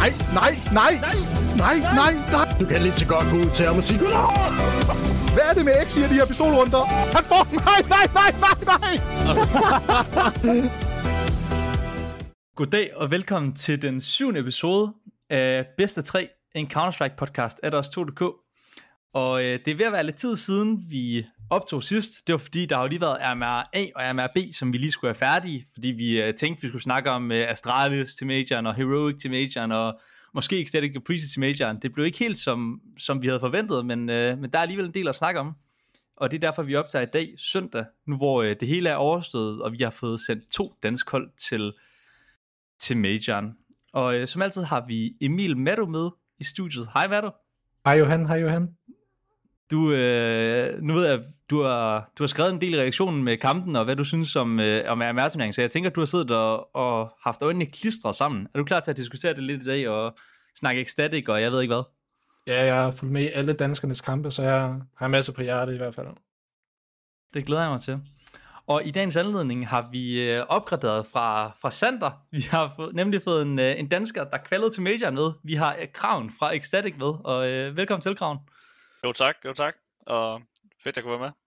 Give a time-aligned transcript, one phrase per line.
[0.00, 0.94] Nej, nej, nej,
[1.56, 2.46] nej, nej, nej.
[2.60, 3.98] Du kan lige så godt gå ud til ham og sige!
[5.34, 6.84] Hvad er det med X i de her pistolrunder?
[7.16, 7.42] Han får.
[7.68, 8.94] Nej, nej, nej, nej, nej.
[12.58, 14.92] Goddag og velkommen til den syvende episode
[15.30, 18.22] af Bedste 3, en Counter-Strike podcast af os 2.dk.
[19.14, 22.26] Og øh, det er ved at være lidt tid siden, vi optog sidst.
[22.26, 24.78] Det var fordi, der har jo lige været RMR A og RMR B, som vi
[24.78, 28.26] lige skulle have færdige, fordi vi øh, tænkte, vi skulle snakke om øh, Astralis til
[28.26, 30.00] Majoren og Heroic til Majoren og
[30.34, 31.78] måske Ecstatic og Priest til Majoren.
[31.82, 34.86] Det blev ikke helt som, som vi havde forventet, men, øh, men der er alligevel
[34.86, 35.52] en del at snakke om.
[36.16, 38.94] Og det er derfor, vi optager i dag, søndag, nu hvor øh, det hele er
[38.94, 41.72] overstået, og vi har fået sendt to dansk hold til,
[42.78, 43.52] til Majoren.
[43.92, 46.88] Og øh, som altid har vi Emil Maddo med i studiet.
[46.94, 47.30] Hej Maddo.
[47.84, 48.68] Hej Johan, hej Johan.
[49.70, 51.20] Du, øh, nu ved jeg,
[51.50, 54.36] du har, du har skrevet en del i reaktionen med kampen, og hvad du synes
[54.36, 57.66] om, øh, om RMR-turneringen, så jeg tænker, at du har siddet og, og haft øjnene
[57.66, 58.48] klistret sammen.
[58.54, 60.18] Er du klar til at diskutere det lidt i dag, og
[60.58, 61.82] snakke ecstatic, og jeg ved ikke hvad?
[62.46, 65.74] Ja, jeg har fulgt med i alle danskernes kampe, så jeg har masser på hjertet
[65.74, 66.08] i hvert fald.
[67.34, 68.00] Det glæder jeg mig til.
[68.66, 72.10] Og i dagens anledning har vi øh, opgraderet fra, fra Sander.
[72.36, 75.32] Vi har få, nemlig fået en, øh, en dansker, der kvalede til Major med.
[75.44, 78.38] Vi har øh, Kraven fra Ecstatic med, og øh, velkommen til, Kraven.
[79.04, 79.74] Jo tak, jo tak.
[80.06, 80.42] Og
[80.82, 81.39] fedt, at kunne være med.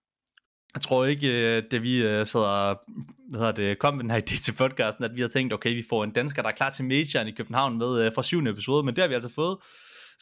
[0.76, 2.84] Jeg tror ikke, øh, da vi øh, sad og
[3.30, 5.76] hvad hedder det, kom med den her idé til podcasten, at vi havde tænkt, okay,
[5.76, 8.52] vi får en dansker, der er klar til Majoren i København med øh, fra syvende
[8.52, 9.58] episode, men det har vi altså fået.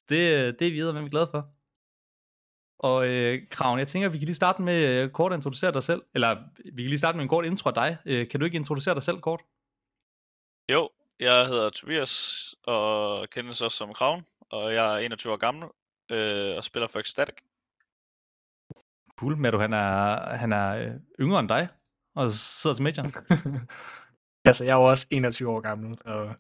[0.09, 0.19] Det,
[0.59, 1.47] det er vi videre, men vi er glade for.
[2.79, 5.83] Og øh, Kraven, jeg tænker, vi kan lige starte med øh, kort at introducere dig
[5.83, 6.37] selv, eller
[6.75, 7.97] vi kan lige starte med en kort intro af dig.
[8.05, 9.41] Øh, kan du ikke introducere dig selv kort?
[10.71, 15.69] Jo, jeg hedder Tobias, og kendes også som Kraven, og jeg er 21 år gammel,
[16.11, 17.35] øh, og spiller for Ecstatic.
[19.21, 21.67] Cool, Mado, han er, han er øh, yngre end dig,
[22.15, 23.03] og sidder til Major.
[24.47, 26.35] altså, jeg er jo også 21 år gammel, og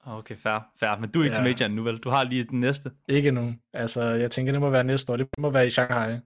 [0.00, 1.00] Okay, fair, fair.
[1.00, 1.42] Men du er ikke ja.
[1.42, 1.98] til Major nu, vel?
[1.98, 2.90] Du har lige den næste.
[3.08, 3.54] ikke nu.
[3.72, 5.16] Altså, jeg tænker, det må være næste år.
[5.16, 6.18] Det må være i Shanghai.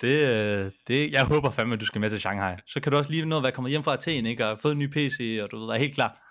[0.00, 2.56] Det, øh, det, jeg håber fandme, at du skal med til Shanghai.
[2.66, 4.46] Så kan du også lige nå at være kommet hjem fra Athen, ikke?
[4.46, 6.22] Og fået en ny PC, og du ved, være helt klar.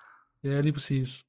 [0.44, 1.25] Ja, lige præcis.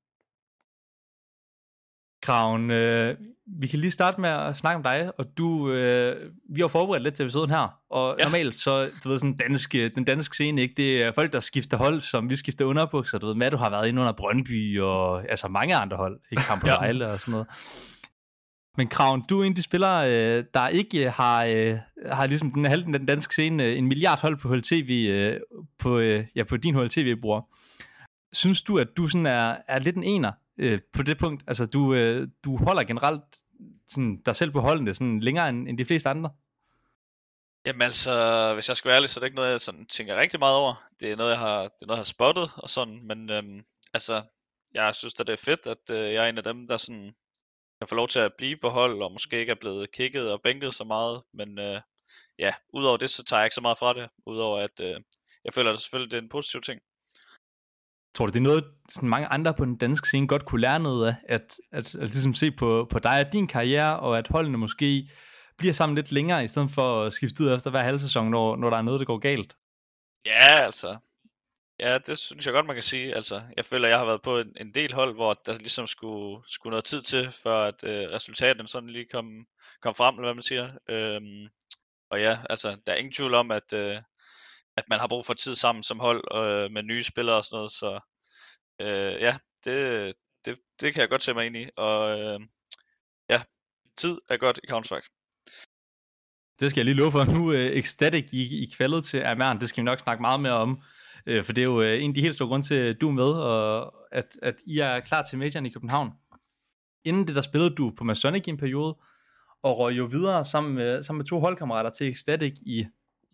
[2.26, 3.16] Kraven, øh,
[3.60, 7.02] vi kan lige starte med at snakke om dig, og du, øh, vi har forberedt
[7.02, 8.22] lidt til episoden her, og ja.
[8.22, 8.28] Ja.
[8.28, 11.76] normalt så, du ved, sådan dansk, den danske scene, ikke, det er folk, der skifter
[11.76, 15.30] hold, som vi skifter underbukser, du ved, Matt, du har været inde under Brøndby, og
[15.30, 16.72] altså mange andre hold, ikke Kamp Ja.
[16.72, 17.46] Vejle og sådan noget.
[18.76, 21.78] Men Kraven, du er en af de spillere, øh, der ikke har, øh,
[22.12, 25.40] har ligesom den halvdelen af den danske scene, øh, en milliard hold på HLTV, øh,
[25.78, 27.48] på, øh, ja, på din HLTV-bror.
[28.32, 31.44] Synes du, at du sådan er, er lidt en ener øh, på det punkt?
[31.46, 33.22] Altså, du, øh, du holder generelt
[33.88, 36.30] sådan, dig selv på holdene sådan længere end, end de fleste andre?
[37.66, 40.16] Jamen altså, hvis jeg skal være ærlig, så er det ikke noget, jeg sådan tænker
[40.16, 40.74] rigtig meget over.
[41.00, 43.62] Det er noget, jeg har, det er noget, jeg har spottet og sådan, men øhm,
[43.94, 44.22] altså,
[44.74, 47.14] jeg synes da, det er fedt, at øh, jeg er en af dem, der sådan
[47.80, 50.42] kan få lov til at blive på hold, og måske ikke er blevet kigget og
[50.42, 51.80] bænket så meget, men øh,
[52.38, 55.00] ja, udover det, så tager jeg ikke så meget fra det, udover at øh,
[55.44, 56.80] jeg føler, at selvfølgelig det er en positiv ting.
[58.16, 60.80] Tror du, det er noget, sådan mange andre på den danske scene godt kunne lære
[60.80, 64.28] noget af, at, at, at ligesom se på, på dig og din karriere, og at
[64.28, 65.08] holdene måske
[65.58, 68.56] bliver sammen lidt længere, i stedet for at skifte ud efter hver halv sæson, når,
[68.56, 69.56] når der er noget, der går galt?
[70.26, 70.96] Ja, altså.
[71.80, 73.14] Ja, det synes jeg godt, man kan sige.
[73.14, 76.42] Altså, jeg føler, jeg har været på en, en del hold, hvor der ligesom skulle,
[76.46, 79.46] skulle noget tid til, før at øh, resultaterne sådan lige kom,
[79.82, 80.70] kom frem, eller hvad man siger.
[80.88, 81.48] Øhm,
[82.10, 83.96] og ja, altså, der er ingen tvivl om, at, øh,
[84.76, 87.56] at man har brug for tid sammen som hold øh, med nye spillere og sådan
[87.56, 87.70] noget.
[87.70, 88.00] Så
[88.80, 90.14] øh, ja, det,
[90.44, 91.68] det, det kan jeg godt se mig ind i.
[91.76, 92.40] Og øh,
[93.30, 93.42] ja,
[93.96, 95.08] tid er godt i Counter-Strike.
[96.60, 97.24] Det skal jeg lige love for.
[97.24, 100.52] Nu øh, Ecstatic i, i kvaldet til Amern, det skal vi nok snakke meget mere
[100.52, 100.82] om.
[101.26, 103.08] Øh, for det er jo øh, en af de helt store grunde til, at du
[103.08, 106.10] er med, og at, at I er klar til Majoren i København.
[107.04, 108.96] Inden det, der spillede du på Masonic i en periode,
[109.62, 112.86] og røg jo videre sammen med, sammen med to holdkammerater til Ecstatic i,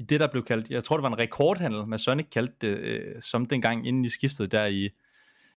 [0.03, 3.21] i det, der blev kaldt, jeg tror det var en rekordhandel, Masonic kaldte det, uh,
[3.21, 4.91] som dengang, inden I skiftede der i,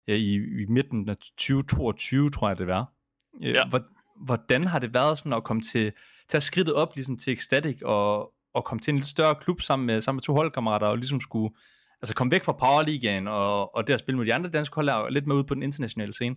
[0.08, 2.92] ja, i, i midten af 2022, tror jeg det var.
[3.34, 3.68] Uh, Ja.
[3.70, 3.82] hvor,
[4.16, 5.92] hvordan har det været sådan at komme til,
[6.28, 9.86] tage skridtet op ligesom til Ecstatic og, og komme til en lidt større klub sammen
[9.86, 11.56] med, sammen med to holdkammerater og ligesom skulle
[12.02, 15.12] altså komme væk fra Powerligaen og, og at spille med de andre danske hold og
[15.12, 16.36] lidt med ud på den internationale scene.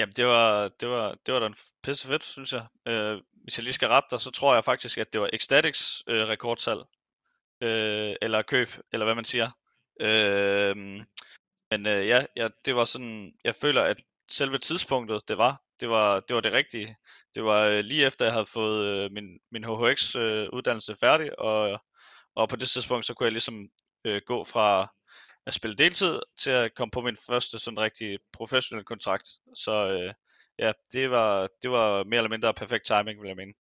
[0.00, 2.66] Jamen, det var, det var, det var da en pisse fedt, synes jeg.
[2.88, 6.02] Øh, hvis jeg lige skal rette dig, så tror jeg faktisk, at det var Ecstatics
[6.08, 6.80] øh, rekordsalg.
[7.60, 9.50] Øh, eller køb, eller hvad man siger.
[10.00, 10.76] Øh,
[11.70, 13.96] men øh, ja, ja, det var sådan, jeg føler, at
[14.30, 16.96] selve tidspunktet, det var, det var det, var det rigtige.
[17.34, 21.80] Det var øh, lige efter, jeg havde fået øh, min, min HHX-uddannelse øh, færdig, og,
[22.34, 23.68] og på det tidspunkt, så kunne jeg ligesom
[24.04, 24.94] øh, gå fra
[25.46, 29.28] at spille deltid til at komme på min første sådan rigtig professionelle kontrakt.
[29.54, 30.12] Så øh,
[30.58, 33.52] ja, det var, det var mere eller mindre perfekt timing, vil jeg mene.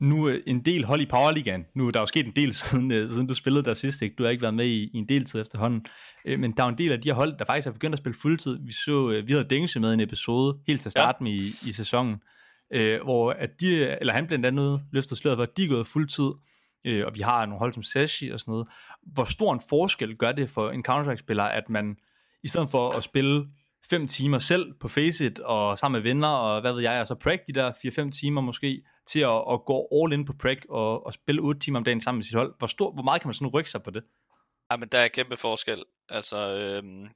[0.00, 1.66] Nu øh, en del hold i Powerligaen.
[1.74, 4.02] Nu er der jo sket en del siden, øh, siden du spillede der sidst.
[4.02, 4.14] Ikke?
[4.18, 5.86] Du har ikke været med i, i en del tid efterhånden.
[6.24, 7.98] Øh, men der er en del af de her hold, der faktisk er begyndt at
[7.98, 8.58] spille fuldtid.
[8.66, 11.24] Vi så, vi havde Dengse med en episode helt til at starte ja.
[11.24, 12.16] med i, i sæsonen,
[12.72, 15.86] øh, hvor at de, eller han blandt andet løftede sløret for, at de er gået
[15.86, 16.30] fuldtid.
[16.84, 18.68] Øh, og vi har nogle hold som Sashi og sådan noget.
[19.02, 21.96] Hvor stor en forskel gør det for en Counter-Strike-spiller, at man
[22.42, 23.46] i stedet for at spille
[23.90, 27.14] fem timer selv på Faceit og sammen med venner og hvad ved jeg, og så
[27.14, 31.06] præk de der 4-5 timer måske til at, at gå all in på præk og,
[31.06, 32.54] og spille 8 timer om dagen sammen med sit hold.
[32.58, 34.02] Hvor, stor, hvor meget kan man sådan rykke sig på det?
[34.70, 35.84] Ja, men der er kæmpe forskel.
[36.08, 37.08] Altså, øhm,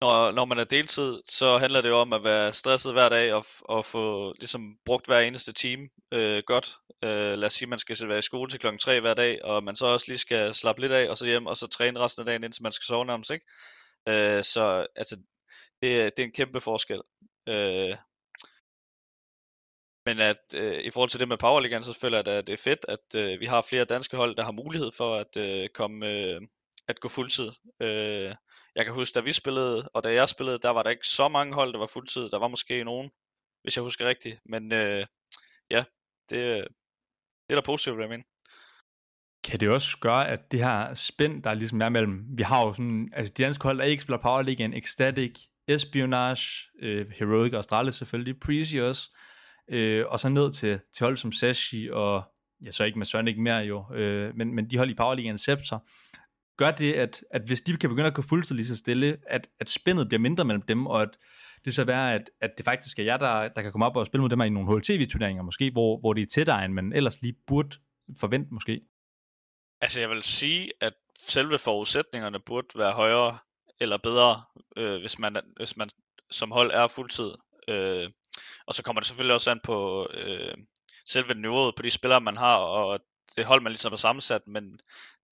[0.00, 3.34] når, når man er deltid, så handler det jo om at være stresset hver dag
[3.34, 6.78] og, og få ligesom brugt hver eneste time øh, godt.
[7.04, 9.44] Øh, lad os sige, at man skal være i skole til klokken 3 hver dag,
[9.44, 12.00] og man så også lige skal slappe lidt af, og så hjem, og så træne
[12.00, 13.46] resten af dagen, indtil man skal sove nærmest, ikke?
[14.08, 15.16] Øh, så altså,
[15.82, 17.02] det, det er en kæmpe forskel.
[17.48, 17.96] Øh,
[20.06, 22.62] men at øh, i forhold til det med Powerligaen, så føler jeg, at det er
[22.64, 26.08] fedt, at øh, vi har flere danske hold, der har mulighed for at øh, komme
[26.08, 26.40] øh,
[26.88, 27.50] at gå fuldtid.
[27.80, 28.34] Øh,
[28.80, 31.28] jeg kan huske, da vi spillede, og da jeg spillede, der var der ikke så
[31.28, 32.28] mange hold, der var fuldtid.
[32.28, 33.10] Der var måske nogen,
[33.62, 34.40] hvis jeg husker rigtigt.
[34.44, 35.06] Men øh,
[35.70, 35.84] ja,
[36.30, 36.66] det, øh,
[37.46, 38.24] det er da positivt, vil jeg mene.
[39.44, 42.72] Kan det også gøre, at det her spænd, der ligesom er mellem, vi har jo
[42.72, 45.38] sådan, altså de danske hold, der ikke spiller Power League, en Ecstatic,
[45.68, 46.44] Espionage,
[46.82, 49.10] øh, Heroic astralis selvfølgelig, Precious,
[49.70, 52.22] øh, og så ned til, til hold som Sashi, og
[52.64, 55.38] ja, så ikke med Sonic mere jo, øh, men, men de hold i Power League
[55.38, 55.78] Scepter,
[56.60, 59.48] gør det, at, at hvis de kan begynde at gå fuldstændig lige så stille, at,
[59.60, 61.08] at spændet bliver mindre mellem dem, og at
[61.64, 64.06] det så være, at, at det faktisk er jeg, der, der kan komme op og
[64.06, 67.22] spille mod dem i nogle HLTV-turneringer måske, hvor, hvor det er tættere, end man ellers
[67.22, 67.76] lige burde
[68.20, 68.80] forvente måske.
[69.80, 73.38] Altså jeg vil sige, at selve forudsætningerne burde være højere
[73.80, 74.42] eller bedre,
[74.76, 75.90] øh, hvis, man, hvis man
[76.30, 77.30] som hold er fuldtid.
[77.68, 78.10] Øh,
[78.66, 80.54] og så kommer det selvfølgelig også an på øh,
[81.06, 83.00] selve niveauet på de spillere, man har, og
[83.36, 84.74] det hold, man ligesom er sammensat, men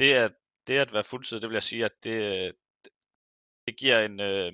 [0.01, 0.33] det at,
[0.69, 2.55] det at være fuldtid, det vil jeg sige, at det,
[3.67, 4.53] det giver en, øh,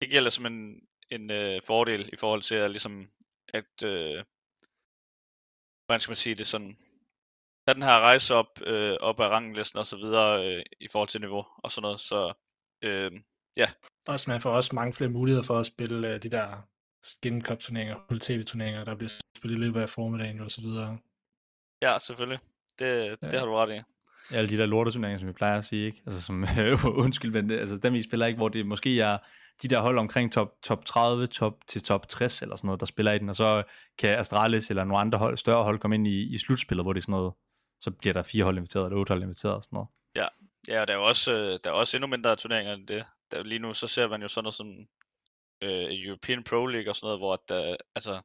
[0.00, 0.80] det giver ligesom en,
[1.10, 3.10] en øh, fordel i forhold til at ligesom,
[3.48, 4.24] at, øh,
[5.86, 6.76] hvordan skal man sige det sådan,
[7.66, 11.08] tage den her rejse op, øh, op ad ranglisten og så videre øh, i forhold
[11.08, 12.00] til niveau og sådan noget.
[12.00, 12.32] Så
[12.82, 13.12] øh,
[13.56, 13.70] ja.
[14.08, 16.68] Også man får også mange flere muligheder for at spille øh, de der
[17.02, 20.98] skin cup turneringer, tv-turneringer, der bliver spillet i løbet af formiddagen og så videre.
[21.82, 22.38] Ja, selvfølgelig.
[22.78, 23.26] Det, ja.
[23.30, 23.91] det har du ret i.
[24.30, 26.02] Alle de der lorteturneringer, som vi plejer at sige, ikke?
[26.06, 29.18] Altså som, øh, undskyld, men øh, altså dem vi spiller ikke, hvor det måske er
[29.62, 32.86] de der hold omkring top, top 30, top til top 60 eller sådan noget, der
[32.86, 33.62] spiller i den, og så
[33.98, 37.00] kan Astralis eller nogle andre hold, større hold komme ind i, i slutspillet, hvor det
[37.00, 37.32] er sådan noget
[37.82, 39.88] så bliver der fire hold inviteret, eller otte hold inviteret og sådan noget.
[40.16, 40.26] Ja,
[40.68, 43.04] ja og der er jo også, øh, der er også endnu mindre turneringer end det.
[43.30, 44.68] Der, lige nu så ser man jo sådan noget som
[45.62, 48.20] øh, European Pro League og sådan noget, hvor, der, øh, altså,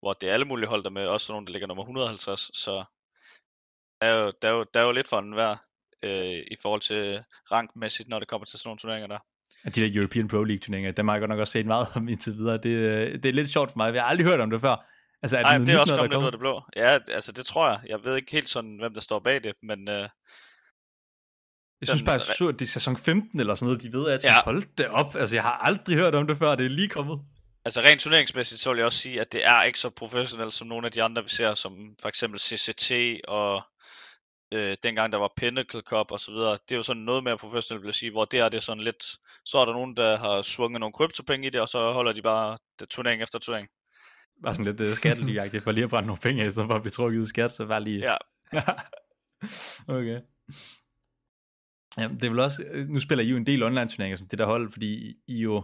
[0.00, 2.50] hvor det er alle mulige hold der med, også sådan nogle, der ligger nummer 150,
[2.54, 2.84] så
[4.00, 5.58] der er jo, der er jo, der er jo lidt for den værd
[6.02, 7.22] øh, i forhold til
[7.52, 9.18] rankmæssigt, når det kommer til sådan nogle turneringer der.
[9.64, 11.86] Ja, de der European Pro League turneringer, dem har jeg godt nok også set meget
[11.94, 12.58] om indtil videre.
[12.58, 14.86] Det, øh, det er lidt sjovt for mig, jeg har aldrig hørt om det før.
[15.22, 16.62] Altså, er Nej, det, det er også kommet lidt ud af det blå.
[16.76, 17.80] Ja, altså det tror jeg.
[17.88, 19.88] Jeg ved ikke helt sådan, hvem der står bag det, men...
[19.88, 20.08] Øh,
[21.80, 24.30] jeg synes bare, at det er sæson 15 eller sådan noget, de ved, at jeg
[24.30, 24.42] ja.
[24.44, 25.16] hold det op.
[25.16, 27.18] Altså, jeg har aldrig hørt om det før, det er lige kommet.
[27.64, 30.68] Altså rent turneringsmæssigt, så vil jeg også sige, at det er ikke så professionelt som
[30.68, 32.92] nogle af de andre, vi ser, som for eksempel CCT
[33.28, 33.62] og
[34.54, 36.52] øh, dengang der var Pinnacle Cup og så videre.
[36.52, 38.84] Det er jo sådan noget mere professionelt, vil jeg sige, hvor det er det sådan
[38.84, 39.04] lidt,
[39.44, 42.22] så er der nogen, der har svunget nogle kryptopenge i det, og så holder de
[42.22, 43.68] bare det, turnering efter turnering
[44.42, 46.82] var sådan lidt uh, skattelyagtigt for lige at brænde nogle penge i stedet for at
[46.82, 48.00] blive trukket i skat, så bare lige...
[48.00, 48.16] Ja.
[49.98, 50.20] okay.
[51.98, 54.28] Ja, det er vel også, øh, nu spiller I jo en del online turneringer som
[54.28, 55.62] det der hold, fordi I jo,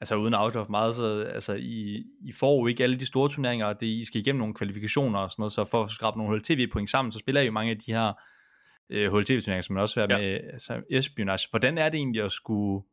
[0.00, 3.28] altså uden at of meget, så altså I, I får jo ikke alle de store
[3.28, 6.18] turneringer, og det, I skal igennem nogle kvalifikationer og sådan noget, så for at skrabe
[6.18, 8.12] nogle HLTV point sammen, så spiller I jo mange af de her
[8.90, 10.18] øh, HLTV turneringer, som man også er ja.
[10.18, 11.48] med altså, espionage.
[11.50, 12.84] Hvordan er det egentlig at skulle,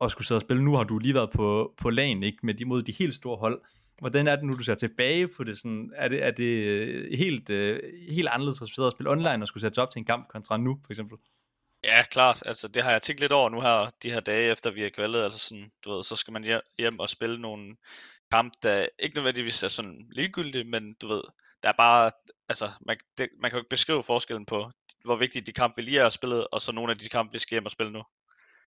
[0.00, 0.64] at skulle sidde og spille?
[0.64, 3.36] Nu har du lige været på, på lagen, ikke, med de, mod de helt store
[3.36, 3.60] hold.
[4.00, 5.58] Hvordan er det nu, du ser tilbage på det?
[5.58, 7.76] Sådan, er, det er det øh, helt, uh,
[8.08, 10.56] helt anderledes at sidde og spille online og skulle sætte op til en kamp kontra
[10.56, 11.18] nu, for eksempel?
[11.84, 12.42] Ja, klart.
[12.46, 14.90] Altså, det har jeg tænkt lidt over nu her, de her dage efter vi er
[14.90, 15.24] kvalet.
[15.24, 17.76] Altså sådan, du ved, så skal man hjem og spille nogle
[18.32, 21.22] kamp, der ikke nødvendigvis er sådan ligegyldige, men du ved,
[21.62, 22.10] der er bare,
[22.48, 24.70] altså, man, det, man kan jo ikke beskrive forskellen på,
[25.04, 27.38] hvor vigtige de kampe, vi lige har spillet, og så nogle af de kampe, vi
[27.38, 28.02] skal hjem og spille nu.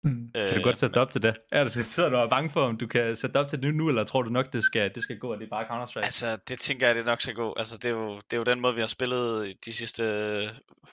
[0.03, 0.31] Mm.
[0.35, 1.01] Øh, kan du godt sætte men...
[1.01, 1.35] op til det?
[1.51, 3.75] Er du sidder du og er bange for, om du kan sætte op til det
[3.75, 6.05] nu, eller tror du nok, det skal, det skal gå, og det er bare Counter-Strike?
[6.05, 7.55] Altså, det tænker jeg, det nok skal gå.
[7.57, 10.03] Altså, det er jo, det er jo den måde, vi har spillet de sidste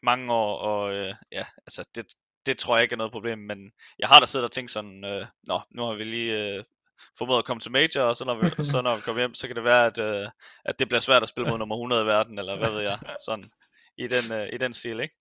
[0.02, 2.04] mange år, og øh, ja, altså, det,
[2.46, 3.58] det tror jeg ikke er noget problem, men
[3.98, 6.64] jeg har da siddet og tænkt sådan, øh, nå, nu har vi lige øh,
[7.18, 9.46] formået at komme til Major, og så når vi, så når vi kommer hjem, så
[9.46, 10.28] kan det være, at, øh,
[10.64, 12.98] at det bliver svært at spille mod nummer 100 i verden, eller hvad ved jeg,
[13.26, 13.50] sådan
[13.98, 15.16] i den, øh, i den stil, ikke?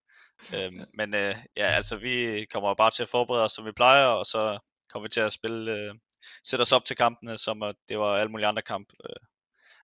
[0.55, 4.05] Øhm, men øh, ja, altså vi kommer bare til at forberede os, som vi plejer,
[4.05, 4.59] og så
[4.91, 5.95] kommer vi til at spille, øh,
[6.43, 8.93] sætte os op til kampene, som at det var alle mulige andre kampe.
[9.09, 9.15] Øh,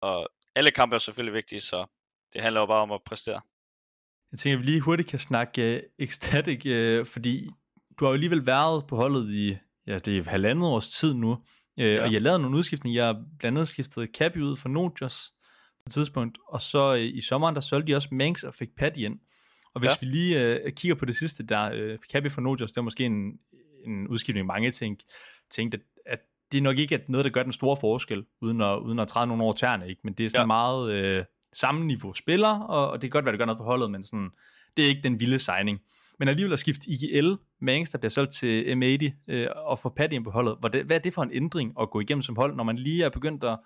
[0.01, 1.85] og alle kampe er selvfølgelig vigtige, så
[2.33, 3.41] det handler jo bare om at præstere.
[4.31, 7.49] Jeg tænker, at vi lige hurtigt kan snakke uh, Ecstatic, uh, fordi
[7.99, 11.31] du har jo alligevel været på holdet i, ja, det er halvandet års tid nu,
[11.31, 12.03] uh, ja.
[12.03, 13.01] og jeg lavede nogle udskiftninger.
[13.01, 15.33] Jeg har blandt andet skiftet Cappy ud for Nojos
[15.77, 18.69] på et tidspunkt, og så uh, i sommeren, der solgte de også Manx og fik
[18.77, 19.19] Patty ind.
[19.77, 19.95] Og hvis ja.
[20.01, 23.05] vi lige uh, kigger på det sidste, der uh, Cappy for Nojos, det var måske
[23.05, 23.39] en,
[23.85, 25.05] en udskiftning, mange tænkte,
[25.51, 26.19] tænkte, at, at
[26.51, 29.27] det er nok ikke noget, der gør den store forskel, uden at, uden at træde
[29.27, 30.01] nogle over tæerne, ikke?
[30.03, 30.45] men det er sådan ja.
[30.45, 33.65] meget øh, samme niveau spiller, og, og det kan godt være, det gør noget for
[33.65, 34.29] holdet, men sådan,
[34.77, 35.79] det er ikke den vilde signing.
[36.19, 40.15] Men alligevel at skifte IGL, Mangs, der bliver solgt til M80, øh, og få Patty
[40.15, 42.35] ind på holdet, hvad, det, hvad er det for en ændring at gå igennem som
[42.35, 43.59] hold, når man lige er begyndt at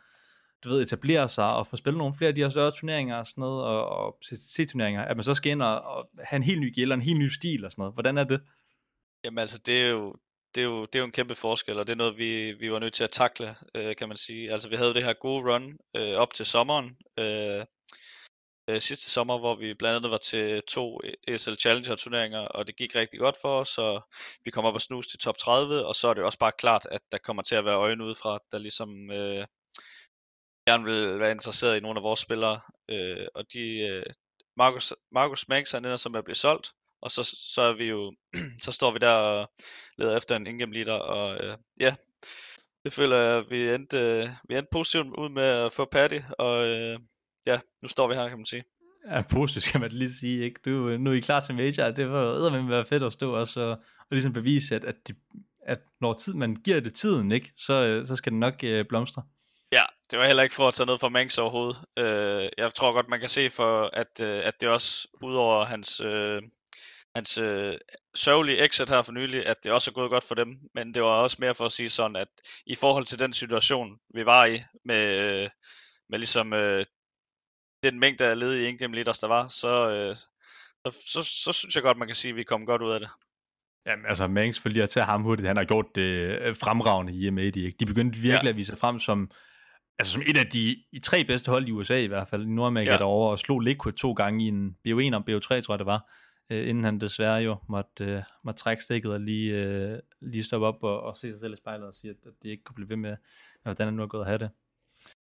[0.64, 3.28] du ved, etablere sig og få spillet nogle flere af de her større turneringer og
[3.28, 6.62] sådan noget, og, og C-turneringer, at man så skal ind og, og have en helt
[6.62, 7.94] ny gæld og en helt ny stil og sådan noget.
[7.94, 8.42] Hvordan er det?
[9.24, 10.16] Jamen altså, det er jo,
[10.56, 12.72] det er, jo, det er jo en kæmpe forskel, og det er noget, vi, vi
[12.72, 14.52] var nødt til at takle, øh, kan man sige.
[14.52, 17.66] Altså, vi havde det her gode run øh, op til sommeren, øh,
[18.70, 22.76] øh, sidste sommer, hvor vi blandt andet var til to ESL Challenger turneringer, og det
[22.76, 24.02] gik rigtig godt for os, så
[24.46, 26.88] vi kom op og snus til top 30, og så er det også bare klart,
[26.92, 29.46] at der kommer til at være øjne udefra, der ligesom øh,
[30.68, 34.04] gerne vil være interesseret i nogle af vores spillere, øh, og de, øh,
[34.58, 38.14] Markus, Markus Manx, han ender som at blive solgt, og så, så er vi jo,
[38.66, 39.52] så står vi der og
[39.98, 41.96] leder efter en ingame leader, og øh, ja,
[42.84, 46.68] det føler jeg, vi endte, øh, vi endte positivt ud med at få Patty, og
[46.68, 47.00] øh,
[47.46, 48.64] ja, nu står vi her, kan man sige.
[49.08, 50.60] Ja, positivt skal man lige sige, ikke?
[50.66, 53.62] Du, nu er I klar til major, det var med være fedt at stå også,
[53.62, 55.14] og, og ligesom bevise, at, at, de,
[55.66, 57.52] at når tid, man giver det tiden, ikke?
[57.58, 59.24] Så, øh, så skal det nok øh, blomstre.
[59.72, 61.78] Ja, det var heller ikke for at tage noget fra Manx overhovedet.
[61.98, 66.02] Øh, jeg tror godt, man kan se for, at, øh, at det også, udover hans,
[66.02, 66.42] øh,
[67.16, 67.78] hans øh,
[68.16, 71.02] sørgelige exit her for nylig, at det også er gået godt for dem, men det
[71.02, 72.28] var også mere for at sige sådan, at
[72.66, 75.50] i forhold til den situation, vi var i, med, øh,
[76.10, 76.86] med ligesom øh,
[77.84, 80.16] den mængde af ledige in-game leaders, der var, så, øh,
[80.86, 83.00] så, så, så synes jeg godt, man kan sige, at vi kom godt ud af
[83.00, 83.10] det.
[83.86, 86.02] Jamen altså, Mangs for lige at tage ham hurtigt, han har gjort det
[86.42, 87.66] øh, fremragende i M80.
[87.66, 87.76] Ikke?
[87.80, 88.50] De begyndte virkelig ja.
[88.50, 89.32] at vise sig frem som,
[90.00, 92.50] altså som et af de i tre bedste hold i USA i hvert fald, i
[92.50, 92.98] Nordamerika ja.
[92.98, 96.10] derovre, og slog Liquid to gange i en BO1 og BO3, tror jeg det var
[96.52, 100.68] øh, inden han desværre jo måtte, øh, måtte trække stikket og lige, øh, lige stoppe
[100.68, 102.76] op og, og se sig selv i spejlet og sige, at, at det ikke kunne
[102.76, 103.18] blive ved med,
[103.64, 104.50] hvordan han nu er gået at have det.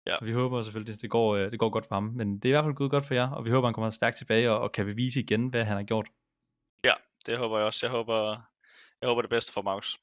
[0.06, 0.16] Ja.
[0.16, 2.48] Og vi håber selvfølgelig, det går, øh, det går godt for ham, men det er
[2.48, 4.60] i hvert fald gået godt for jer, og vi håber, han kommer stærkt tilbage og,
[4.60, 6.06] og kan bevise igen, hvad han har gjort.
[6.84, 6.92] Ja,
[7.26, 7.86] det håber jeg også.
[7.86, 8.42] Jeg håber,
[9.00, 9.98] jeg håber det bedste for Maus.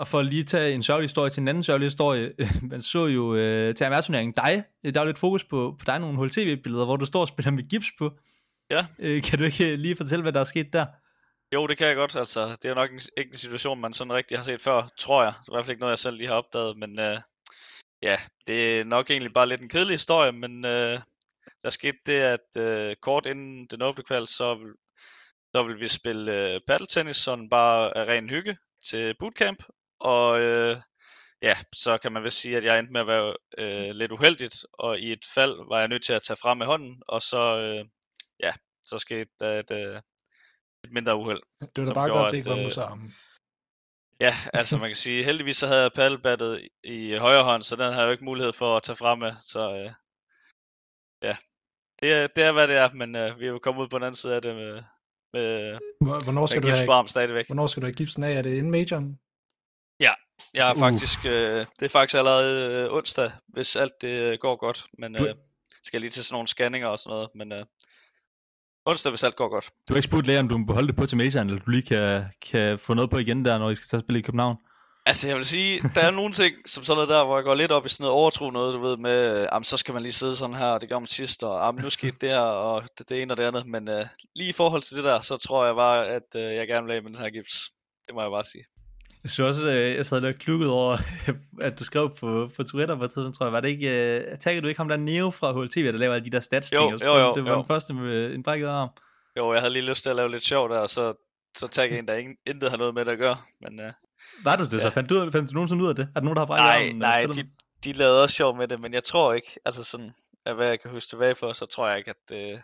[0.00, 2.32] Og for at lige tage en sørgelig historie til en anden sørgelig historie,
[2.70, 4.64] man så jo øh, til MR-turneringen dig,
[4.94, 7.68] der er lidt fokus på, på dig nogle HLTV-billeder, hvor du står og spiller med
[7.68, 8.10] gips på.
[8.70, 8.86] Ja.
[8.98, 10.86] Øh, kan du ikke lige fortælle, hvad der er sket der?
[11.54, 12.16] Jo, det kan jeg godt.
[12.16, 15.22] Altså, det er nok en, ikke en situation, man sådan rigtig har set før, tror
[15.22, 15.32] jeg.
[15.40, 17.18] Det er i hvert fald ikke noget, jeg selv lige har opdaget, men øh,
[18.02, 18.16] ja,
[18.46, 21.00] det er nok egentlig bare lidt en kedelig historie, men øh,
[21.64, 24.58] der skete det, at øh, kort inden den åbne kval, så,
[25.54, 29.62] så vil vi spille øh, paddeltennis, sådan bare af ren hygge til bootcamp,
[30.00, 30.76] og øh,
[31.42, 34.66] ja, så kan man vel sige, at jeg endte med at være øh, lidt uheldigt,
[34.72, 37.58] og i et fald var jeg nødt til at tage frem med hånden, og så
[37.58, 37.84] øh,
[38.40, 38.52] ja,
[38.82, 39.96] så skete der et, øh,
[40.84, 41.42] et mindre uheld.
[41.60, 43.14] Det var da bare godt, at det ikke var mod sammen.
[44.20, 47.84] Ja, altså man kan sige, heldigvis så havde jeg paddlebattet i højre hånd, så den
[47.84, 49.90] havde jeg jo ikke mulighed for at tage frem med, så øh,
[51.22, 51.36] ja,
[52.00, 53.98] det er, det er hvad det er, men øh, vi er jo kommet ud på
[53.98, 54.82] den anden side af det med,
[55.32, 55.78] med,
[56.24, 57.46] hvornår skal med du have, stadigvæk.
[57.46, 58.32] Hvornår skal du have gipsen af?
[58.32, 59.18] Er det inden majoren?
[60.54, 60.78] Jeg er uh.
[60.78, 65.16] faktisk, øh, det er faktisk allerede øh, onsdag, hvis alt det øh, går godt, men
[65.16, 65.34] øh,
[65.82, 67.64] skal lige til sådan nogle scanninger og sådan noget, men øh,
[68.86, 69.70] Onsdag, hvis alt går godt.
[69.88, 71.70] Du har ikke spurgt læger, om du må beholde det på til Mason, eller du
[71.70, 74.56] lige kan, kan få noget på igen der, når I skal tage spille i København?
[75.06, 77.54] Altså, jeg vil sige, der er nogle ting, som sådan noget der, hvor jeg går
[77.54, 80.12] lidt op i sådan noget overtro noget, du ved, med, am, så skal man lige
[80.12, 82.82] sidde sådan her, og det gør man sidst, og am, nu skete det her, og
[82.98, 85.36] det, det ene og det andet, men uh, lige i forhold til det der, så
[85.36, 87.70] tror jeg bare, at uh, jeg gerne vil af med den her gips.
[88.06, 88.64] Det må jeg bare sige.
[89.22, 90.96] Jeg synes også, øh, jeg sad lidt klukket over,
[91.66, 93.52] at du skrev på, på Twitter på tiden, tror jeg.
[93.52, 96.24] Var det ikke, uh, taggede du ikke ham der Neo fra HLTV, der laver alle
[96.24, 97.04] de der stats jo, ting?
[97.04, 97.56] Jo, jo, Det var jo.
[97.56, 98.88] den første med en brækket arm.
[99.36, 101.14] Jo, jeg havde lige lyst til at lave lidt sjov der, og så,
[101.56, 103.36] så taggede en, der ingen, intet har noget med det at gøre.
[103.60, 103.92] Men, uh,
[104.44, 104.78] var du det ja.
[104.78, 104.90] så?
[104.90, 106.08] Fandt du, fandt du nogensinde ud af det?
[106.14, 106.98] Er der nogen, der har brækket nej, armen?
[106.98, 107.50] Nej, de,
[107.84, 110.12] de lavede også sjov med det, men jeg tror ikke, altså sådan,
[110.46, 112.60] af hvad jeg kan huske tilbage for, så tror jeg ikke, at uh,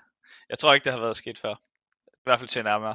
[0.51, 1.55] jeg tror ikke, det har været sket før.
[2.15, 2.95] I hvert fald til nærmere.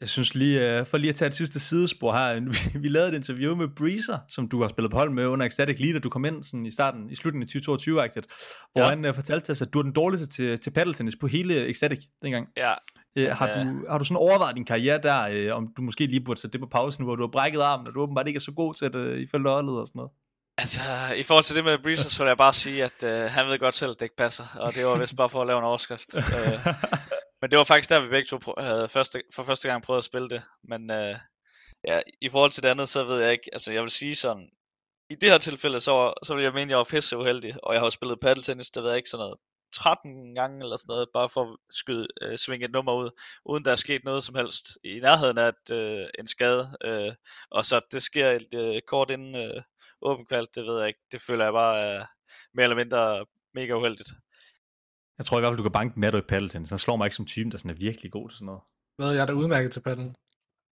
[0.00, 2.40] Jeg synes lige, uh, for lige at tage et sidste sidespor her,
[2.82, 5.80] vi, lavede et interview med Breezer, som du har spillet på hold med under Ecstatic
[5.80, 8.26] Leader, du kom ind sådan i starten, i slutningen af 2022-agtigt,
[8.72, 8.88] hvor Ja.
[8.88, 12.04] han uh, fortalte os, at du er den dårligste til, til paddeltennis på hele Ecstatic
[12.22, 12.48] dengang.
[12.56, 12.74] Ja,
[13.18, 16.20] Uh, har, øh, du, har du sådan overvejet din karriere der, om du måske lige
[16.20, 18.38] burde sætte det på pause nu, hvor du har brækket armen, og du åbenbart ikke
[18.38, 20.10] er så god til det uh, ifølge og sådan noget?
[20.58, 20.80] altså
[21.16, 23.58] i forhold til det med Breezer, så vil jeg bare sige, at øh, han ved
[23.58, 24.44] godt selv, at det ikke passer.
[24.54, 26.14] Og det var vist bare for at lave en overskrift.
[26.16, 26.66] øh,
[27.40, 30.04] men det var faktisk der, vi begge to havde første, for første gang prøvet at
[30.04, 30.42] spille det.
[30.64, 31.16] Men øh,
[31.84, 34.50] ja, i forhold til det andet, så ved jeg ikke, altså jeg vil sige sådan,
[35.10, 37.72] i det her tilfælde, så, så vil jeg mene, at jeg var pisse uheldig, og
[37.74, 39.38] jeg har jo spillet paddeltennis, det ved jeg ikke, sådan noget
[39.72, 43.10] 13 gange eller sådan noget, bare for at skyde, øh, svinge et nummer ud,
[43.44, 46.76] uden der er sket noget som helst i nærheden af et, øh, en skade.
[46.84, 47.12] Øh,
[47.50, 49.62] og så det sker et, øh, kort inden øh,
[50.02, 51.00] åben kvalt, det ved jeg ikke.
[51.12, 52.06] Det føler jeg bare er
[52.54, 54.10] mere eller mindre mega uheldigt.
[55.18, 56.70] Jeg tror i hvert fald, du kan banke med dig i paddeltennis.
[56.70, 58.60] Han slår mig ikke som typen, der sådan er virkelig god til sådan noget.
[58.96, 60.14] Hvad, jeg er da udmærket til paddle.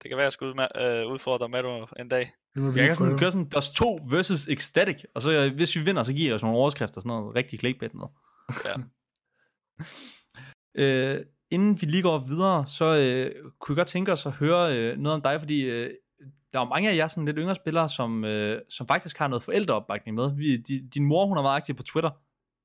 [0.02, 2.30] Det kan være, at jeg skal udma- øh, udfordre Mado en dag.
[2.54, 5.80] Det Jeg kan sådan køre sådan DOS 2 versus Ecstatic, og så øh, hvis vi
[5.80, 8.10] vinder, så giver jeg os nogle overskrifter og sådan noget rigtig clickbait noget.
[8.64, 8.74] Ja.
[10.82, 14.78] øh, inden vi lige går videre, så øh, kunne jeg godt tænke os at høre
[14.78, 15.90] øh, noget om dig, fordi øh,
[16.52, 19.42] der er mange af jer sådan lidt yngre spillere, som, øh, som faktisk har noget
[19.42, 20.36] forældreopbakning med.
[20.36, 22.10] Vi, di, din mor, hun er meget aktiv på Twitter.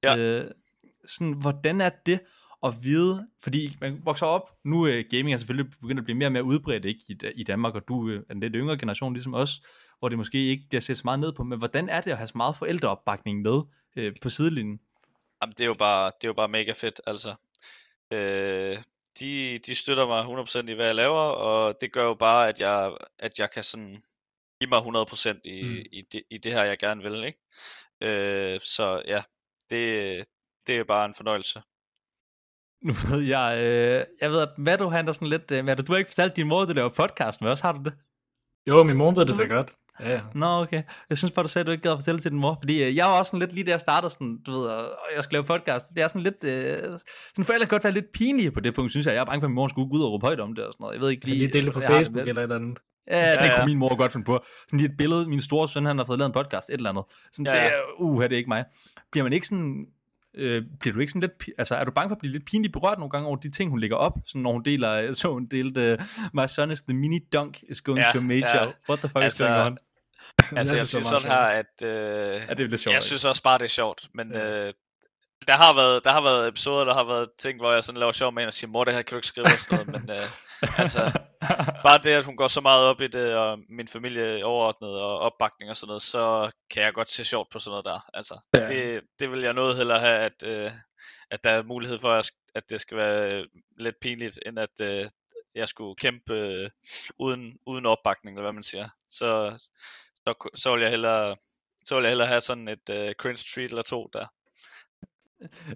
[0.04, 0.18] Ja.
[0.18, 0.52] Øh,
[1.08, 2.20] sådan, hvordan er det
[2.64, 6.28] at vide, fordi man vokser op, nu er gaming er selvfølgelig begyndt at blive mere
[6.28, 9.14] og mere udbredt ikke, i, i Danmark, og du øh, er en lidt yngre generation
[9.14, 9.62] ligesom os,
[10.00, 12.18] hvor det måske ikke bliver set så meget ned på, men hvordan er det at
[12.18, 13.62] have så meget forældreopbakning med
[13.96, 14.80] øh, på sidelinjen?
[15.42, 17.36] Jamen, det er jo bare, det er jo bare mega fedt, altså.
[18.14, 18.78] Øh,
[19.20, 22.60] de, de støtter mig 100% i, hvad jeg laver, og det gør jo bare, at
[22.62, 24.04] jeg, at jeg kan sådan
[24.62, 25.86] give mig 100% i, mm.
[25.92, 27.40] i, det, i det her, jeg gerne vil, ikke?
[28.02, 29.24] Øh, så ja,
[29.70, 30.26] det,
[30.70, 31.62] det er bare en fornøjelse.
[32.88, 35.92] Nu ved jeg, øh, jeg ved, at Maddo, han er sådan lidt, øh, Maddo, du
[35.94, 37.94] har ikke fortalt din mor, at du laver podcast med os, har du det?
[38.68, 39.72] Jo, min mor ved det da godt.
[40.00, 40.22] Ja, ja.
[40.36, 40.84] Nå, okay.
[41.10, 42.58] Jeg synes bare, du sagde, at du ikke gad at fortælle til din mor.
[42.62, 44.90] Fordi øh, jeg var også sådan lidt lige da jeg startede, sådan, du ved, og
[45.16, 45.86] jeg skal lave podcast.
[45.96, 48.92] Det er sådan lidt, øh, sådan forældre kan godt være lidt pinlige på det punkt,
[48.92, 49.14] synes jeg.
[49.14, 50.66] Jeg er bange for, at min mor skulle gå ud og råbe højt om det
[50.66, 50.94] og sådan noget.
[50.94, 51.40] Jeg ved ikke Kan lige.
[51.40, 52.80] lige dele det på jeg Facebook lidt- eller et eller andet.
[53.08, 53.66] Ja, det Ja, kunne ja.
[53.66, 54.44] min mor godt finde på.
[54.68, 56.90] Sådan lige et billede, min store søn, han har fået lavet en podcast, et eller
[56.90, 57.04] andet.
[57.34, 57.70] Sådan, Ja, det ja.
[57.70, 58.66] er, uh, det er ikke mig.
[59.12, 59.86] Bliver man ikke sådan,
[60.34, 62.74] øh, bliver du ikke sådan lidt, altså er du bange for at blive lidt pinligt
[62.74, 64.14] berørt nogle gange over de ting, hun lægger op?
[64.26, 66.06] Sådan når hun deler, jeg så hun delte, uh,
[66.44, 68.48] my son is the mini dunk is going Ja, to major.
[68.48, 68.72] ja.
[68.90, 69.78] What the fuck Altså, is going on?
[70.58, 72.94] Altså, jeg synes, sige er sådan her, at øh, Ja, det er lidt sjovt.
[72.94, 74.68] jeg synes også bare, det er sjovt, men Ja.
[74.68, 74.74] øh,
[75.48, 78.12] der har været, der har været episoder, der har været ting, hvor jeg sådan laver
[78.12, 80.08] sjov med hende og siger, mor, det her kan du ikke skrive og sådan noget,
[80.08, 81.12] men øh, altså,
[81.84, 85.20] bare det, at hun går så meget op i det, og min familie overordnet og
[85.20, 88.00] opbakning og sådan noget, så kan jeg godt se sjovt på sådan noget der.
[88.14, 88.66] Altså, Ja.
[88.66, 90.72] det, det vil jeg noget hellere have, at, øh,
[91.32, 92.12] at der er mulighed for,
[92.56, 93.46] at, det skal være øh,
[93.78, 95.06] lidt pinligt, end at øh,
[95.56, 96.70] jeg skulle kæmpe øh,
[97.20, 98.90] uden, uden opbakning, eller hvad man siger.
[99.10, 99.58] Så,
[100.28, 101.36] så, så vil jeg hellere,
[101.86, 104.26] så vil jeg hellere have sådan et øh, cringe treat eller to der.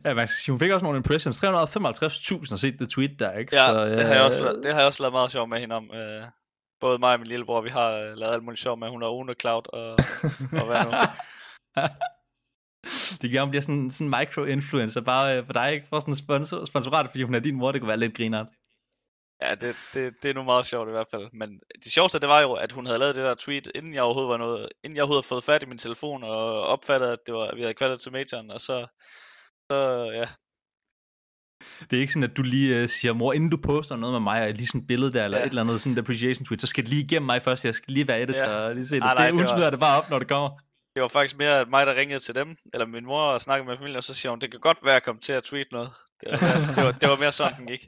[0.05, 1.43] Ja, man hun fik også nogle impressions.
[1.43, 1.49] 355.000
[2.49, 3.55] har set det tweet der, ikke?
[3.55, 5.47] Ja, Så, det, har jeg også, øh, lavet- det har jeg også lavet meget sjov
[5.47, 5.91] med hende om.
[5.93, 6.23] Øh,
[6.79, 8.89] både mig og min lillebror, vi har øh, lavet alt muligt sjov med.
[8.89, 9.91] Hun har One Cloud og,
[10.61, 10.91] og hvad nu.
[13.21, 15.85] det gør, hun bliver sådan, sådan micro-influencer, bare øh, for dig, ikke?
[15.89, 18.47] For sådan en sponsor, sponsorat, fordi hun er din mor, det kunne være lidt grineren.
[19.41, 21.27] Ja, det, det, det er nu meget sjovt i hvert fald.
[21.33, 24.03] Men det sjoveste, det var jo, at hun havde lavet det der tweet, inden jeg
[24.03, 27.19] overhovedet var noget, inden jeg overhovedet havde fået fat i min telefon og opfattet, at
[27.25, 28.87] det var, at vi havde kvalget til majoren, og så,
[29.71, 29.77] så
[30.19, 30.25] ja,
[31.89, 34.19] Det er ikke sådan, at du lige uh, siger, mor, inden du poster noget med
[34.19, 35.43] mig, og lige sådan et billede der, eller Ja.
[35.43, 37.93] et eller andet sådan appreciation tweet, så skal det lige igennem mig først, jeg skal
[37.93, 38.55] lige være editor, Ja.
[38.55, 39.01] og lige se det.
[39.03, 40.49] Ah, nej, det, det var- det bare op, når det kommer.
[40.95, 43.77] det var faktisk mere mig, der ringede til dem, eller min mor og snakkede med
[43.77, 45.67] familien, og så siger hun, det kan godt være, at jeg kom til at tweet
[45.71, 45.89] noget.
[46.21, 47.87] Det var, mere- det var, det var mere sådan, den gik.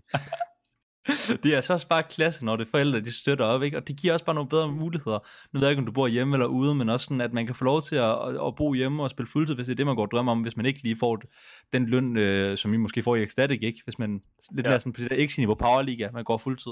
[1.43, 3.77] Det er altså også bare klasse, når det er forældre, de støtter op, ikke?
[3.77, 5.19] Og det giver også bare nogle bedre muligheder.
[5.53, 7.45] Nu ved jeg ikke, om du bor hjemme eller ude, men også sådan, at man
[7.45, 8.11] kan få lov til at,
[8.47, 10.41] at, bo hjemme og spille fuldtid, hvis det er det, man går og drømmer om,
[10.41, 11.21] hvis man ikke lige får
[11.73, 13.81] den løn, øh, som I måske får i Ecstatic, ikke?
[13.83, 14.71] Hvis man lidt Ja.
[14.71, 16.71] mere sådan på det der X-niveau Powerliga, man går fuldtid.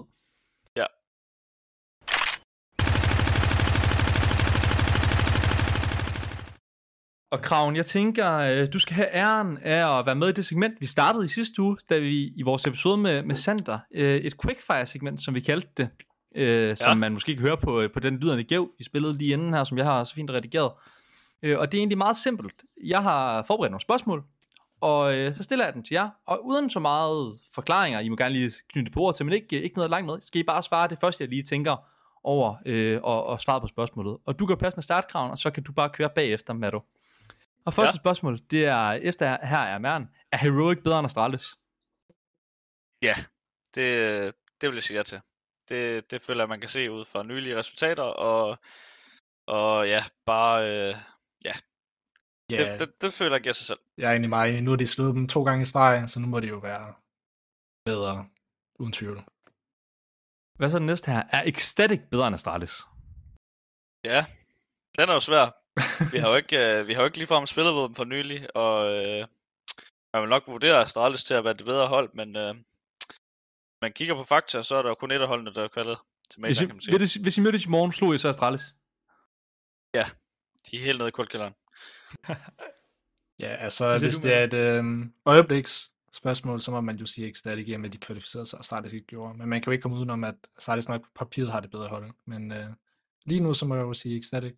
[7.33, 10.45] Og Kraven, jeg tænker, øh, du skal have æren af at være med i det
[10.45, 14.15] segment, vi startede i sidste uge, da vi i vores episode med, med Sander, øh,
[14.15, 15.89] et quickfire-segment, som vi kaldte det,
[16.35, 16.93] øh, som Ja.
[16.93, 19.77] man måske kan høre på, på den lydende gæv, vi spillede lige inden her, som
[19.77, 20.71] jeg har så fint redigeret.
[21.43, 22.63] Øh, og det er egentlig meget simpelt.
[22.85, 24.23] Jeg har forberedt nogle spørgsmål,
[24.81, 28.15] og øh, så stiller jeg dem til jer, og uden så meget forklaringer, I må
[28.15, 30.63] gerne lige knytte på ord til, men ikke, ikke noget langt med, skal I bare
[30.63, 31.75] svare det første, jeg lige tænker
[32.23, 34.17] over, øh, og, og svare på spørgsmålet.
[34.25, 36.79] Og du kan passende starte, Kraven, og så kan du bare køre bagefter, Matto.
[37.65, 38.01] Og første ja.
[38.03, 41.45] Spørgsmål, det er, efter her er Mern, er Heroic bedre end Astralis?
[43.07, 43.15] Ja,
[43.75, 43.87] det,
[44.61, 45.21] det vil jeg sige ja til.
[45.69, 48.57] Det, det føler jeg, man kan se ud fra nylige resultater, og,
[49.47, 50.95] og ja, bare, øh,
[51.45, 51.53] ja,
[52.49, 53.79] Ja, det, det, det føler jeg giver sig selv.
[53.97, 54.61] jeg er egentlig meget enig.
[54.63, 56.93] Nu har de slået dem to gange i streg, så nu må det jo være
[57.85, 58.29] bedre,
[58.79, 59.17] uden tvivl.
[60.57, 61.23] Hvad så den næste her?
[61.31, 62.75] Er Ecstatic bedre end Astralis?
[64.11, 64.25] Ja,
[64.97, 65.62] den er jo svær.
[66.11, 68.55] Vi har jo ikke, øh, vi har jo ikke ligefrem spillet mod dem for nylig,
[68.55, 69.27] og øh,
[70.13, 72.55] man vil nok vurdere Astralis til at være det bedre hold, men øh,
[73.81, 75.97] man kigger på fakta, så er der jo kun et af holdene, der er kvaldet
[76.31, 76.97] til Hvis I, kan man sige.
[76.97, 78.61] hvis, I, hvis I mødtes i morgen, slog I så Astralis?
[80.71, 81.53] De er helt nede i kuldkælderen.
[83.39, 84.83] Ja, altså hvis det er et øh,
[85.25, 88.93] øjebliks spørgsmål, så må man jo sige Ecstatic i med de kvalificerede sig, og Astralis
[88.93, 89.37] ikke gjorde.
[89.37, 91.87] Men man kan jo ikke komme udenom, at Astralis nok på papiret har det bedre
[91.87, 92.11] hold.
[92.27, 92.65] Men øh,
[93.25, 94.53] lige nu, så må jeg jo sige Ecstatic.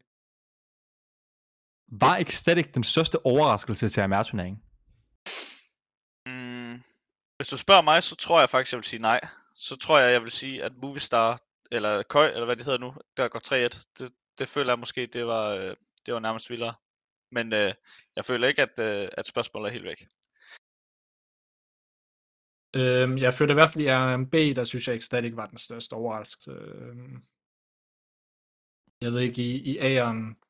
[1.88, 4.62] Var Ecstatic den største overraskelse til AMR-turneringen?
[6.26, 6.82] Mm,
[7.38, 9.20] hvis du spørger mig, så tror jeg faktisk, jeg vil sige nej.
[9.56, 11.40] Så tror jeg, jeg vil sige, at Movistar,
[11.72, 15.06] eller Køj, eller hvad det hedder nu, der går 3-1, det, det føler jeg måske,
[15.06, 16.74] det var, øh, det var nærmest vildere.
[17.32, 17.74] Men øh,
[18.16, 20.08] jeg føler ikke, at, øh, at spørgsmålet er helt væk.
[22.76, 25.94] Øhm, jeg føler i hvert fald, i RMB, der synes jeg Ecstatic var den største
[25.94, 26.52] overraskelse.
[26.52, 27.24] Øhm,
[29.02, 30.45] jeg ved ikke, i, i A'eren,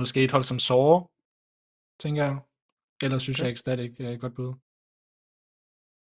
[0.00, 0.98] måske et hold som Sore,
[2.02, 2.36] tænker jeg.
[3.02, 3.44] Ellers synes Okay.
[3.44, 4.54] jeg Ecstatic er et godt bud.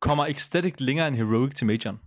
[0.06, 2.00] Kommer Ecstatic længere end Heroic til Majoren?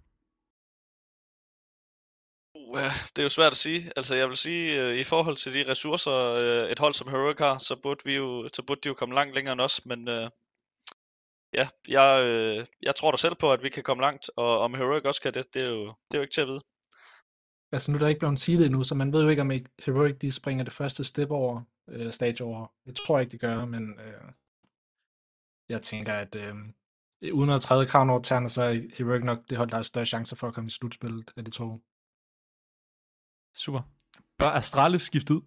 [2.54, 3.92] Uh, det er jo svært at sige.
[3.96, 7.38] Altså, jeg vil sige, øh, i forhold til de ressourcer, øh, et hold som Heroic
[7.38, 10.08] har, så burde, vi jo, så burde de jo komme langt længere end os, men
[10.08, 10.30] øh,
[11.54, 14.74] ja, jeg, øh, jeg tror da selv på, at vi kan komme langt, og om
[14.74, 16.62] Heroic også kan det, det er jo, det er jo ikke til at vide.
[17.72, 19.70] Altså nu er der ikke blevet seedet endnu, så man ved jo ikke, om ikke
[19.86, 22.72] Heroic de springer det første step over, øh, stage over.
[22.86, 24.32] Jeg tror ikke, det gør, men øh,
[25.68, 26.54] jeg tænker, at øh,
[27.32, 30.06] uden at træde kraven over tæerne, så er Heroic nok det hold, der har større
[30.06, 31.78] chancer for at komme i slutspillet af de to.
[33.54, 33.82] Super.
[34.38, 35.42] Bør Astralis skifte ud?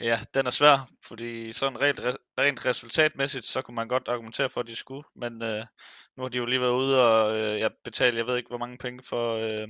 [0.00, 4.48] Ja, den er svær, fordi sådan rent, re- rent resultatmæssigt, så kunne man godt argumentere
[4.48, 5.64] for, at de skulle, men øh,
[6.16, 8.58] nu har de jo lige været ude og øh, jeg betale, jeg ved ikke hvor
[8.58, 9.68] mange penge for, øh,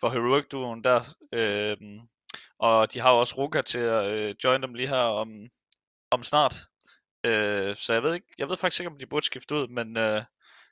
[0.00, 1.00] for Heroic Duoen der,
[1.32, 1.76] øh,
[2.58, 5.28] og de har jo også Ruka til at øh, join dem lige her om,
[6.10, 6.54] om snart,
[7.26, 9.96] øh, så jeg ved ikke, jeg ved faktisk ikke, om de burde skifte ud, men
[9.96, 10.22] øh,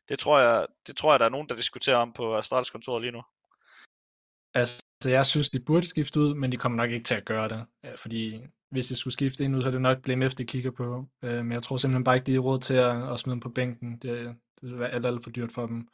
[0.09, 2.99] det tror jeg, det tror jeg, der er nogen, der diskuterer om på Astralis kontor
[2.99, 3.23] lige nu.
[4.55, 7.49] Altså, jeg synes, de burde skifte ud, men de kommer nok ikke til at gøre
[7.49, 7.67] det.
[7.99, 11.05] Fordi hvis de skulle skifte ind ud, så er det nok BMF, de kigger på.
[11.25, 13.41] Øh, men jeg tror simpelthen bare ikke, de er råd til at, at smide dem
[13.41, 13.99] på bænken.
[13.99, 15.89] Det, det vil være alt, alt for dyrt for dem.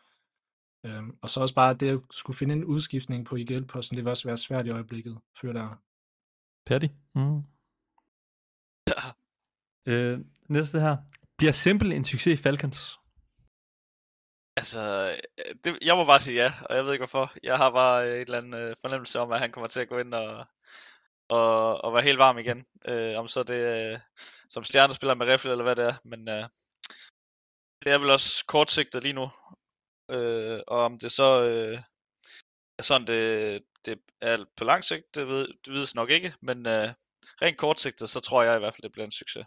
[0.86, 4.10] Øh, og så også bare det at skulle finde en udskiftning på IGL-posten, det vil
[4.10, 5.76] også være svært i øjeblikket, føler jeg.
[6.66, 6.86] Patty?
[7.14, 7.42] Mm.
[9.86, 10.96] Øh, næste her.
[11.38, 12.98] Bliver Simple en succes i Falcons?
[14.56, 17.32] Altså, øh, det, jeg må bare sige ja, og jeg ved ikke hvorfor.
[17.42, 19.88] Jeg har bare øh, et eller andet øh, fornemmelse om, at han kommer til at
[19.88, 20.46] gå ind og,
[21.28, 22.64] og, og være helt varm igen.
[22.88, 23.98] Øh, om så det øh,
[24.50, 25.94] som stjernespiller med rifle eller hvad det er.
[26.04, 26.44] Men øh,
[27.82, 29.30] det er vel også kortsigtet lige nu.
[30.12, 31.78] Øh, og om det så øh,
[32.78, 36.34] er sådan, det, det er på lang sigt, det, ved, det vides nok ikke.
[36.42, 36.88] Men øh,
[37.42, 39.46] rent kortsigtet, så tror jeg i hvert fald, det bliver en succes.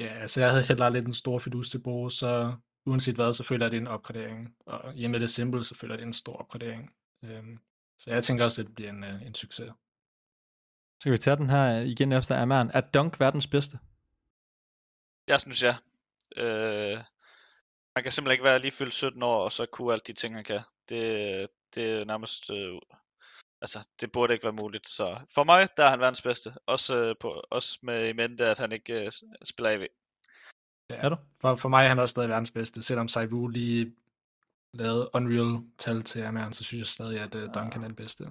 [0.00, 3.42] Ja, altså jeg havde heller lidt en stor fidus til Bo, så uanset hvad, så
[3.42, 4.54] føler jeg, at det er en opgradering.
[4.66, 6.90] Og i og med det simple, så føler jeg, det er en stor opgradering.
[7.24, 7.58] Øhm,
[7.98, 9.72] så jeg tænker også, at det bliver en, øh, en succes.
[11.00, 12.70] Så kan vi tage den her igen efter Amern.
[12.74, 13.78] Er Dunk verdens bedste?
[15.26, 15.76] Jeg synes, ja.
[16.36, 17.04] Øh,
[17.94, 20.34] man kan simpelthen ikke være lige fyldt 17 år, og så kunne alt de ting,
[20.34, 20.60] han kan.
[20.88, 22.50] Det, det er nærmest...
[22.50, 22.78] Øh,
[23.62, 24.88] altså, det burde ikke være muligt.
[24.88, 26.54] Så for mig, der er han verdens bedste.
[26.66, 29.12] Også, øh, på, også med i mente, at han ikke øh,
[29.44, 29.86] spiller AV.
[30.90, 30.96] Ja.
[30.96, 31.16] Er du?
[31.40, 32.82] For, for mig er han også stadig verdens bedste.
[32.82, 33.94] Selvom Saivu lige
[34.74, 38.24] lavede Unreal-tal til Amern, så synes jeg stadig, at uh, Duncan er den bedste.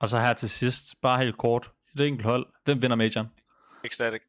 [0.00, 1.72] Og så her til sidst, bare helt kort.
[1.94, 2.46] Et enkelt hold.
[2.64, 3.28] Hvem vinder majoren?
[3.84, 4.22] Ecstatic.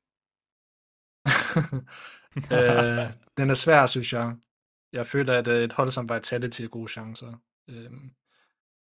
[2.56, 4.36] øh, den er svær, synes jeg.
[4.94, 7.34] Jeg føler, at øh, et hold som Vitality har gode chancer.
[7.70, 7.92] Øh,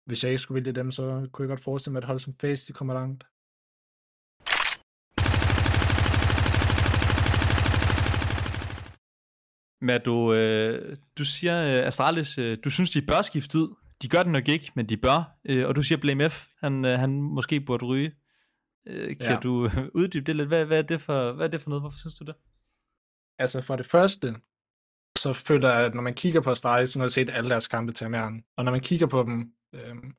[0.06, 2.18] hvis jeg ikke skulle vælge dem, så kunne jeg godt forestille mig, at et hold
[2.18, 3.24] som Face, de kommer langt.
[9.82, 13.74] Men du, øh, du siger, øh, Astralis, øh, du synes, de bør skifte ud.
[14.02, 15.38] De gør det nok ikke, men de bør.
[15.44, 18.12] Øh, og du siger, Blame F, han, øh, han måske burde ryge.
[18.86, 19.38] Øh, kan Ja.
[19.42, 20.48] du øh, uddybe det lidt?
[20.48, 21.82] Hvad, hvad, er det for, hvad er det for noget?
[21.82, 22.34] Hvorfor synes du det?
[23.40, 24.34] Altså for det første,
[25.18, 27.68] så føler jeg, at når man kigger på Astralis, så har jeg set alle deres
[27.68, 30.14] kampe til Ameren, Og når man kigger på dem, øhm,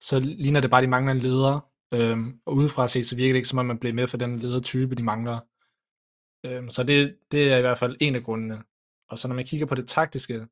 [0.00, 1.70] så ligner det bare, at de mangler en leder.
[1.94, 4.38] Øhm, og udefra set, så virker det ikke som om, man bliver med for den
[4.38, 5.40] ledertype, de mangler.
[6.46, 8.62] Øhm, så det, det er i hvert fald en af grundene.
[9.08, 10.46] Og så når man kigger på det taktiske,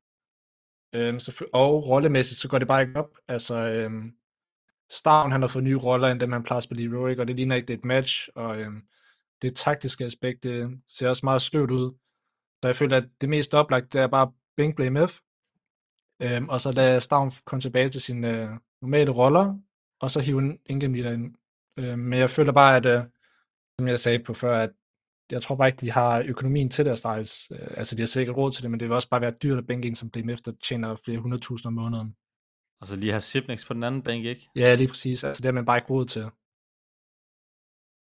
[0.95, 3.17] Øhm, så, og rollemæssigt, så går det bare ikke op.
[3.27, 4.13] Altså, øhm,
[4.89, 7.27] Stavn, han har fået nye roller, end dem han plejer at spille i Heroic, og
[7.27, 8.81] det ligner ikke, det er et match, og øhm,
[9.41, 11.93] det taktiske aspekt, det ser også meget sløvt ud.
[12.63, 15.19] Så jeg føler, at det mest oplagt, det er bare Bink Blame F,
[16.21, 18.49] øhm, og så lade Stavn komme tilbage til sine øh,
[18.81, 19.59] normale roller,
[20.01, 21.35] og så hive en Ingame ind.
[21.79, 23.03] Øhm, men jeg føler bare, at, øh,
[23.79, 24.71] som jeg sagde på før, at
[25.31, 27.29] jeg tror bare ikke, de har økonomien til at starte.
[27.51, 29.57] Øh, altså, de har sikkert råd til det, men det vil også bare være dyrt
[29.57, 32.15] at bænke en som Blame efter tjener flere hundredtusind om måneden.
[32.81, 34.49] Og så lige have Sibnix på den anden bænk, ikke?
[34.55, 35.23] Ja, lige præcis.
[35.23, 36.21] Altså, det har man bare ikke råd til.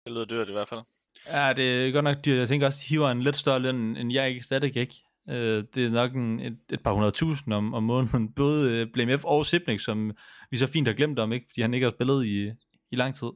[0.03, 0.96] Det lyder dyrt i hvert fald.
[1.27, 2.37] Ja, det er godt nok dyrt.
[2.37, 4.95] Jeg tænker også, de hiver en lidt større løn, end jeg ikke stadig ikke.
[5.29, 8.33] Øh, det er nok en, et, et par hundredtusind om, om måneden.
[8.33, 10.11] Både øh, Blame F og Sibnix, som
[10.51, 11.45] vi så fint har glemt om, ikke?
[11.49, 12.51] Fordi han ikke har spillet i,
[12.91, 13.27] i lang tid.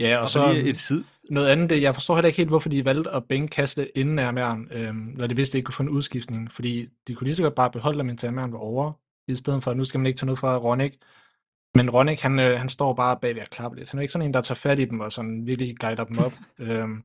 [0.00, 1.04] Ja, og, Og så et sid.
[1.30, 4.18] noget andet, det, jeg forstår heller ikke helt, hvorfor de valgte at bænke Kaste inden
[4.18, 6.52] Ermæren, øhm, når de vidste, de ikke kunne få en udskiftning.
[6.52, 8.92] Fordi de kunne lige så godt bare beholde ham, indtil Ermæren var over,
[9.28, 10.92] i stedet for, at nu skal man ikke tage noget fra Ronik.
[11.76, 13.90] Men Ronik, han, øh, han står bare bagved at klappe lidt.
[13.90, 16.18] Han er ikke sådan en, der tager fat i dem og sådan virkelig guider dem
[16.18, 16.32] op.
[16.58, 17.04] øhm,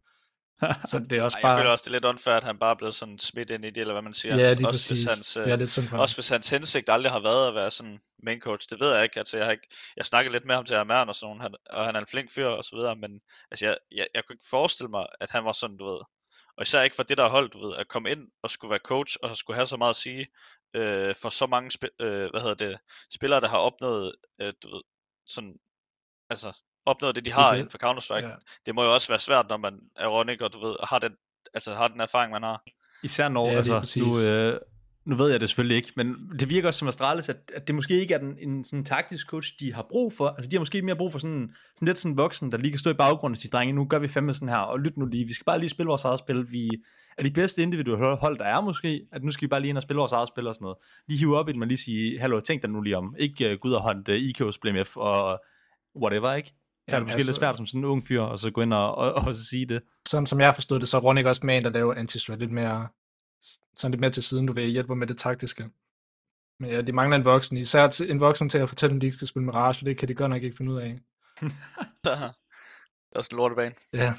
[0.91, 1.51] så det er også Ej, bare...
[1.51, 3.65] jeg føler også, det er lidt unfair, at han bare er blevet sådan smidt ind
[3.65, 4.35] i det, eller hvad man siger.
[4.35, 5.03] ja, lige også præcis.
[5.03, 6.01] Hvis hans, øh, det er lidt synd for ham.
[6.01, 9.03] også hvis hans hensigt aldrig har været at være sådan main coach, det ved jeg
[9.03, 9.19] ikke.
[9.19, 11.85] Altså, jeg, har ikke, jeg snakkede lidt med ham til Amern og sådan han, og
[11.85, 13.11] han er en flink fyr og så videre, men
[13.51, 16.01] altså, jeg, jeg, jeg kunne ikke forestille mig, at han var sådan, du ved.
[16.61, 18.69] Og især ikke for det, der er holdt, du ved, at komme ind og skulle
[18.69, 20.27] være coach, og så skulle have så meget at sige
[20.75, 22.77] øh, for så mange spi- øh, hvad hedder det,
[23.13, 24.81] spillere, der har opnået, øh, du ved,
[25.27, 25.53] sådan,
[26.29, 27.59] altså, opnået det, de har det.
[27.59, 28.27] inden for Counter-Strike.
[28.27, 28.35] Ja.
[28.65, 30.99] Det må jo også være svært, når man er Ronik, og du ved, og har
[30.99, 31.15] den,
[31.53, 32.63] altså, har den erfaring, man har.
[33.03, 34.17] Især når, Ja, altså, nu, præcis.
[34.17, 34.59] øh,
[35.05, 37.75] nu ved jeg det selvfølgelig ikke, men det virker også som Astralis, at, at det
[37.75, 40.27] måske ikke er den, en sådan taktisk coach, de har brug for.
[40.27, 42.71] Altså, de har måske mere brug for sådan, sådan lidt sådan en voksen, der lige
[42.71, 44.97] kan stå i baggrunden og sige, drenge, nu gør vi fandme sådan her, og lyt
[44.97, 46.51] nu lige, vi skal bare lige spille vores eget spil.
[46.51, 46.69] Vi
[47.17, 49.77] er de bedste individuelle hold, der er måske, at nu skal vi bare lige ind
[49.77, 50.77] og spille vores eget spil og sådan noget.
[51.07, 53.15] Lige hive op i den og lige sige, hallo, tænk dig nu lige om.
[53.19, 55.39] Ikke uh, gå ud og hånd uh, IK's Blame F og
[56.01, 56.53] whatever, ikke?
[56.87, 58.73] Det er måske altså, lidt svært som sådan en ung fyr, og så gå ind
[58.73, 59.81] og, og, og, og sige det.
[60.07, 62.51] sådan som jeg forstået det, så er Ronik også med en, der laver anti lidt
[62.51, 62.87] mere,
[63.75, 65.69] sådan lidt mere til siden, du ved, hjælper med det taktiske.
[66.59, 69.15] Men ja, de mangler en voksen, især en voksen til at fortælle dem, de ikke
[69.15, 70.99] skal spille Mirage, det kan de godt nok ikke finde ud af.
[72.03, 72.33] det er
[73.15, 73.75] også en lortebane.
[73.93, 74.13] Ja,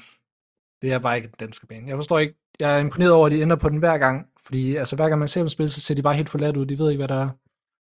[0.81, 1.87] det er bare ikke den danske bane.
[1.87, 4.75] Jeg forstår ikke, jeg er imponeret over, at de ender på den hver gang, fordi
[4.75, 6.77] altså, hver gang man ser dem spille, så ser de bare helt forladt ud, de
[6.77, 7.29] ved ikke, hvad der er,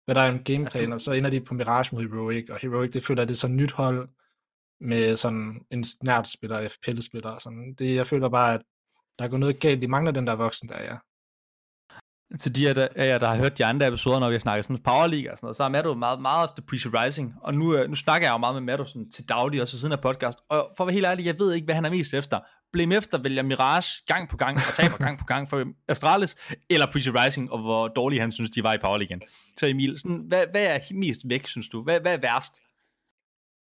[0.05, 2.93] hvad der er en gameplan, og så ender de på Mirage mod Heroic, og Heroic,
[2.93, 4.09] det føler jeg, det er sådan nyt hold,
[4.81, 7.75] med sådan en snært spiller, FPL-spiller, og sådan.
[7.75, 8.63] Det, jeg føler bare, at
[9.19, 10.97] der er gået noget galt, de mangler den der voksen der, ja
[12.41, 14.65] til de af der, jer, der har hørt de andre episoder, når vi har snakket
[14.65, 17.75] sådan Power League og sådan noget, så er Matto meget, meget efter Rising, og nu,
[17.75, 20.39] øh, nu snakker jeg jo meget med Matto sådan til daglig, også siden af podcast,
[20.51, 22.41] og for at være helt ærlig, jeg ved ikke, hvad han er mest efter.
[22.73, 26.37] Blame efter vælger Mirage gang på gang, og taber gang på gang for Astralis,
[26.71, 29.21] eller Pressurizing, og hvor dårlige han synes, de var i Power League.
[29.59, 31.83] Så Emil, sådan, hvad, hvad er mest væk, synes du?
[31.83, 32.53] Hvad, hvad er værst?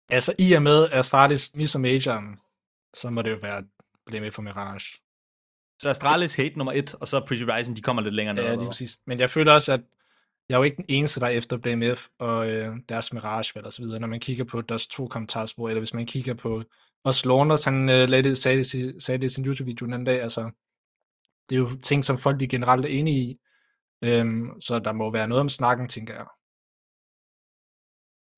[0.08, 2.36] Altså, i og med Astralis misser majoren,
[2.96, 3.62] så må det jo være
[4.06, 5.03] Blame for Mirage.
[5.78, 8.42] Så Astralis hate nummer et, og så Pressurizing, de kommer lidt længere ned.
[8.42, 8.98] Ja, eller lige præcis.
[9.06, 9.80] Men jeg føler også, at
[10.48, 13.72] jeg er jo ikke den eneste, der er efter BMF og øh, deres Mirage og
[13.72, 14.00] så videre.
[14.00, 16.62] Når man kigger på deres to kommentarspor, eller hvis man kigger på
[17.04, 19.94] også Launders, han øh, lagde det, sagde, det, i- sagde det i sin YouTube-video den
[19.94, 20.50] anden dag, altså
[21.48, 23.38] det er jo ting, som folk de generelt er enige i,
[24.04, 26.26] øhm, så der må være noget om snakken, tænker jeg.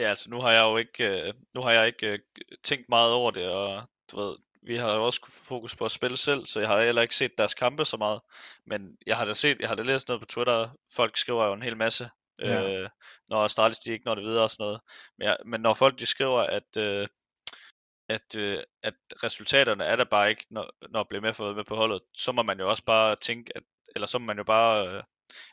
[0.00, 2.18] Ja, altså nu har jeg jo ikke, øh, nu har jeg ikke øh,
[2.64, 6.16] tænkt meget over det, og du ved, vi har jo også fokus på at spille
[6.16, 8.20] selv, så jeg har heller ikke set deres kampe så meget.
[8.66, 11.52] Men jeg har da set, jeg har da læst noget på Twitter, folk skriver jo
[11.52, 12.80] en hel masse, Ja.
[12.82, 12.88] øh,
[13.28, 14.80] når Astralis de ikke når det videre og sådan noget.
[15.18, 17.08] Men, jeg, men når folk de skriver, at, øh,
[18.08, 21.76] at, øh, at resultaterne er der bare ikke, når, når bliver med fået med på
[21.76, 23.62] holdet, så må man jo også bare tænke, at,
[23.94, 25.02] eller så må man jo bare øh,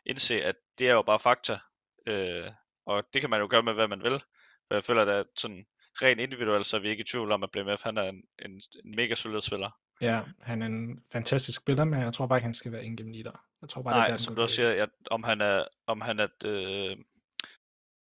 [0.06, 1.60] indse, at det er jo bare fakta.
[2.08, 2.52] Øh,
[2.86, 4.20] og det kan man jo gøre med, hvad man vil.
[4.68, 5.66] For jeg føler, at sådan
[6.02, 8.62] rent individuelt, så er vi ikke i tvivl om, at BMF han er en, en,
[8.86, 9.70] en mega solid spiller.
[10.02, 12.98] Ja, han er en fantastisk spiller, men jeg tror bare ikke, han skal være en
[12.98, 13.46] game leader.
[13.62, 15.64] Jeg tror bare, det er Nej, der, som du også siger, at om han er,
[15.88, 16.98] om han er, øh,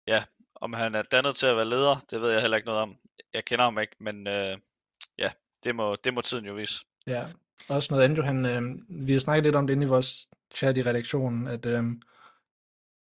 [0.07, 0.23] ja,
[0.55, 2.95] om han er dannet til at være leder, det ved jeg heller ikke noget om.
[3.33, 4.57] Jeg kender ham ikke, men øh,
[5.17, 5.31] ja,
[5.63, 6.85] det må, det må tiden jo vise.
[7.07, 7.25] Ja,
[7.69, 8.61] også noget andet, han, øh,
[9.07, 11.83] vi har snakket lidt om det inde i vores chat i redaktionen, at øh,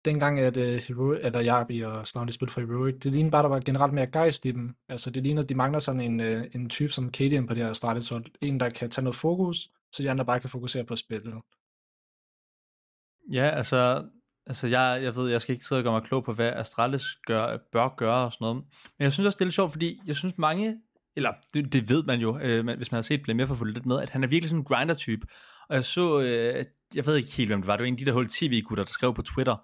[0.04, 3.48] dengang, at øh, Heroic, eller Jarbi og Snavne spillede for Heroic, det ligner bare, der
[3.48, 4.74] var generelt mere gejst i dem.
[4.88, 7.62] Altså, det ligner, at de mangler sådan en, øh, en type som Kadian på det
[7.62, 8.24] her Astralis hold.
[8.40, 11.34] En, der kan tage noget fokus, så de andre bare kan fokusere på spillet.
[13.32, 14.04] Ja, altså,
[14.46, 17.04] altså jeg, jeg ved, jeg skal ikke sidde og gøre mig klog på, hvad Astralis
[17.26, 18.56] gør, bør gøre og sådan noget.
[18.98, 20.76] Men jeg synes også, det er lidt sjovt, fordi jeg synes mange,
[21.16, 23.86] eller det, det ved man jo, øh, hvis man har set Blame for fulgt lidt
[23.86, 25.26] med, at han er virkelig sådan en grinder-type.
[25.68, 27.98] Og jeg så, øh, jeg ved ikke helt, hvem det var, det var en af
[27.98, 29.56] de der hold tv-gutter, der skrev på Twitter,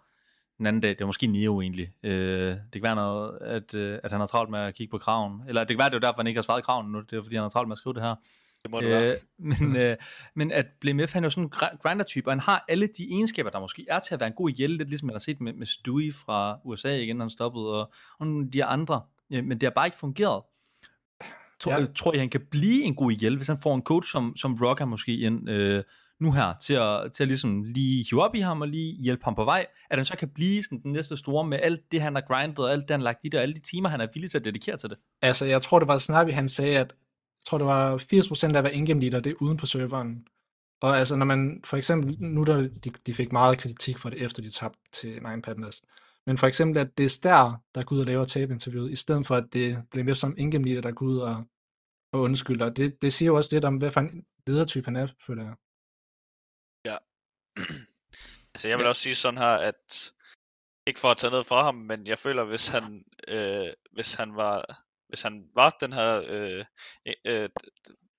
[0.59, 0.91] den anden dag.
[0.91, 1.91] Det var måske Neo egentlig.
[2.05, 4.99] Øh, det kan være noget, at, øh, at han har travlt med at kigge på
[4.99, 5.43] kraven.
[5.49, 7.01] Eller det kan være, det er derfor, han ikke har svaret kraven nu.
[7.01, 8.15] Det er fordi, han har travlt med at skrive det her.
[8.63, 9.11] Det må det være.
[9.11, 9.15] Øh,
[9.61, 9.97] men, øh,
[10.35, 13.03] men at BMF, han er jo sådan en gr- grinder-type, og han har alle de
[13.11, 15.41] egenskaber, der måske er til at være en god ihjel, lidt ligesom man har set
[15.41, 19.01] med, med Stewie fra USA igen, han stoppede, og, og nogle af de andre.
[19.33, 20.43] Øh, men det har bare ikke fungeret.
[21.61, 21.81] Tror, Ja.
[21.81, 21.87] ja.
[21.97, 24.59] tror I, han kan blive en god ihjel, hvis han får en coach som, som
[24.63, 25.83] Rocker måske ind øh,
[26.25, 29.25] nu her, til at, til at ligesom lige hive op i ham, og lige hjælpe
[29.25, 32.03] ham på vej, at han så kan blive sådan den næste store med alt det,
[32.03, 33.89] han har grindet, og alt det, han har lagt i det, og alle de timer,
[33.89, 34.99] han er villig til at dedikere til det.
[35.23, 38.63] Altså, jeg tror, det var Snappy, han sagde, at jeg tror, det var 80% af
[38.63, 40.25] hver ingame leader, det er uden på serveren.
[40.83, 44.23] Og altså, når man for eksempel, nu der, de, de fik meget kritik for det,
[44.23, 45.83] efter de tabte til Nine Pandas.
[46.27, 49.27] Men for eksempel, at det er Stær, der går ud og laver tabinterviewet, i stedet
[49.27, 51.45] for, at det bliver mere som ingame leader, der går ud og,
[52.13, 52.71] og undskylder.
[52.71, 55.55] Det, det siger jo også lidt om, hvad for en ledertype han er, føler jeg
[58.55, 60.13] altså jeg vil også sige sådan her, at
[60.87, 64.37] ikke for at tage noget fra ham, men jeg føler, hvis han, øh, hvis han
[64.37, 66.65] var, hvis han var den her, øh,
[67.25, 67.49] øh,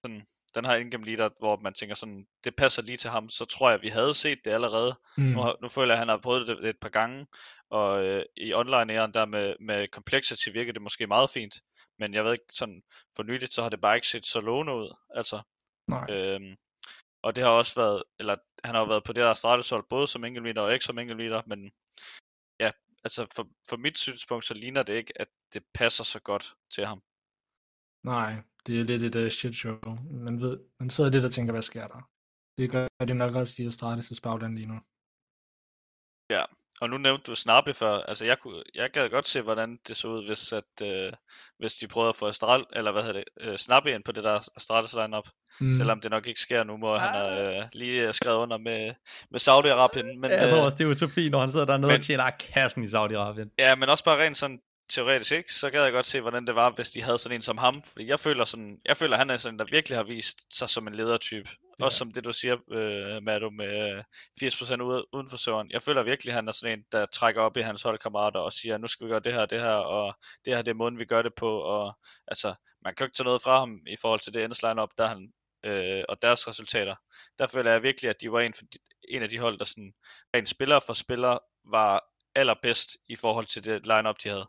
[0.04, 3.46] den, den her indgame leader, hvor man tænker sådan, det passer lige til ham, så
[3.46, 5.00] tror jeg, vi havde set det allerede.
[5.18, 5.24] Mm.
[5.24, 7.28] Nu, nu føler jeg, at han har prøvet det et par gange,
[7.70, 11.56] og øh, i online æren der med, med complexity virker det måske meget fint,
[12.00, 12.82] men jeg ved ikke, sådan
[13.16, 14.96] for nyligt, så har det bare ikke set så lovende ud.
[15.16, 15.42] Altså,
[15.88, 16.06] Nej.
[16.10, 16.56] Øhm,
[17.26, 20.08] og det har også været, eller han har jo været på det her starteshold, både
[20.08, 21.60] som enkeltmeter og ikke som enkeltmeter, men
[22.60, 22.72] ja,
[23.04, 26.86] altså for, for mit synspunkt, så ligner det ikke, at det passer så godt til
[26.86, 27.02] ham.
[28.04, 28.32] Nej,
[28.66, 29.80] det er lidt et uh, shit show.
[30.26, 32.02] Man, ved, man sidder lidt og tænker, hvad sker der?
[32.58, 34.80] Det gør det nok også i Astralis' bagland lige nu.
[36.82, 39.98] Og nu nævnte du Snappe før, altså jeg, kunne, jeg gad godt se, hvordan det
[39.98, 41.12] så ud, hvis, at, øh,
[41.60, 44.24] hvis de prøvede at få Astral, eller hvad hedder det, øh, Snappe ind på det
[44.24, 45.28] der Astralis lineup,
[45.60, 45.74] mm.
[45.74, 48.94] selvom det nok ikke sker nu, hvor han har øh, lige øh, skrevet under med,
[49.32, 50.20] med Saudi-Arabien.
[50.22, 52.30] Men, jeg tror øh, også, det er utopi, når han sidder dernede men- og tjener
[52.54, 53.56] kassen i Saudi-Arabien.
[53.60, 54.60] Ja, men også bare rent sådan
[54.90, 55.54] teoretisk, ikke?
[55.54, 57.82] Så gad jeg godt se, hvordan det var, hvis de havde sådan en som ham.
[57.82, 60.88] Fordi jeg føler, sådan, jeg føler han er sådan der virkelig har vist sig som
[60.88, 61.50] en ledertype.
[61.80, 61.86] Ja.
[61.86, 64.04] Også som det, du siger, øh, Mado, med øh,
[64.44, 65.72] 80% ude, uden for serveren.
[65.72, 68.78] Jeg føler virkelig, han er sådan en, der trækker op i hans holdkammerater og siger,
[68.78, 71.06] nu skal vi gøre det her det her, og det her det er måden, vi
[71.06, 71.60] gør det på.
[71.60, 74.64] Og altså, man kan jo ikke tage noget fra ham i forhold til det endes
[74.64, 75.34] line-up, der han,
[75.66, 76.96] øh, og deres resultater.
[77.40, 78.64] Der føler jeg virkelig, at de var en, for
[79.10, 79.94] en af de hold, der sådan,
[80.36, 81.38] rent spiller for spiller,
[81.72, 82.04] var
[82.36, 84.48] allerbedst i forhold til det line-up, de havde.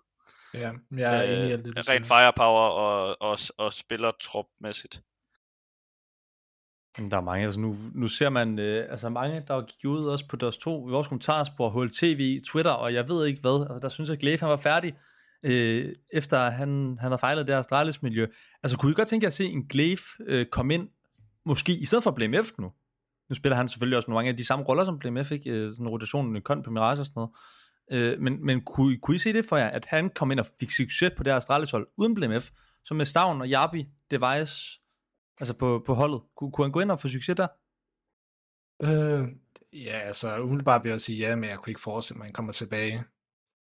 [0.56, 1.94] Ja, jeg er enig i alt det, du Øh, siger.
[1.96, 5.02] rent firepower og, og, og spiller trupmæssigt.
[7.10, 10.24] Der er mange, altså nu, nu ser man, øh, altså mange, der gik ud også
[10.28, 14.08] på DOS2, i vores kommentarspor, HLTV, Twitter, og jeg ved ikke hvad, altså der synes
[14.08, 14.94] jeg, at Glaive, han var færdig,
[15.42, 18.26] øh, efter han, han havde fejlet det her Astralis miljø.
[18.62, 20.88] Altså kunne I godt tænke jer at se en Glaive øh, komme ind,
[21.44, 22.72] måske i stedet for BMF nu?
[23.28, 25.50] Nu spiller han selvfølgelig også nogle gange af de samme roller, som BMF, ikke?
[25.50, 27.30] Øh, sådan rotationen, kon på Mirage og sådan noget.
[27.90, 30.40] Øh, men men kunne, I- kunne I se det for jer, at han kom ind
[30.40, 32.50] og fik succes på det her Astralis hold, uden BMF,
[32.84, 34.80] som med Stavn og Jabi, Device,
[35.40, 36.20] altså på, på holdet?
[36.36, 37.46] Kunne, kunne han gå ind og få succes der?
[38.82, 39.28] Øh,
[39.72, 42.32] ja, altså umiddelbart vil jeg sige ja, men jeg kunne ikke forestille mig, at han
[42.32, 43.04] kommer tilbage,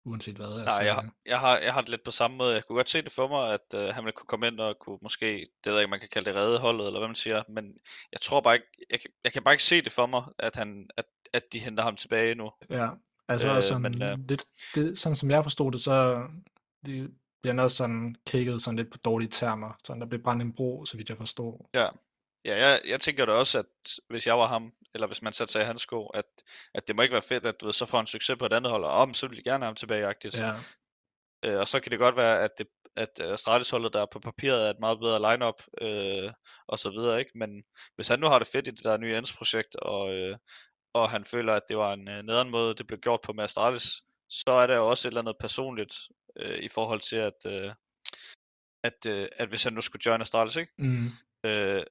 [0.06, 0.46] uanset hvad.
[0.46, 2.54] Altså, Nej, jeg, har- jeg, har, jeg har det lidt på samme måde.
[2.54, 4.76] Jeg kunne godt se det for mig, at øh, han ville kunne komme ind og
[4.80, 7.16] kunne måske, det ved jeg ikke, man kan kalde det redde holdet, eller hvad man
[7.16, 7.66] siger, men
[8.12, 10.56] jeg tror bare ikke, jeg, kan- jeg kan bare ikke se det for mig, at,
[10.56, 12.52] han, at, at de henter ham tilbage nu.
[12.70, 12.90] Ja,
[13.30, 16.28] altså Øh, øh, sådan, men, øh, lidt, det, sådan som jeg forstod det, så
[16.86, 17.12] det
[17.42, 20.86] bliver også sådan kigget sådan lidt på dårlige termer, sådan der bliver brændt en bro,
[20.86, 21.70] så vidt jeg forstår.
[21.74, 21.88] Ja,
[22.46, 23.66] ja jeg, jeg tænker da også, at
[24.10, 26.26] hvis jeg var ham, eller hvis man satte sig i hans sko, at,
[26.74, 28.54] at det må ikke være fedt, at du ved, så får han succes på et
[28.54, 30.40] andet hold, og om, så vil de gerne have ham tilbage-agtigt.
[30.40, 30.56] Ja,
[31.46, 34.70] Øh, og så kan det godt være, at, det, at Astralis-holdet, der på papiret er
[34.70, 36.32] et meget bedre lineup øh,
[36.68, 37.32] og så videre, ikke?
[37.36, 37.64] Men
[37.96, 40.38] hvis han nu har det fedt i det der nye Ends-projekt, og, øh,
[40.96, 43.44] og han føler, at det var en øh, nederen måde, det blev gjort på med
[43.44, 45.96] Astralis, så er der jo også et eller andet personligt
[46.40, 47.74] øh, i forhold til, at, øh,
[48.84, 50.72] at, øh, at hvis han nu skulle join Astralis, ikke?
[50.78, 51.10] mm,
[51.46, 51.84] Øh,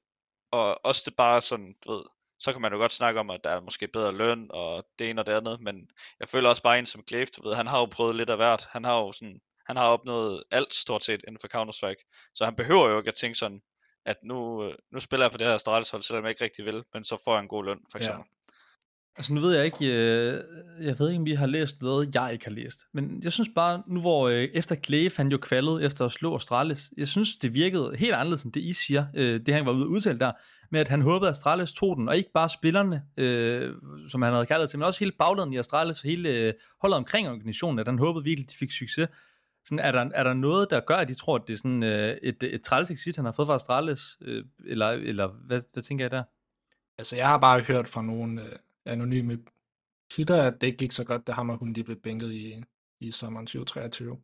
[0.51, 2.03] og også det bare sådan, du ved,
[2.39, 5.09] så kan man jo godt snakke om, at der er måske bedre løn og det
[5.09, 5.89] ene og det andet, men
[6.19, 8.35] jeg føler også bare en som Glaive, du ved, han har jo prøvet lidt af
[8.35, 8.67] hvert.
[8.71, 12.55] Han har jo sådan, han har opnået alt stort set inden for Counter-Strike, så han
[12.55, 13.61] behøver jo ikke at tænke sådan,
[14.05, 16.65] at nu, øh, nu spiller jeg for det her Astralis hold, selvom jeg ikke rigtig
[16.65, 18.23] vil, men så får jeg en god løn, for eksempel.
[19.17, 20.43] Altså nu ved jeg ikke, øh,
[20.81, 22.79] jeg ved ikke, om vi har læst noget, jeg ikke har læst.
[22.93, 26.35] Men jeg synes bare, nu hvor øh, efter Glaive, han jo kvaldet efter at slå
[26.35, 29.71] Astralis, jeg synes, det virkede helt anderledes end det, I siger, øh, det han var
[29.71, 30.31] ude at udtale der,
[30.71, 33.73] med at han håbede, at Astralis tog den, og ikke bare spillerne, øh,
[34.09, 36.97] som han havde kaldet til, men også hele bagladen i Astralis, og hele øh, holdet
[36.97, 39.07] omkring organisationen, at han håbede virkelig, at de fik succes.
[39.65, 41.83] Sådan, er, der, er der noget, der gør, at de tror, at det er sådan
[41.83, 44.01] øh, et, et træls exit, han har fået fra Astralis?
[44.21, 46.23] Øh, eller eller hvad, hvad tænker jeg der?
[46.97, 48.49] Altså jeg har bare hørt fra nogle øh,
[48.85, 49.39] anonyme
[50.11, 52.63] kilder, at det ikke gik så godt, da ham og hun lige blev bænket i,
[52.99, 54.21] i sommeren 2023.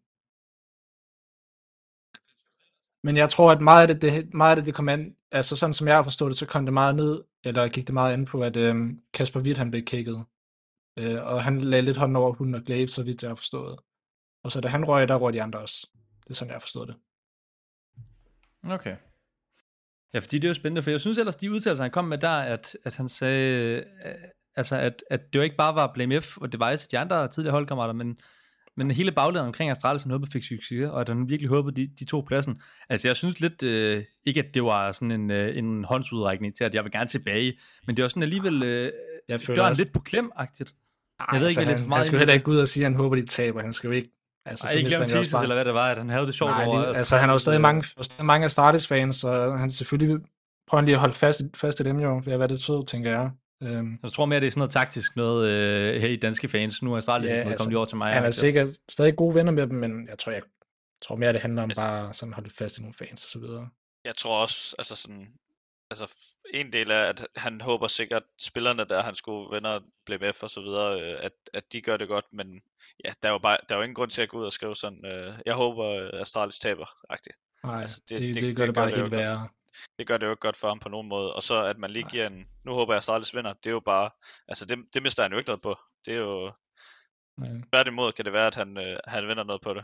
[3.03, 5.55] Men jeg tror, at meget af det, det, meget af det, det kom an, altså
[5.55, 8.14] sådan som jeg har forstået det, så kom det meget ned, eller gik det meget
[8.14, 10.26] an på, at øhm, Kasper Witt, han blev kækket.
[10.97, 13.80] Øh, og han lagde lidt hånden over hunden og Glaive, så vidt jeg har forstået.
[14.43, 15.88] Og så da han røg, der røg de andre også.
[16.24, 16.95] Det er sådan, jeg har forstået det.
[18.64, 18.97] Okay.
[20.14, 22.18] Ja, fordi det er jo spændende, for jeg synes ellers, de udtalelser, han kom med
[22.18, 24.16] der, at, at han sagde, øh,
[24.56, 27.52] altså at, at det jo ikke bare var Blame F og Device, de andre tidligere
[27.54, 28.18] holdkammerater, men,
[28.78, 32.06] men hele baglandet omkring Astralis, håbede fik succes, og at han virkelig håbede, de, de
[32.06, 32.62] to pladsen.
[32.89, 36.64] Altså jeg synes lidt, øh, ikke at det var sådan en, øh, en håndsudrækning til,
[36.64, 37.54] at jeg vil gerne tilbage,
[37.88, 38.91] men det var sådan alligevel, øh,
[39.30, 40.76] Jeg føler døren også- lidt på klem-agtigt.
[41.20, 42.39] Ej, Jeg ved ikke, altså, det han, for meget han skal heller det.
[42.39, 43.62] ikke ud og sige, at han håber, de taber.
[43.62, 44.10] Han skal jo ikke...
[44.45, 45.97] Altså, Ej, ikke mister glem han jo også teases, bare- eller hvad det var, at
[45.97, 46.80] han havde det sjovt Nej, over.
[46.80, 50.18] det, altså han er jo stadig mange, og stadig mange af Stardust-fans, så han selvfølgelig
[50.68, 53.12] prøver lige at holde fast, fast i dem jo, ved at være det sød, tænker
[53.12, 53.32] jeg.
[53.64, 56.82] Øhm, Jeg tror mere, det er sådan noget taktisk noget øh, her i danske fans.
[56.82, 58.14] Nu er Astralis Ja, altså, kommet over til mig.
[58.14, 60.41] han er sikkert stadig gode venner med dem, men jeg tror, jeg
[61.01, 63.30] tror mere, det handler om Altså- bare sådan at holde fast i nogle fans og
[63.30, 63.70] så videre.
[64.05, 65.28] Jeg tror også, altså sådan,
[65.91, 66.16] altså
[66.53, 70.49] en del af, at han håber sikkert, spillerne der, han skulle venner, blive F og
[70.49, 72.47] så videre, øh, at, at de gør det godt, men
[73.05, 74.53] ja, der er jo bare, der er jo ingen grund til at gå ud og
[74.53, 77.36] skrive sådan, øh, jeg håber, øh, Astralis taber, agtigt.
[77.64, 79.47] Nej, Altså, det- det, det, det- gør det det gør bare det helt værre.
[79.99, 81.91] Det gør det jo ikke godt for ham på nogen måde, og så at man
[81.91, 84.09] lige giver en, nu håber jeg, Astralis vinder, det er jo bare,
[84.47, 85.75] altså det, det mister han jo ikke noget på.
[86.05, 86.51] Det er jo,
[87.71, 89.84] tværtimod kan det være, at han, øh, han vinder noget på det.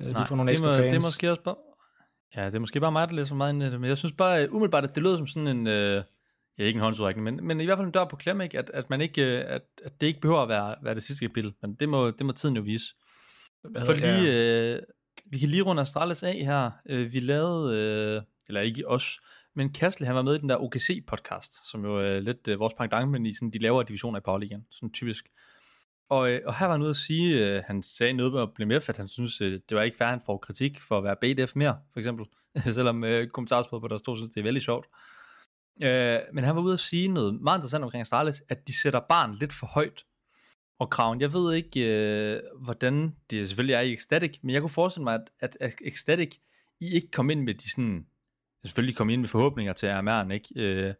[0.00, 0.90] Ja, de Nej, får nogle det, ekstra må, fans.
[0.90, 1.56] det er måske også bare...
[2.36, 4.12] Ja, det er måske bare mig, der læser meget ind i det, men jeg synes
[4.18, 5.66] bare uh, umiddelbart, at det lød som sådan en...
[5.66, 6.02] Uh,
[6.58, 8.58] ja, ikke en håndsudrækning, men, men i hvert fald en dør på klem, ikke?
[8.58, 11.24] At, at, man ikke, uh, at, at det ikke behøver at være, være det sidste
[11.28, 12.94] kapitel, men det må, det må tiden jo vise.
[13.62, 14.82] Hvad For hedder- lige, øh,
[15.26, 16.70] vi kan lige runde Astralis af her.
[16.86, 19.20] Øh, vi lavede, øh, eller ikke os,
[19.56, 22.74] men Kastle, han var med i den der OKC-podcast, som jo er lidt øh, vores
[22.74, 25.24] pangdang, men i sådan de lavere divisioner i Powerligaen, sådan typisk.
[26.10, 28.48] Og, øh, og her var han ude at sige, øh, han sagde noget med at
[28.54, 31.04] blive at han synes, øh, det var ikke fair, at han får kritik for at
[31.04, 32.26] være BDF mere, for eksempel.
[32.74, 34.86] Selvom øh, på der stod, synes, det er veldig sjovt.
[35.82, 39.00] Øh, men han var ude at sige noget meget interessant omkring Astralis, at de sætter
[39.08, 40.04] barn lidt for højt.
[40.80, 44.70] Og Kraven, jeg ved ikke, øh, hvordan det selvfølgelig er i Ecstatic, men jeg kunne
[44.70, 46.36] forestille mig, at, at, at Ecstatic,
[46.80, 48.06] I ikke kom ind med de sådan,
[48.64, 50.48] selvfølgelig kom ind med forhåbninger til RMR'en, ikke?
[50.56, 50.94] Øh,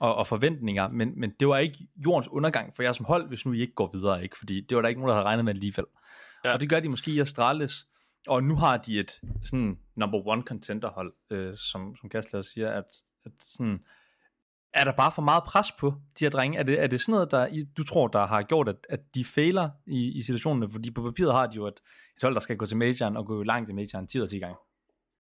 [0.00, 3.46] og, og forventninger, men, men det var ikke jordens undergang for jer som hold, hvis
[3.46, 4.38] nu I ikke går videre, ikke?
[4.38, 5.84] Fordi det var der ikke nogen, der havde regnet med alligevel.
[6.44, 6.52] Ja.
[6.52, 7.86] Og det gør de måske i Astralis,
[8.26, 12.70] og nu har de et sådan number one contender hold, øh, som, som Gastler siger,
[12.70, 12.86] at,
[13.24, 13.80] at sådan,
[14.74, 15.86] er der bare for meget pres på
[16.18, 16.58] de her drenge?
[16.58, 19.00] Er det, er det sådan noget, der, I- du tror, der har gjort, at, at
[19.14, 20.72] de fejler i, i situationerne?
[20.72, 21.80] Fordi på papiret har de jo et,
[22.16, 24.38] et hold, der skal gå til majoren og gå langt i majoren 10 og 10
[24.38, 24.56] gange.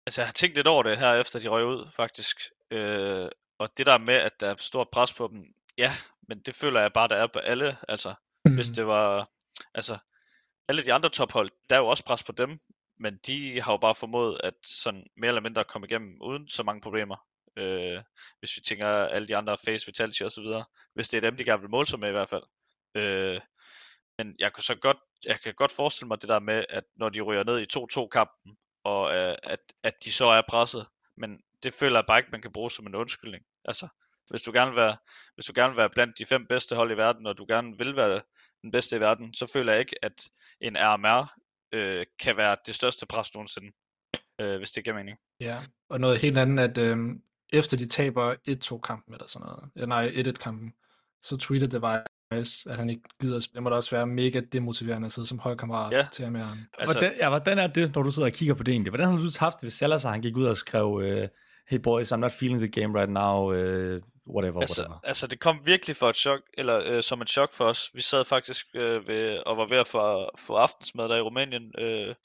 [0.08, 2.38] Altså, jeg har tænkt lidt over det her, efter de røg ud, faktisk.
[2.72, 3.30] Øh,
[3.60, 5.44] og det der med, at der er stort pres på dem,
[5.78, 5.92] ja,
[6.28, 7.78] men det føler jeg bare, der er på alle.
[7.88, 8.14] Altså,
[8.46, 8.56] Mm.
[8.56, 9.30] hvis det var,
[9.76, 9.98] altså,
[10.68, 12.58] alle de andre tophold, der er jo også pres på dem,
[13.00, 16.64] men de har jo bare formået at sådan mere eller mindre komme igennem uden så
[16.64, 17.16] mange problemer.
[17.58, 18.02] Øh,
[18.40, 20.66] hvis vi tænker alle de andre face vitality og så videre.
[20.94, 22.44] Hvis det er dem, de gerne vil måle sig med i hvert fald.
[22.96, 23.40] Øh,
[24.18, 27.10] men jeg kan så godt, jeg kan godt forestille mig det der med, at når
[27.10, 30.88] de ryger ned i 2-2 kampen, og øh, at, at de så er presset,
[31.18, 33.44] men det føler jeg bare ikke, man kan bruge som en undskyldning.
[33.66, 33.88] Altså,
[34.30, 34.98] hvis du gerne vil være,
[35.36, 37.78] hvis du gerne vil være blandt de fem bedste hold i verden, og du gerne
[37.78, 38.22] vil være
[38.62, 40.24] den bedste i verden, så føler jeg ikke, at
[40.62, 41.34] en RMR
[41.72, 43.72] øh, kan være det største pres nogensinde,
[44.42, 45.18] øh, hvis det giver mening.
[45.40, 47.24] Ja, og noget helt andet, at øhm,
[47.54, 48.34] efter de taber
[48.76, 50.74] 1-2 kampen eller sådan noget, ja, nej, 1-1 kampen,
[51.24, 53.56] så tweeter Device, at han ikke gider at spille.
[53.56, 56.08] Det må da også være mega demotiverende at sidde som holdkammerat Ja.
[56.14, 56.78] til MR'en.
[56.80, 58.92] Altså, hvordan, ja, hvordan er det, når du sidder og kigger på det egentlig?
[58.92, 61.04] Hvordan har du haft det, hvis Salazar han gik ud og skrev, uh,
[61.70, 64.02] hey boys, I'm not feeling the game right now, uh,
[64.36, 65.00] whatever, altså, whatever.
[65.04, 67.92] altså, det kom virkelig for et chok, eller øh, som et chok for os.
[67.94, 71.72] Vi sad faktisk øh, ved, og var ved at få, få aftensmad der i Rumænien
[71.80, 72.16] øh,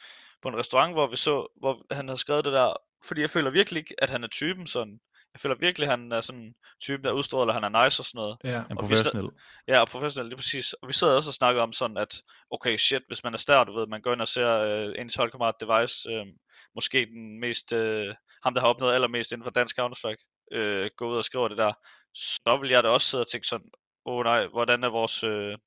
[0.43, 2.72] på en restaurant, hvor vi så, hvor han havde skrevet det der,
[3.05, 4.99] fordi jeg føler virkelig ikke, at han er typen sådan.
[5.39, 8.05] Jeg føler virkelig, at han er sådan en type, der udstråler, han er nice og
[8.05, 8.36] sådan noget.
[8.45, 9.30] Ja, En og vi sad- professionel.
[9.68, 10.72] Ja, og professionel, lige præcis.
[10.72, 13.64] Og vi sad også og snakkede om sådan, at okay, shit, hvis man er stær,
[13.64, 16.26] du ved, man går ind og ser øh, ens holdkammerat Device, øh,
[16.74, 18.14] måske den mest, øh,
[18.45, 21.59] ham der har opnået allermest inden for dansk Counter-Strike, øh, gå ud og skrive det
[21.59, 21.72] der,
[22.14, 23.70] så vil jeg da også sidde og tænke sådan,
[24.07, 25.59] åh oh, nej, hvordan er vores, øh,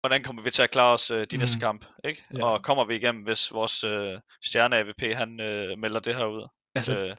[0.00, 1.60] hvordan kommer vi til at klare os øh, de næste Mhm.
[1.60, 2.24] kamp, ikke?
[2.38, 2.44] Ja.
[2.44, 6.48] Og kommer vi igennem, hvis vores øh, stjerne AVP, han øh, melder det her ud.
[6.74, 7.16] altså, Øh,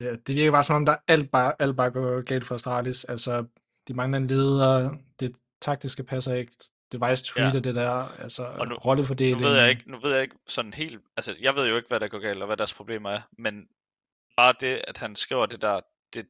[0.00, 3.04] ja, det virker bare som om, der alt bare, alt bare går galt for Astralis.
[3.04, 3.44] Altså,
[3.88, 6.52] de mangler en leder, det taktiske passer ikke,
[6.92, 7.60] Device tweeter ja.
[7.60, 9.40] det der, altså Og nu- rollefordeling.
[9.40, 11.88] Nu ved jeg ikke, nu ved jeg ikke sådan helt, altså jeg ved jo ikke,
[11.88, 13.68] hvad der går galt, og hvad deres problemer er, men
[14.36, 15.80] bare det, at han skriver det der,
[16.14, 16.26] det,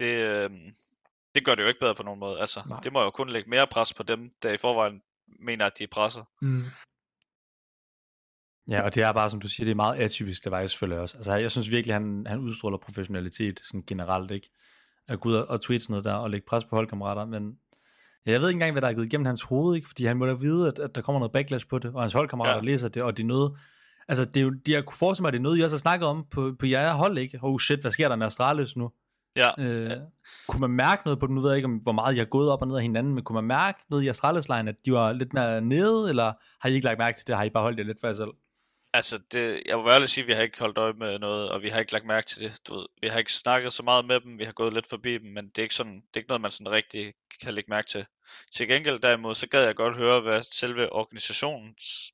[0.00, 0.74] det, øhm,
[1.34, 2.40] det gør det jo ikke bedre på nogen måde.
[2.40, 2.80] Altså, Nej.
[2.80, 5.02] det må jo kun lægge mere pres på dem, der i forvejen
[5.40, 6.24] mener, at de er presset.
[6.42, 6.62] Mm.
[8.68, 10.98] Ja, og det er bare, som du siger, det er meget atypisk, det var jeg
[11.00, 11.16] også.
[11.16, 14.50] Altså, jeg synes virkelig, han, han udstråler professionalitet sådan generelt, ikke?
[15.08, 17.52] At gå ud og, og tweete sådan noget der, og lægge pres på holdkammerater, men
[18.26, 19.88] ja, jeg ved ikke engang, hvad der er givet igennem hans hoved, ikke?
[19.88, 22.12] Fordi han må da vide, at, at der kommer noget backlash på det, og hans
[22.12, 22.60] holdkammerater ja.
[22.60, 23.56] Læser det, og det er noget,
[24.08, 25.76] altså, det er jo, de har kunne forestille mig, at det er noget, I også
[25.76, 27.38] har snakket om på, på jeres hold, ikke?
[27.42, 28.90] Oh shit, hvad sker der med Astralis nu?
[29.36, 29.90] Ja, Øh,
[30.48, 31.34] kunne man mærke noget på det?
[31.34, 33.14] Nu ved jeg ikke, om, hvor meget I har gået op og ned af hinanden,
[33.14, 36.32] men kunne man mærke noget i astralis line at de var lidt mere nede, eller
[36.60, 37.36] har I ikke lagt mærke til det?
[37.36, 38.30] Har I bare holdt det lidt for jer selv?
[38.92, 41.62] Altså, det, jeg må ærligt sige, at vi har ikke holdt øje med noget, og
[41.62, 42.60] vi har ikke lagt mærke til det.
[42.66, 45.18] Du ved, vi har ikke snakket så meget med dem, vi har gået lidt forbi
[45.18, 47.70] dem, men det er ikke, sådan, det er ikke noget, man sådan rigtig kan lægge
[47.70, 48.06] mærke til.
[48.52, 52.12] Til gengæld derimod, så gad jeg godt høre, hvad selve organisationens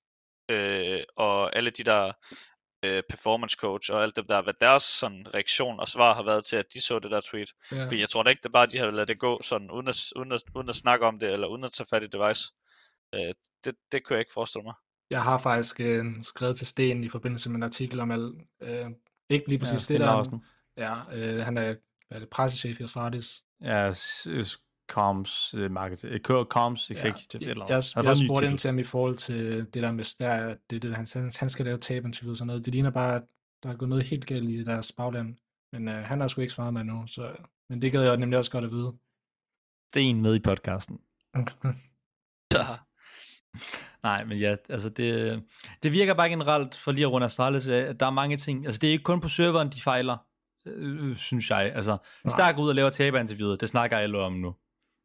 [0.50, 2.12] øh, og alle de der
[2.84, 6.44] øh, performance coach og alt det der, hvad deres sådan reaktion og svar har været
[6.44, 7.52] til, at de så det der tweet.
[7.72, 7.86] Ja.
[7.86, 9.70] For jeg tror da ikke, det er bare, at de har ladet det gå sådan,
[9.70, 12.06] uden at, uden at, uden at snakke om det, eller uden at tage fat i
[12.06, 12.52] device.
[13.14, 14.74] Øh, det, det kunne jeg ikke forestille mig.
[15.10, 18.86] Jeg har faktisk øh, skrevet til Sten i forbindelse med en artikel om alt, øh,
[19.28, 20.06] ikke lige præcis ja, det der.
[20.06, 20.44] Larsen.
[20.76, 21.74] Ja, øh, han er,
[22.08, 23.44] hvad er det, pressechef i Astralis.
[23.62, 23.92] Ja,
[24.88, 28.58] comms, uh, marketing, uh, comms executive, jeg, eller jeg, Han har jeg ny spurgte ind
[28.58, 31.06] til ham i forhold til det der med stær, at det det, han,
[31.36, 32.64] han- skal lave tabinterview og sådan noget.
[32.64, 33.22] Det ligner bare, at
[33.62, 35.36] der er gået noget helt galt i deres bagland.
[35.72, 37.36] Men øh, han har sgu ikke svaret mig nu, så,
[37.68, 38.92] men det gad jeg nemlig også godt at vide.
[39.94, 41.00] Det er en med i podcasten.
[44.02, 45.42] Nej, men ja, altså det,
[45.82, 48.78] det virker bare generelt, for lige at runde Astralis, at der er mange ting, altså
[48.78, 50.16] det er ikke kun på serveren, de fejler,
[50.66, 51.72] øh, synes jeg.
[51.74, 51.96] Altså,
[52.54, 54.54] går ud og laver taberinterviewet, det snakker alle om nu.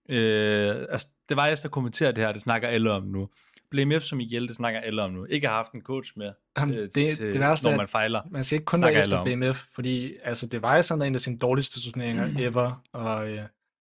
[0.10, 3.30] Øh, altså, det var jeg, der kommenterer det her, det snakker alle om nu.
[3.72, 5.26] Blame F som ihjel, det snakker alle om nu.
[5.26, 7.88] Ikke har haft en coach med, Jamen, øh, det, til, det værste når er, man
[7.88, 8.22] fejler.
[8.32, 9.26] Man skal ikke kun være efter.
[9.26, 13.40] BMF, fordi altså, det var sådan en af sine dårligste turneringer ever, og øh,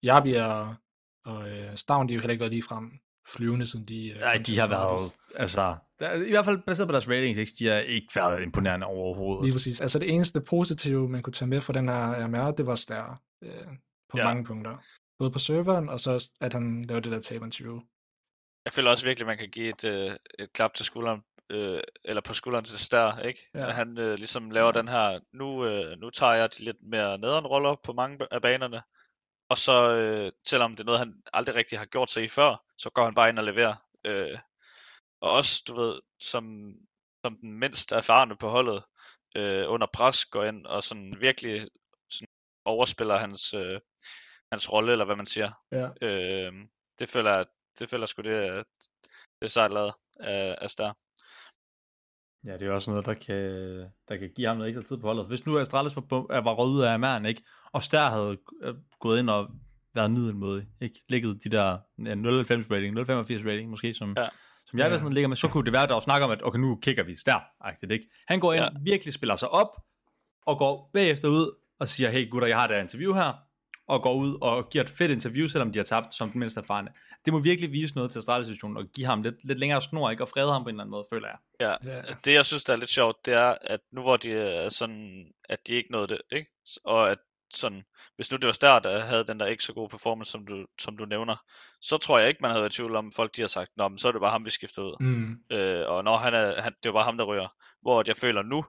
[0.04, 0.76] Jabi og,
[1.26, 2.92] og øh, Stavn, de har jo heller ikke været lige frem
[3.28, 4.10] flyvende, siden de...
[4.12, 5.76] Øh, Nej, de har været, altså,
[6.28, 7.52] i hvert fald baseret på deres ratings, ikke?
[7.60, 9.44] de har ikke været imponerende overhovedet.
[9.46, 9.82] Lige præcis.
[9.82, 13.22] Altså det eneste positive, man kunne tage med fra den her RMR, det var Stær
[13.44, 13.50] øh,
[14.12, 14.24] på Ja.
[14.24, 14.76] mange punkter.
[15.20, 17.80] Både på serveren, og så at han lavede det der tab-interview.
[18.66, 21.22] jeg føler også virkelig, at man kan give et, øh, et klap til skulderen,
[21.52, 23.40] øh, eller på skulderen til Stær, ikke?
[23.56, 23.66] Ja.
[23.68, 27.18] At han øh, ligesom laver den her, nu, øh, nu tager jeg de lidt mere
[27.18, 28.82] nederen roller på mange af banerne,
[29.54, 32.66] og så, øh, selvom det er noget, han aldrig rigtig har gjort sig i før,
[32.78, 33.76] så går han bare ind og leverer.
[34.06, 34.40] Øh,
[35.22, 36.44] og også, du ved, som,
[37.26, 38.84] som den mindst erfarne på holdet,
[39.36, 41.70] øh, under pres går ind og sådan virkelig
[42.10, 42.28] sådan
[42.66, 43.80] overspiller hans, øh,
[44.52, 45.52] hans rolle, eller hvad man siger.
[45.72, 45.90] Ja.
[46.02, 46.52] Øh,
[47.00, 47.46] det føler jeg,
[47.80, 48.64] det føler sgu, det er,
[49.40, 50.98] det er sejt lavet af, af Star.
[52.46, 53.36] Ja, det er jo også noget, der kan,
[54.10, 55.28] der kan give ham noget ekstra tid på holdet.
[55.28, 57.42] Hvis nu Astralis var, var røget ud af Ameren, ikke?
[57.72, 59.50] og Stær havde øh, gået ind og
[59.96, 61.00] været middelmodig, ikke?
[61.10, 64.28] ligget de der ja, 0,90 rating, 0,85 rating måske, som, Ja.
[64.66, 64.98] som jeg Ja.
[64.98, 67.04] sådan ligger med, så kunne det være, der var snak om, at okay, nu kigger
[67.04, 67.52] vi Stær,
[67.92, 68.10] ikke?
[68.28, 68.70] Han går ind, Ja.
[68.84, 69.68] virkelig spiller sig op,
[70.46, 73.34] og går bagefter ud og siger, hey gutter, jeg har det her interview her,
[73.88, 76.60] og går ud og giver et fedt interview, selvom de har tabt som den mindste
[76.60, 76.90] erfarne.
[77.26, 80.24] Det må virkelig vise noget til Astralis-situationen, og give ham lidt, lidt længere snor, ikke?
[80.24, 81.38] og frede ham på en eller anden måde, føler jeg.
[81.60, 81.98] Ja, Ja.
[82.26, 85.26] det jeg synes, der er lidt sjovt, det er, at nu hvor de er sådan,
[85.50, 86.50] at de ikke nåede det, ikke?
[86.84, 87.18] Og at
[87.54, 87.84] sådan,
[88.16, 90.66] hvis nu det var Stær, der havde den der ikke så gode performance, som du,
[90.80, 91.36] som du nævner,
[91.82, 93.88] så tror jeg ikke, man havde været i tvivl om, folk de har sagt, nå,
[93.88, 94.96] men så er det bare ham, vi skifter ud.
[95.00, 95.38] Mm.
[95.52, 97.48] Øh, og når han er, han, det er bare ham, der ryger.
[97.82, 98.66] Hvor at jeg føler nu,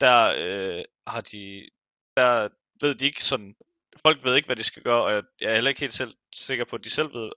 [0.00, 1.68] der øh, har de,
[2.16, 2.48] der
[2.80, 3.54] ved de ikke sådan,
[4.02, 6.14] folk ved ikke, hvad de skal gøre, og jeg, jeg er heller ikke helt selv,
[6.34, 7.30] sikker på, at de selv ved,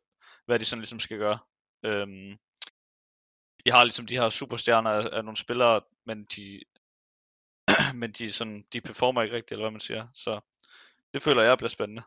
[0.46, 1.40] hvad de sådan ligesom skal gøre.
[1.86, 2.38] Øhm,
[3.66, 6.62] de har ligesom de her superstjerner af, af nogle spillere, men de,
[8.02, 10.08] men de, sådan, de performer ikke rigtigt, eller hvad man siger.
[10.14, 10.40] Så
[11.14, 12.04] det føler jeg bliver spændende.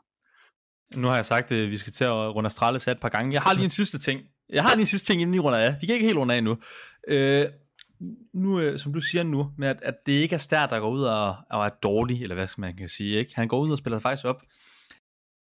[0.94, 3.32] Nu har jeg sagt, at vi skal til at runde Astralis af et par gange.
[3.32, 4.20] Jeg har lige en sidste ting.
[4.48, 5.76] Jeg har lige en sidste ting, inden I runder af.
[5.80, 6.58] Vi kan ikke helt runde af endnu.
[7.08, 7.48] Øh,
[8.34, 10.90] nu, øh, som du siger nu, med at, at det ikke er Stær, der går
[10.90, 13.34] ud og, og er dårlig, eller hvad skal man kan sige, ikke?
[13.34, 14.42] Han går ud og spiller faktisk op.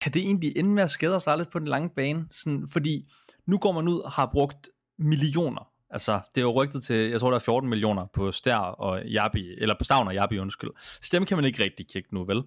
[0.01, 2.28] Kan det egentlig ende med at skade Astralis på den lange bane?
[2.32, 3.10] Sådan, fordi
[3.45, 5.70] nu går man ud og har brugt millioner.
[5.89, 9.05] Altså, det er jo rygtet til, jeg tror, der er 14 millioner på Stær og
[9.05, 10.70] Jabi, eller på Stavn og Jabi, undskyld.
[11.01, 12.43] Så dem kan man ikke rigtig kigge nu, vel?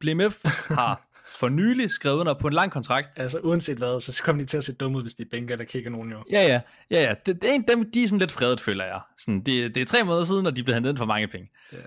[0.00, 3.18] BMF har for nylig skrevet under på en lang kontrakt.
[3.18, 5.64] Altså uanset hvad, så kommer de til at se dumme ud, hvis de bænker eller
[5.64, 6.24] kigger nogen jo.
[6.30, 6.60] Ja, ja,
[6.90, 7.14] ja, ja.
[7.26, 9.00] Det, det er en, dem, de er sådan lidt fredet, føler jeg.
[9.18, 11.50] Sådan, det, det er tre måneder siden, og de blev hentet ind for mange penge.
[11.72, 11.78] Ja.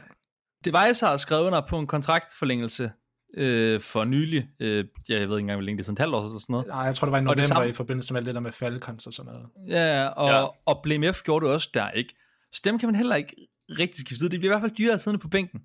[0.66, 2.91] Device har skrevet under på en kontraktforlængelse
[3.38, 4.48] øh, for nylig.
[4.60, 6.54] Øh, jeg ved ikke engang, hvor længe det er, sådan et halvt år eller sådan
[6.54, 6.68] noget.
[6.68, 8.52] Nej, jeg tror, det var i november samme- i forbindelse med alt det der med
[8.52, 9.48] Falcons og sådan noget.
[9.70, 10.45] Ja, og, Ja.
[10.66, 12.16] og Blame F gjorde det også der, ikke?
[12.54, 13.36] Så dem kan man heller ikke
[13.70, 14.30] rigtig skifte ud.
[14.30, 15.60] Det bliver i hvert fald dyrere siddende på bænken.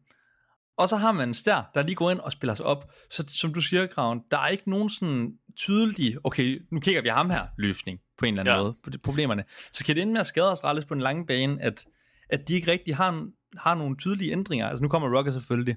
[0.82, 2.90] Og så har man en stær, der lige går ind og spiller sig op.
[3.10, 7.08] Så som du siger, Graven, der er ikke nogen sådan tydelig, okay, nu kigger vi
[7.08, 8.62] ham her, løsning på en eller anden Ja.
[8.62, 11.26] måde på de problemerne, så kan det ende med at skade Astralis på den lange
[11.26, 11.84] bane, at,
[12.30, 14.68] at de ikke rigtig har, har nogle tydelige ændringer.
[14.68, 15.76] Altså nu kommer Rocket selvfølgelig,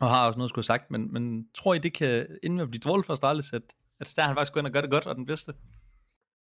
[0.00, 2.56] og har også noget at skulle have sagt, men, men tror I, det kan ende
[2.56, 3.62] med at blive dårligt for Astralis, at,
[4.00, 5.52] at Stær han faktisk går ind og gør det godt, og den bedste?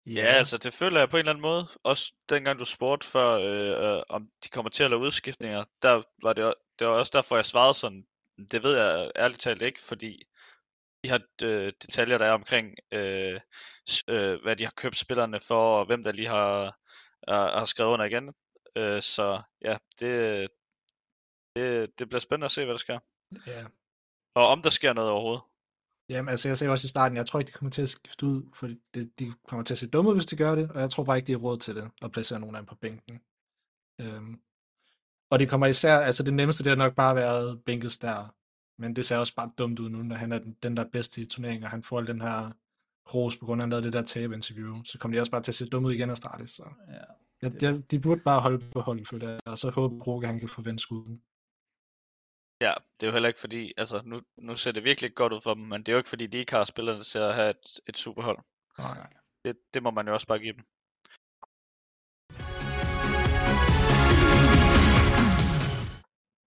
[0.06, 1.68] Ja, altså det føler jeg på en eller anden måde.
[1.84, 6.04] Også dengang du spurgte før, øh, øh, om de kommer til at lave udskiftninger, der
[6.24, 8.06] var det, det var også derfor, jeg svarede sådan,
[8.52, 10.24] det ved jeg ærligt talt ikke, fordi
[11.04, 13.39] de her øh, detaljer, der er omkring, øh,
[14.08, 16.78] øh, hvad de har købt spillerne for, og hvem der lige har,
[17.28, 18.34] har, har skrevet under igen.
[18.76, 20.47] Øh, så ja, det,
[21.56, 22.99] det, det bliver spændende at se, hvad der sker.
[23.47, 23.66] Ja.
[24.36, 25.43] Og om der sker noget overhovedet.
[26.10, 28.26] Jamen, altså jeg sagde også i starten, jeg tror ikke, de kommer til at skifte
[28.26, 30.82] ud, for det, de kommer til at se dumme ud, hvis de gør det, og
[30.82, 32.76] jeg tror bare ikke, de har råd til det, at placere nogen af dem på
[32.76, 33.20] bænken.
[34.02, 34.39] Øhm,
[35.30, 38.36] og det kommer især, altså det nemmeste, det har nok bare været Bænkes der,
[38.82, 40.89] men det ser også bare dumt ud nu, når han er den, den der er
[40.89, 42.52] bedste i turneringen, og han får den her
[43.14, 45.41] ros på grund af, at han lavede det der tabinterview, så kommer de også bare
[45.43, 47.47] til at se dumme ud igen og starte, så Ja.
[47.47, 50.28] ja, de, de burde bare holde på holdet, føler jeg, og så håbe, at Roke,
[50.28, 51.22] han kan forvente skuden.
[52.62, 55.41] Ja, det er jo heller ikke fordi, altså nu, nu ser det virkelig godt ud
[55.41, 57.49] for dem, men det er jo ikke fordi, de ikke har spillerne til at have
[57.49, 58.38] et, et superhold.
[58.78, 59.14] Nej, nej.
[59.45, 60.64] Det, det må man jo også bare give dem.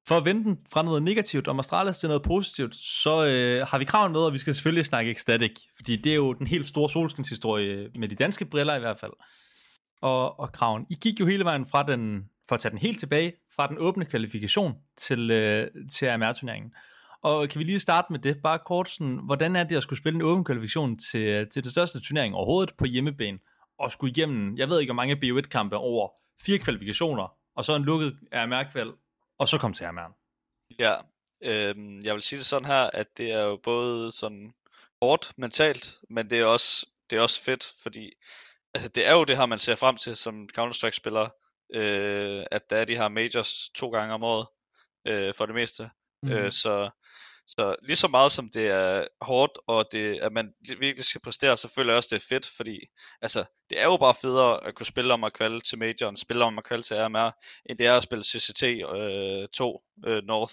[0.08, 3.78] For at vende den fra noget negativt om Astralis til noget positivt, så øh, har
[3.78, 6.66] vi kraven med, og vi skal selvfølgelig snakke Ecstatic, fordi det er jo den helt
[6.66, 9.12] store solskinshistorie, med de danske briller i hvert fald.
[10.00, 12.98] Og, og kraven, I gik jo hele vejen fra den, for at tage den helt
[12.98, 16.74] tilbage, fra den åbne kvalifikation til, øh, til AMR-turneringen.
[17.22, 19.98] Og kan vi lige starte med det, bare kort sådan, hvordan er det at skulle
[19.98, 23.38] spille en åben kvalifikation til, til det største turnering overhovedet på hjemmebane,
[23.78, 26.08] og skulle igennem, jeg ved ikke hvor mange BO1-kampe over
[26.42, 28.92] fire kvalifikationer, og så en lukket AMR-kval,
[29.38, 30.12] og så kom til AMR'en.
[30.78, 30.94] Ja,
[31.42, 31.74] øh,
[32.04, 34.52] jeg vil sige det sådan her, at det er jo både sådan
[35.02, 38.10] hårdt mentalt, men det er også, det er også fedt, fordi
[38.74, 41.28] altså, det er jo det her, man ser frem til som Counter-Strike-spiller,
[41.74, 44.46] øh, at der er de her majors to gange om året,
[45.06, 45.90] øh, for det meste.
[46.22, 46.32] Mm.
[46.32, 46.90] Øh, så,
[47.46, 51.56] så lige så meget som det er hårdt, og det, at man virkelig skal præstere,
[51.56, 52.80] så føler jeg også, det er fedt, fordi
[53.22, 56.16] altså, det er jo bare federe at kunne spille om at kvalde til Major, end
[56.16, 57.30] spille om at kvalde til RMR,
[57.70, 60.52] end det er at spille CCT øh, 2 øh, North.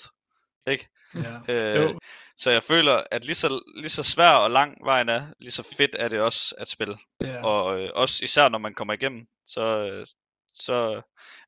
[0.67, 0.87] Ikke?
[1.15, 1.53] Ja.
[1.53, 1.99] Øh, Jo.
[2.35, 5.75] så jeg føler, at lige så, lige så svær og lang vejen er, lige så
[5.77, 6.97] fedt er det også at spille.
[7.21, 7.45] ja.
[7.45, 10.05] Og øh, også især når man kommer igennem, så, øh,
[10.53, 11.01] så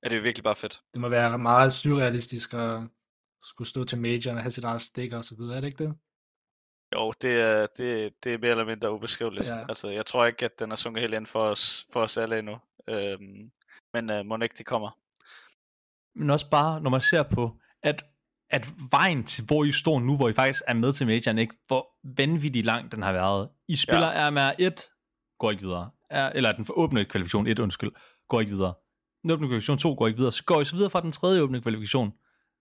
[0.03, 0.81] er det jo virkelig bare fedt.
[0.93, 2.81] Det må være meget surrealistisk at
[3.41, 5.83] skulle stå til majoren og have sit eget stikker og så videre, er det ikke
[5.83, 5.95] det?
[6.95, 9.47] Jo, det er, det, det er mere eller mindre ubeskriveligt.
[9.47, 9.65] Ja.
[9.69, 12.39] Altså, jeg tror ikke, at den er sunket helt ind for os, for os alle
[12.39, 12.57] endnu.
[12.87, 13.51] Øhm,
[13.93, 14.89] men øh, må ikke det kommer.
[16.15, 18.03] men også bare, når man ser på, at,
[18.49, 21.55] at vejen til, hvor I står nu, hvor I faktisk er med til majoren, ikke?
[21.67, 23.49] hvor vanvittigt lang den har været.
[23.67, 24.29] I spiller ja.
[24.29, 24.89] RMR 1,
[25.39, 25.91] går ikke videre.
[26.09, 27.91] Er, eller den for åbne kvalifikation 1, undskyld,
[28.27, 28.73] går ikke videre.
[29.23, 30.31] Den åbne kvalifikation 2 går ikke videre.
[30.31, 32.11] Så går I så videre fra den tredje åbne kvalifikation.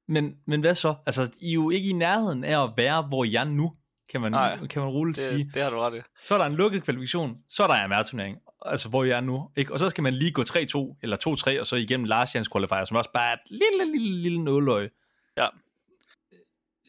[0.08, 0.94] Men, men hvad så?
[1.06, 3.72] Altså, I er jo ikke i nærheden af at være, hvor er nu,
[4.10, 5.44] kan man, Nej, kan man roligt sige.
[5.44, 6.00] Det, det har du ret i.
[6.26, 9.50] Så er der en lukket kvalifikation, så er der RMR-turnering, altså hvor jeg er nu,
[9.56, 9.72] ikke?
[9.72, 12.84] og så skal man lige gå 3-2 eller 2-3, og så igennem Lars Jens qualifier,
[12.84, 14.90] som også bare er et lille, lille, lille nåløje.
[15.36, 15.46] Ja.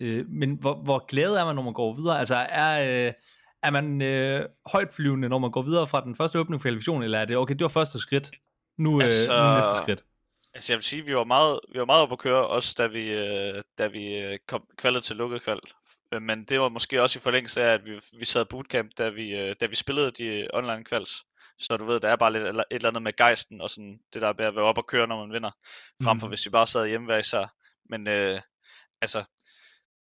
[0.01, 2.19] Øh, men hvor, hvor glad er man, når man går videre?
[2.19, 3.13] Altså er, øh,
[3.63, 7.26] er man øh, højtflyvende, når man går videre fra den første åbne kvalifikation, eller er
[7.26, 8.32] det, okay, det var første skridt,
[8.78, 10.03] nu, øh, Altså- nu er næste skridt?
[10.53, 12.88] Altså jeg vil sige, vi var meget, vi var meget oppe at køre, også da
[12.88, 15.59] vi, øh, da vi øh, kom kvalet til lukket kval.
[16.13, 19.09] Øh, Men det var måske også i forlængelse af, at vi, vi sad bootcamp, da
[19.09, 21.09] vi, øh, da vi spillede de online kvals.
[21.59, 24.21] Så du ved, der er bare lidt, et eller andet med gejsten, og sådan det
[24.21, 25.51] der med at være oppe og køre, når man vinder.
[26.03, 26.32] Frem for Mhm.
[26.32, 27.53] hvis vi bare sad hjemme hver især.
[27.89, 28.39] Men øh,
[29.01, 29.24] altså,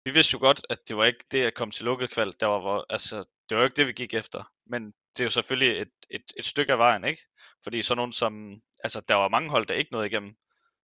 [0.06, 2.46] vi vidste jo godt, at det var ikke det at komme til lukket kval, der
[2.48, 3.18] var, altså,
[3.50, 4.44] det var jo ikke det, vi gik efter.
[4.68, 7.22] Men det er jo selvfølgelig et, et, et stykke af vejen, ikke?
[7.64, 10.34] Fordi sådan nogen som, altså der var mange hold, der ikke nåede igennem.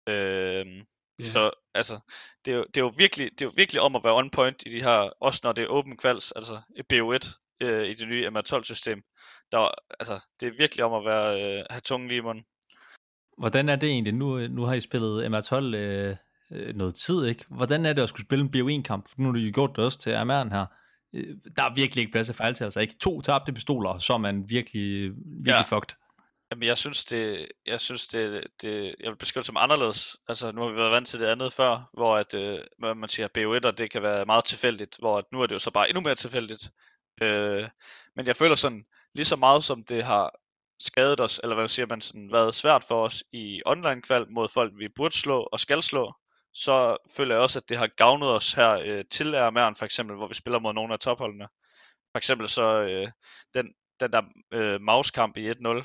[0.09, 0.83] Øhm,
[1.19, 1.27] Ja.
[1.27, 2.01] så altså,
[2.45, 4.31] det er, jo, det, er jo virkelig, det er jo virkelig om at være on
[4.31, 7.95] point i de her, også når det er open kvals, altså i BO1 øh, i
[7.95, 9.03] det nye MR12-system.
[9.53, 12.45] Der, var- altså, det er virkelig om at være, øh, have tungen lige i munden.
[13.39, 14.13] Hvordan er det egentlig?
[14.15, 16.17] Nu, nu har I spillet MR12 øh,
[16.53, 17.45] øh, noget tid, ikke?
[17.49, 19.09] Hvordan er det at skulle spille en BO1-kamp?
[19.09, 20.67] For nu har du jo gjort det også til RMR'en her.
[21.15, 24.13] Øh, Der er virkelig ikke plads til fejl til, altså ikke to tabte pistoler, så
[24.13, 25.63] er man virkelig, virkelig Ja.
[25.63, 25.97] fucked.
[26.51, 30.17] Jamen, jeg synes, det, jeg synes det, det, jeg vil beskrive det som anderledes.
[30.29, 32.59] Altså, nu har vi været vant til det andet før, hvor at, øh,
[32.97, 35.59] man siger, BO1, og det kan være meget tilfældigt, hvor at nu er det jo
[35.59, 36.71] så bare endnu mere tilfældigt.
[37.23, 37.69] Øh,
[38.17, 38.85] men jeg føler sådan,
[39.15, 40.31] lige så meget som det har
[40.81, 44.49] skadet os, eller hvad siger man, sådan, været svært for os i online kval mod
[44.55, 46.15] folk, vi burde slå og skal slå,
[46.55, 50.17] så føler jeg også, at det har gavnet os her øh, til RMR'en for eksempel,
[50.17, 51.49] hvor vi spiller mod nogle af topholdene.
[52.13, 53.09] for eksempel så øh,
[53.55, 54.23] den, den der
[54.53, 55.83] øh, mouse-kamp i 1-0,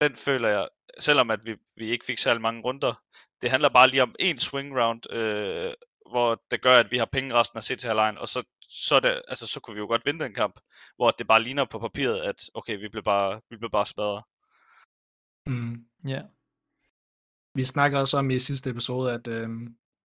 [0.00, 2.94] den føler jeg, selvom at vi, vi ikke fik særlig mange runder,
[3.42, 5.74] det handler bare lige om en swing round, øh,
[6.10, 9.22] hvor det gør, at vi har penge resten af til halvlejen, og så, så, det,
[9.28, 10.60] altså, så kunne vi jo godt vinde den kamp,
[10.96, 14.22] hvor det bare ligner på papiret, at okay, vi blev bare, vi blev bare smadret.
[15.46, 15.86] Mm.
[16.08, 16.22] Ja.
[17.54, 19.48] Vi snakkede også om i sidste episode, at øh,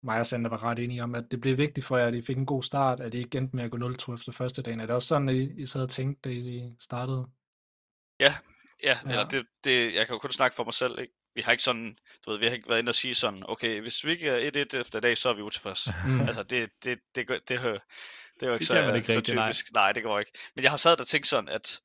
[0.06, 2.22] mig og Sander var ret enige om, at det blev vigtigt for jer, at I
[2.22, 4.80] fik en god start, at I ikke endte med at gå 0-2 efter første dagen.
[4.80, 7.28] Er det også sådan, at I, I sad og tænkte, da I startede?
[8.20, 8.36] Ja,
[8.84, 9.10] ja, Ja.
[9.10, 10.99] Eller det, det, jeg kan jo kun snakke for mig selv.
[10.99, 11.14] Ikke?
[11.36, 11.95] Vi har ikke sådan,
[12.26, 14.66] du ved, vi har ikke været inde og sige sådan, okay, hvis vi ikke er
[14.74, 15.93] 1-1 efter i dag, så er vi utilfredse.
[16.08, 16.22] Mm.
[16.22, 17.82] altså, det, det, det, det, det, det,
[18.39, 19.51] det er jo ikke Det så, kan man ikke så rigtig, nej.
[19.51, 19.74] typisk.
[19.74, 19.84] Nej.
[19.84, 20.32] nej, det går ikke.
[20.56, 21.80] Men jeg har sad og tænkt sådan, at,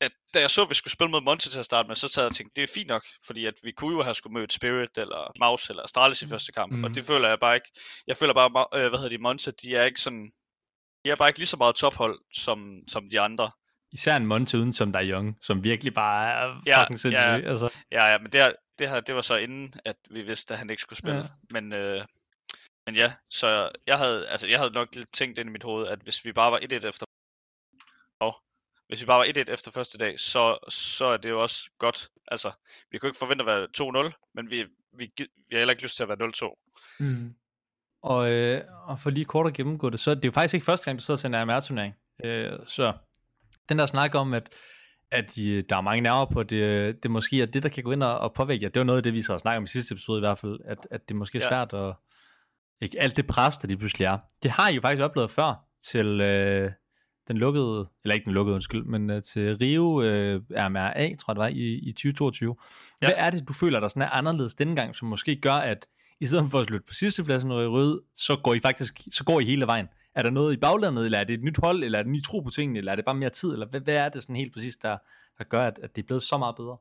[0.00, 2.08] at da jeg så, at vi skulle spille mod Monty til at starte med, så
[2.08, 4.34] sad jeg og tænkte, det er fint nok, fordi at vi kunne jo have skulle
[4.34, 6.78] møde Spirit eller Maus eller Astralis i første kamp, mm.
[6.78, 6.84] Mm.
[6.84, 7.68] og det føler jeg bare ikke.
[8.06, 10.30] Jeg føler bare, øh, hvad hedder de, Monty, de er ikke sådan,
[11.04, 13.50] de er bare ikke lige så meget tophold som, som de andre.
[13.92, 17.22] Især en Monte uden som der er Young, som virkelig bare er Ja, fucking sindssyg.
[17.26, 17.50] ja.
[17.50, 20.54] Altså, Ja, ja, men det, her, det her, det var så inden, at vi vidste,
[20.54, 21.16] at han ikke skulle spille.
[21.16, 21.22] Ja.
[21.22, 21.60] Ja.
[21.60, 22.04] Men, øh,
[22.86, 25.86] men ja, så jeg havde, altså, jeg havde nok lidt tænkt ind i mit hoved,
[25.86, 27.05] at hvis vi bare var 1-1 efter
[28.88, 32.08] hvis vi bare var 1-1 efter første dag, så, så er det jo også godt.
[32.28, 32.50] Altså,
[32.90, 34.64] vi kunne ikke forvente at være 2-0, men vi,
[34.98, 36.96] vi, vi har heller ikke lyst til at være 0-2.
[37.00, 37.34] Mm.
[38.02, 40.64] Og, øh, og for lige kort at gennemgå det, så det er jo faktisk ikke
[40.64, 41.94] første gang, du sidder til en RMR-turnering.
[42.24, 42.92] Øh, så
[43.68, 44.48] den der snak om, at,
[45.10, 47.92] at de, der er mange nerver på, det, det måske er det, der kan gå
[47.92, 48.68] ind og, og påvirke jer.
[48.68, 50.58] Det var noget af det, vi så snakke om i sidste episode i hvert fald,
[50.64, 51.48] at, at det måske er Ja.
[51.48, 51.94] svært at...
[52.80, 54.18] Ikke alt det pres, der de pludselig er.
[54.42, 56.72] Det har I jo faktisk oplevet før til øh,
[57.28, 61.36] den lukkede, eller ikke den lukkede, undskyld, men øh, til Rio øh, RMRA, tror jeg
[61.36, 62.56] det var, i, i 2022.
[63.02, 63.06] Ja.
[63.06, 65.86] Hvad er det, du føler, der sådan er anderledes denne gang, som måske gør, at
[66.20, 69.00] i stedet for at slutte på sidste pladsen og i rød, så går I faktisk
[69.10, 69.86] så går I hele vejen.
[70.14, 72.12] Er der noget i baglandet, eller er det et nyt hold, eller er det en
[72.12, 74.22] ny tro på tingene, eller er det bare mere tid, eller hvad, hvad er det
[74.22, 74.98] sådan helt præcis, der,
[75.38, 76.76] der gør, at, at det er blevet så meget bedre?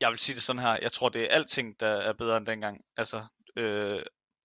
[0.00, 2.46] Jeg vil sige det sådan her, jeg tror, det er alting, der er bedre end
[2.46, 2.80] dengang.
[2.96, 3.16] Altså,
[3.56, 3.98] øh,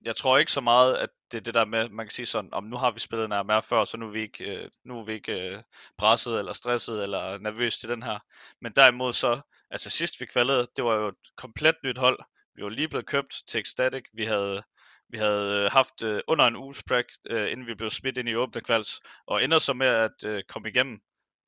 [0.06, 2.54] jeg tror ikke så meget, at det er det der med, man kan sige sådan,
[2.54, 5.00] om nu har vi spillet en RMR før, så nu er vi ikke, øh, nu
[5.00, 5.62] er vi ikke øh,
[5.98, 8.20] presset, eller stresset, eller nervøs til den her.
[8.62, 9.42] Men derimod så,
[9.72, 12.20] altså sidst vi kvalede, det var jo et komplet nyt hold.
[12.56, 14.04] Vi var lige blevet købt til Ecstatic.
[14.14, 14.64] Vi havde,
[15.10, 18.30] vi havde øh, haft øh, under en uges break, øh, inden vi blev smidt ind
[18.30, 21.00] i åbne kvals, og ender så med at øh, komme igennem,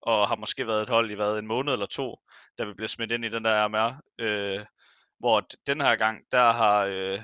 [0.02, 2.20] og har måske været et hold i hvad, en måned eller to,
[2.58, 4.02] da vi blev smidt ind i den der RMR.
[4.20, 4.66] Øh,
[5.20, 7.20] hvor den her gang, der har øh,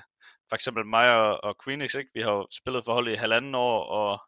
[0.49, 2.09] for eksempel mig og, og Queenix, ikke?
[2.13, 4.21] vi har jo spillet for holdet i halvanden år, og,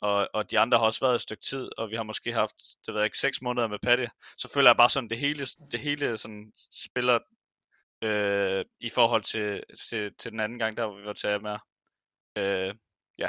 [0.00, 2.56] og, og de andre har også været et stykke tid, og vi har måske haft,
[2.86, 4.06] det ved jeg ikke, seks måneder med Patty.
[4.38, 6.52] Så føler jeg bare sådan, det hele, det hele sådan
[6.84, 7.18] spiller
[8.02, 11.66] øh, i forhold til, til, til den anden gang, der hvor vi var til AMR.
[12.36, 12.74] Øh,
[13.18, 13.28] ja.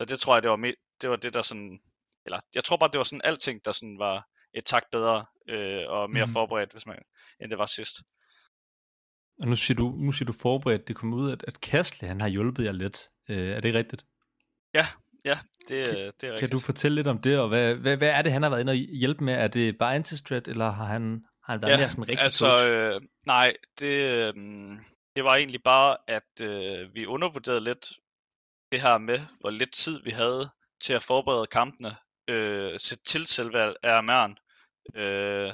[0.00, 1.80] Så det tror jeg, det var, me- det var det, der sådan,
[2.26, 5.84] eller jeg tror bare, det var sådan alting, der sådan var et tak bedre øh,
[5.88, 6.32] og mere mm.
[6.32, 7.02] forberedt, hvis man,
[7.40, 7.96] end det var sidst.
[9.40, 12.20] Og nu siger du, nu siger du forberedt, det kommer ud, at, at Kastle, han
[12.20, 13.08] har hjulpet jer lidt.
[13.28, 14.04] Øh, er det rigtigt?
[14.74, 15.38] Ja,
[15.68, 16.52] det, Kan- øh, det er Kan rigtigt.
[16.52, 18.70] du fortælle lidt om det, og hvad, hvad, hvad er det, han har været inde
[18.70, 19.34] og hjælpe med?
[19.34, 22.70] Er det bare antistrat, eller har han, har han været mere sådan rigtig altså, coach?
[22.70, 24.34] Øh, nej, det, øh,
[25.16, 27.86] det var egentlig bare, at øh, vi undervurderede lidt
[28.72, 31.96] det her med, hvor lidt tid vi havde til at forberede kampene
[32.28, 34.34] øh, til, til selve RMR'en.
[35.00, 35.50] Øh,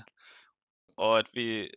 [0.96, 1.68] og at vi,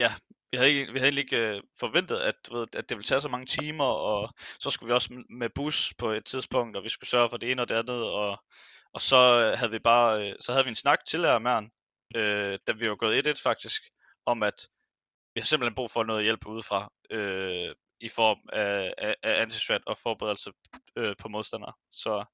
[0.00, 0.12] ja,
[0.50, 3.20] vi havde, ikke, vi havde ikke øh, forventet, at, du ved, at det ville tage
[3.20, 6.88] så mange timer, og så skulle vi også med bus på et tidspunkt, og vi
[6.88, 8.44] skulle sørge for det ene og det andet, og,
[8.92, 11.68] og så øh, havde vi bare, øh, så havde vi en snak til RMR'en,
[12.16, 13.82] øh, da vi var gået 1-1 faktisk,
[14.26, 14.68] om at
[15.34, 19.82] vi har simpelthen brug for noget hjælp udefra, øh, i form af, af, af antistrat
[19.86, 20.52] og forberedelse
[20.96, 21.72] øh, på modstandere.
[21.90, 22.24] Så,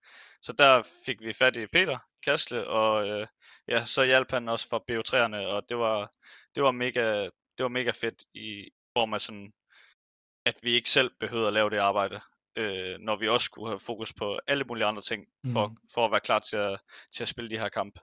[0.42, 3.26] så der fik vi fat i Peter Kasle, og øh,
[3.68, 6.10] ja, så hjalp han også for BO3'erne, og det var,
[6.54, 7.28] det var mega,
[7.58, 9.52] det var mega fedt i form af sådan,
[10.46, 12.20] at vi ikke selv behøvede at lave det arbejde,
[12.58, 15.76] øh, når vi også skulle have fokus på alle mulige andre ting, for, Mhm.
[15.94, 16.80] for at være klar til at,
[17.14, 18.00] til at spille de her kampe.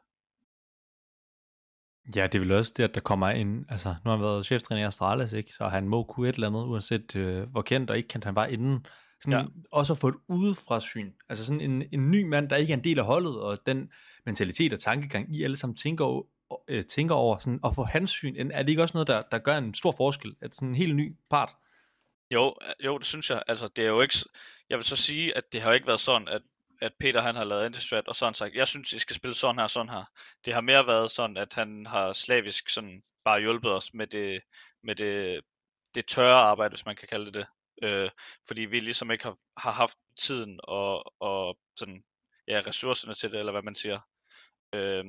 [2.15, 4.45] Ja, det er vel også det, at der kommer en, altså nu har han været
[4.45, 5.53] cheftræner i Astralis, ikke?
[5.53, 8.35] så han må kunne et eller andet, uanset øh, hvor kendt og ikke kendt han
[8.35, 8.85] var inden.
[9.21, 9.45] Sådan, ja.
[9.71, 11.13] Også at få et udefra syn.
[11.29, 13.91] Altså sådan en, en ny mand, der ikke er en del af holdet, og den
[14.25, 16.05] mentalitet og tankegang, I alle sammen tænker,
[16.67, 19.39] øh, tænker over, sådan, at få hans syn, er det ikke også noget, der, der
[19.39, 20.35] gør en stor forskel?
[20.41, 21.55] At sådan en helt ny part?
[22.33, 23.43] Jo, øh, jo, det synes jeg.
[23.47, 24.15] Altså, det er jo ikke...
[24.69, 26.41] Jeg vil så sige, at det har ikke været sådan, at,
[26.81, 29.59] at Peter han har lavet antistrat, og sådan sagt, jeg synes, I skal spille sådan
[29.59, 30.03] her, sådan her.
[30.45, 34.41] Det har mere været sådan, at han har slavisk sådan bare hjulpet os med det,
[34.83, 35.41] med det,
[35.95, 37.47] det tørre arbejde, hvis man kan kalde det det.
[37.83, 38.09] Øh,
[38.47, 42.03] fordi vi ligesom ikke har, har haft tiden og, og sådan,
[42.47, 43.99] ja, ressourcerne til det, eller hvad man siger.
[44.75, 45.05] Øh,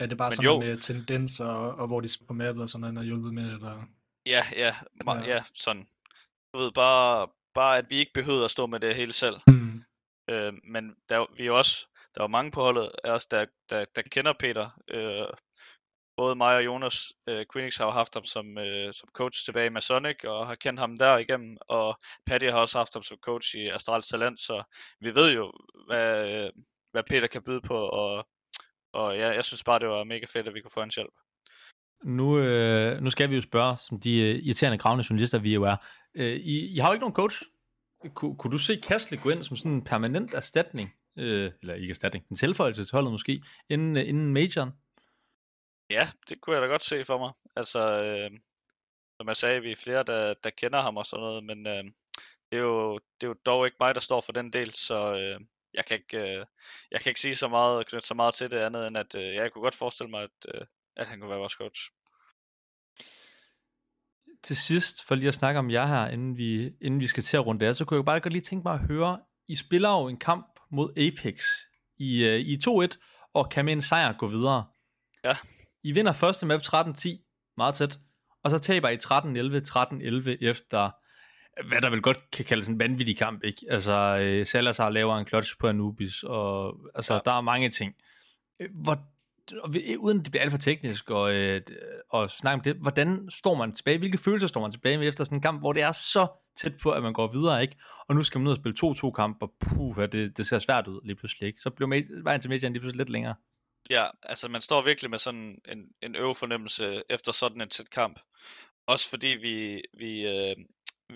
[0.00, 0.60] er det bare Men sådan jo.
[0.60, 3.52] med tendenser, og, og hvor de er på mappet og sådan noget, har hjulpet med,
[3.52, 3.86] eller?
[4.26, 4.74] ja, ja,
[5.06, 5.24] ja.
[5.26, 5.42] Ja.
[5.54, 5.86] sådan.
[6.54, 9.36] Du ved, bare, bare at vi ikke behøvede at stå med det hele selv.
[9.46, 9.82] Hmm.
[10.30, 13.46] Øh, men der, er vi er også, der er mange på holdet af os, der,
[13.70, 14.70] der, der kender Peter.
[14.88, 15.26] Øh,
[16.16, 19.66] både mig og Jonas øh, Queenix har jo haft ham som, øh, som coach tilbage
[19.66, 23.18] i Masonic, og har kendt ham der igennem, og Paddy har også haft ham som
[23.18, 24.62] coach i Astrals Talent, så
[25.00, 25.52] vi ved jo,
[25.86, 26.50] hvad, øh,
[26.92, 28.26] hvad Peter kan byde på, og,
[28.92, 31.14] og ja, jeg synes bare, det var mega fedt, at vi kunne få hans hjælp.
[32.04, 35.62] Nu, øh, nu skal vi jo spørge, som de øh, irriterende gravende journalister, vi jo
[35.62, 35.76] er.
[36.14, 37.42] Øh, I, I har jo ikke nogen coach.
[38.14, 41.90] Ku, kunne du se Kastle gå ind som sådan en permanent erstatning, øh, eller ikke
[41.90, 44.70] erstatning, en tilføjelse til holdet måske, inden, øh, inden majoren?
[45.90, 47.32] Ja, det kunne jeg da godt se for mig.
[47.56, 48.30] Altså, øh,
[49.16, 51.84] som jeg sagde, vi er flere, der, der kender ham og sådan noget, men øh,
[52.50, 55.14] det, er jo, det er jo dog ikke mig, der står for den del, så
[55.18, 55.40] øh,
[55.74, 56.46] jeg, kan ikke, øh,
[56.90, 59.34] jeg kan ikke sige så meget, knytte så meget til det andet, end at øh,
[59.34, 60.66] jeg kunne godt forestille mig, at, øh,
[60.96, 61.80] at han kunne være vores coach.
[64.42, 67.36] Til sidst, for lige at snakke om jer her, inden vi, inden vi skal til
[67.36, 69.90] at runde det så kunne jeg bare godt lige tænke mig at høre, I spiller
[69.90, 71.44] jo en kamp mod Apex
[71.98, 74.66] i, øh, i 2-1, og kan med en sejr gå videre.
[75.24, 75.36] Ja.
[75.84, 77.98] I vinder første map 13-10, meget tæt,
[78.44, 80.90] og så taber I 13-11, 13-11 efter,
[81.68, 83.66] hvad der vel godt kan kaldes en vanvittig kamp, ikke?
[83.70, 87.20] Altså, øh, Salazar laver en clutch på Anubis, og altså, ja.
[87.24, 87.94] Der er mange ting.
[88.60, 88.98] Øh, Hvor,
[89.72, 91.60] vi- uden at det bliver alt for teknisk og, øh,
[92.10, 93.98] og snakke om det, hvordan står man tilbage?
[93.98, 96.72] Hvilke følelser står man tilbage med efter sådan en kamp, hvor det er så tæt
[96.82, 97.76] på, at man går videre, ikke?
[98.08, 98.76] Og nu skal man ud og spille
[99.08, 101.60] 2-2 kamp, og puh, det, det ser svært ud lige pludselig, ikke?
[101.60, 103.34] Så blev med, vejen til medierne lige pludselig lidt længere.
[103.90, 108.20] Ja, altså man står virkelig med sådan en, en øvefornemmelse efter sådan en tæt kamp.
[108.86, 110.56] Også fordi vi, vi, øh,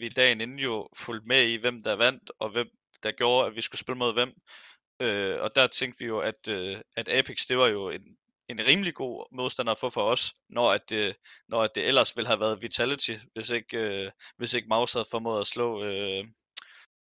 [0.00, 2.68] vi dagen inden jo fulgte med i, hvem der vandt, og hvem
[3.02, 4.32] der gjorde, at vi skulle spille mod hvem.
[5.02, 8.16] Øh, og der tænkte vi jo, at, øh, at Apex, det var jo en,
[8.48, 11.16] en rimelig god modstander at få for os, når at, det,
[11.48, 15.06] når at det ellers ville have været Vitality, hvis ikke, øh, hvis ikke Maus havde
[15.10, 16.24] formået at slå, øh,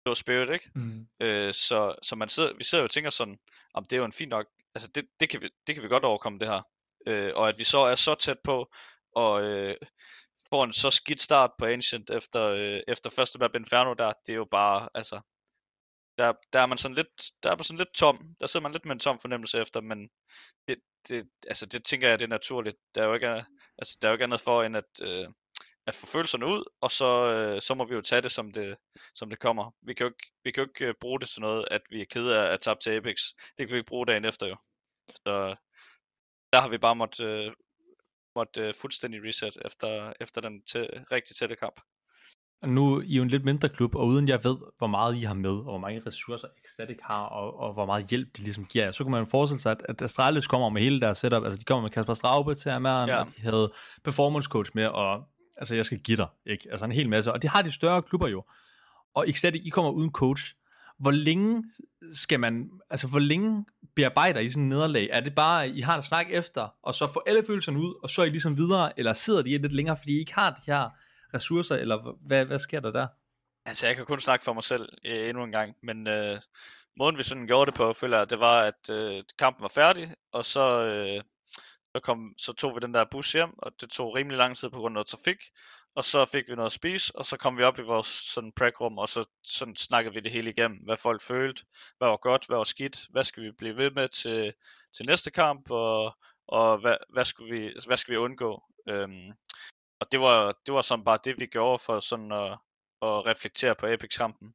[0.06, 0.70] slå Spirit, ikke?
[0.74, 1.06] Hmm.
[1.20, 3.38] Øh, så så man sidder, vi sidder jo og tænker sådan,
[3.74, 5.88] om det er jo en fin nok, altså det, det, kan vi, det kan vi
[5.88, 6.62] godt overkomme det her.
[7.06, 8.72] Øh, og at vi så er så tæt på,
[9.12, 9.74] og øh,
[10.50, 14.32] får en så skidt start på Ancient efter, øh, efter første map Inferno der, det
[14.32, 15.20] er jo bare, altså,
[16.18, 18.72] der, der er man sådan lidt, der er man sådan lidt tom, der sidder man
[18.72, 20.08] lidt med en tom fornemmelse efter, men
[20.68, 20.78] det,
[21.08, 22.76] det, altså det tænker jeg, det er naturligt.
[22.94, 23.44] Der er jo ikke,
[23.78, 25.28] altså, der er jo ikke andet for, end at, øh,
[25.86, 28.76] at få følelserne ud, og så, øh, så må vi jo tage det, som det,
[29.14, 29.70] som det kommer.
[29.82, 32.00] Vi kan jo ikke, vi kan jo ikke øh, bruge det til noget, at vi
[32.00, 33.16] er kede af at tabe til Apex.
[33.58, 34.56] Det kan vi ikke bruge dagen efter jo.
[35.26, 35.56] Så
[36.52, 37.52] der har vi bare måtte, øh,
[38.36, 41.80] måtte øh, fuldstændig reset efter, efter den tæ- rigtig tætte kamp.
[42.66, 45.20] Nu er I jo en lidt mindre klub, og uden jeg ved, hvor meget I
[45.20, 48.64] har med, og hvor mange ressourcer Ecstatic har, og, og hvor meget hjælp de ligesom
[48.64, 51.44] giver jer, så kunne man forestille sig, at, at Astralis kommer med hele deres setup.
[51.44, 53.20] Altså, de kommer med Kasper Straube til Ameren, Ja.
[53.20, 53.72] og de havde
[54.04, 55.24] performance coach med, og
[55.56, 56.68] altså, jeg skal give dig, ikke?
[56.70, 57.32] Altså, en hel masse.
[57.32, 58.44] Og det har de større klubber jo.
[59.14, 60.54] Og Ecstatic, I kommer uden coach.
[60.98, 61.64] Hvor længe
[62.14, 63.64] skal man, altså hvor længe
[63.96, 65.08] bearbejder I sådan en nederlag?
[65.12, 67.94] Er det bare, at I har en snak efter, og så får alle følelserne ud,
[68.02, 70.50] og så er I ligesom videre, eller sidder de lidt længere, fordi I ikke har
[70.50, 70.90] de her
[71.34, 73.06] ressourcer, eller hvad, hvad sker der der?
[73.66, 76.36] Altså, jeg kan kun snakke for mig selv øh, endnu en gang, men øh,
[76.98, 80.14] måden vi sådan gjorde det på, føler jeg, det var, at øh, kampen var færdig,
[80.32, 81.22] og så, øh,
[81.96, 84.70] så, kom, så tog vi den der bus hjem, og det tog rimelig lang tid
[84.70, 85.38] på grund af noget trafik,
[85.96, 88.52] og så fik vi noget at spise, og så kom vi op i vores sådan
[88.52, 91.64] prep-rum, og så sådan snakkede vi det hele igennem, hvad folk følte,
[91.98, 94.54] hvad var godt, hvad var skidt, hvad skal vi blive ved med til,
[94.96, 96.16] til næste kamp, og,
[96.48, 98.62] og hvad, hvad, skulle vi, hvad skal vi undgå.
[98.88, 99.32] Øhm,
[100.00, 102.52] og det var, det var sådan bare det, vi gjorde for sådan at,
[103.02, 104.54] at reflektere på Apex-kampen.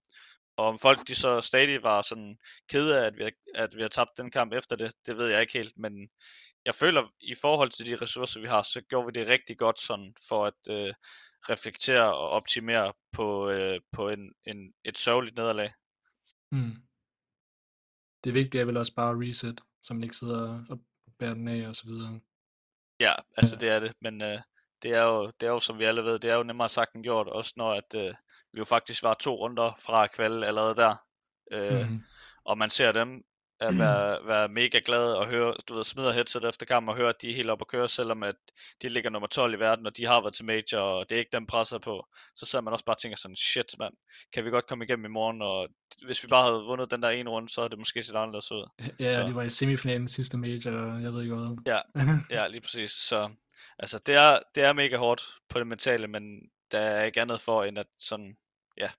[0.58, 2.38] Og om folk de så stadig var sådan
[2.70, 5.28] kede af, at vi, har- at vi har tabt den kamp efter det, det ved
[5.28, 6.10] jeg ikke helt, men
[6.66, 9.80] jeg føler, i forhold til de ressourcer, vi har, så gjorde vi det rigtig godt
[9.80, 10.94] sådan, for at øh,
[11.50, 15.74] reflektere og optimere på, øh, på en, en, et sørgeligt nederlag.
[16.52, 16.76] Hmm.
[18.24, 20.80] Det vigtige er vel også bare reset, så man ikke sidder og
[21.20, 22.20] bærer den af og så videre.
[23.00, 23.60] Ja, altså Ja.
[23.60, 24.40] det er det, men øh,
[24.84, 26.94] det, er jo, det er jo, som vi alle ved, det er jo nemmere sagt
[26.96, 28.14] end gjort, også når at, øh,
[28.54, 30.96] vi jo faktisk var to runder fra kval allerede der.
[31.52, 32.04] Øh, Mhm.
[32.44, 33.24] og man ser dem
[33.62, 37.10] at være, være mega glade og høre, du ved, smider headset efter kampen og høre,
[37.10, 38.36] at de er helt oppe at køre, selvom at
[38.82, 41.20] de ligger nummer 12 i verden, og de har været til major, og det er
[41.20, 42.06] ikke dem presser på.
[42.36, 43.94] Så sidder man også bare og tænker sådan, shit mand,
[44.34, 45.68] kan vi godt komme igennem i morgen, og
[46.06, 48.52] hvis vi bare havde vundet den der ene runde, så havde det måske set anderledes
[48.52, 48.70] ud.
[49.00, 51.58] Ja, Så- de var i semifinalen sidste major, og jeg ved ikke hvad.
[51.68, 51.80] Ja.
[52.38, 52.92] Ja, lige præcis.
[52.92, 53.30] Så
[53.80, 56.24] altså, det er, det er mega hårdt på det mentale, men
[56.72, 58.36] der er ikke andet for, end at sådan,
[58.78, 58.90] ja,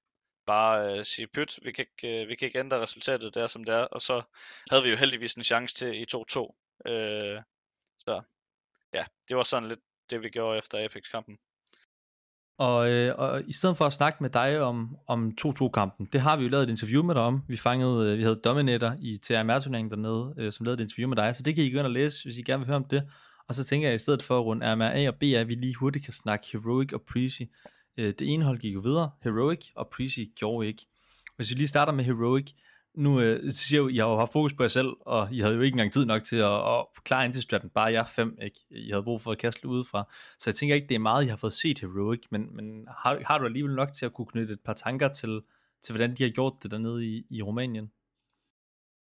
[0.47, 3.65] bare øh, sige pyt, vi kan, ikke, øh, vi kan ikke ændre resultatet der, som
[3.65, 4.23] det er, og så
[4.71, 7.43] havde vi jo heldigvis en chance til i 2-2, Øh,
[7.99, 8.23] så
[8.95, 9.81] ja, det var sådan lidt
[10.11, 11.39] det, vi gjorde efter Apex-kampen.
[12.59, 16.37] Og, øh, og i stedet for at snakke med dig om, om 2-2-kampen, det har
[16.37, 17.43] vi jo lavet et interview med dig om.
[17.49, 21.17] Vi fangede, øh, vi havde Dominator i TRMR-turneringen dernede, øh, som lavede et interview med
[21.17, 22.85] dig, så det kan I gå ind og læse, hvis I gerne vil høre om
[22.85, 23.11] det.
[23.49, 25.55] Og så tænker jeg, i stedet for at runde RMR A og B, at vi
[25.55, 27.51] lige hurtigt kan snakke Heroic og Prezi.
[27.99, 30.87] Øh, det ene hold gik jo videre, Heroic, og Prezi gjorde ikke.
[31.37, 32.53] Hvis vi lige starter med Heroic,
[32.95, 35.29] nu øh, så siger jeg jo, I har jo haft fokus på jer selv, og
[35.33, 38.39] I havde jo ikke engang tid nok til at, at klare anti-strappen, bare jer fem,
[38.43, 38.61] ikke?
[38.71, 40.13] I havde brug for at kaste udefra.
[40.39, 43.23] Så jeg tænker ikke, det er meget, I har fået set Heroic, men, men har,
[43.27, 45.43] har du alligevel nok til at kunne knytte et par tanker til,
[45.83, 47.93] til hvordan de har gjort det dernede i, i Rumænien?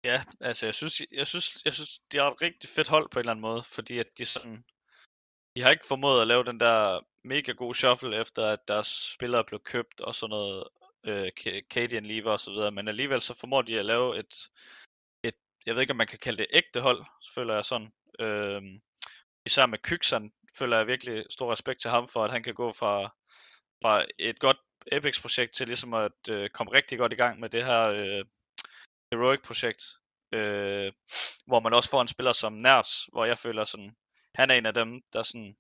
[0.04, 3.20] Ja, altså jeg synes, jeg synes, jeg synes, de har et rigtig fedt hold på
[3.20, 4.64] en eller anden måde, fordi at de sådan,
[5.56, 9.44] de har ikke formået at lave den der mega god shuffle, efter at deres spillere
[9.44, 10.68] blev købt og sådan noget,
[11.06, 11.30] øh,
[11.74, 14.50] Cadian Lever og så videre, men alligevel så formår de at lave et,
[15.24, 17.06] et, jeg ved ikke om man kan kalde det ægte hold,
[17.36, 17.92] føler jeg sådan.
[18.20, 18.62] Øh,
[19.46, 22.72] især med Kyksan føler jeg virkelig stor respekt til ham for, at han kan gå
[22.72, 23.16] fra,
[23.82, 24.58] fra et godt
[24.92, 28.26] Apex-projekt til ligesom at øh, komme rigtig godt i gang med det her øh,
[29.12, 29.84] Heroic-projekt,
[30.34, 30.92] øh,
[31.46, 33.96] hvor man også får en spiller som Nerds, hvor jeg føler sådan,
[34.36, 35.56] han er en af dem, der sådan,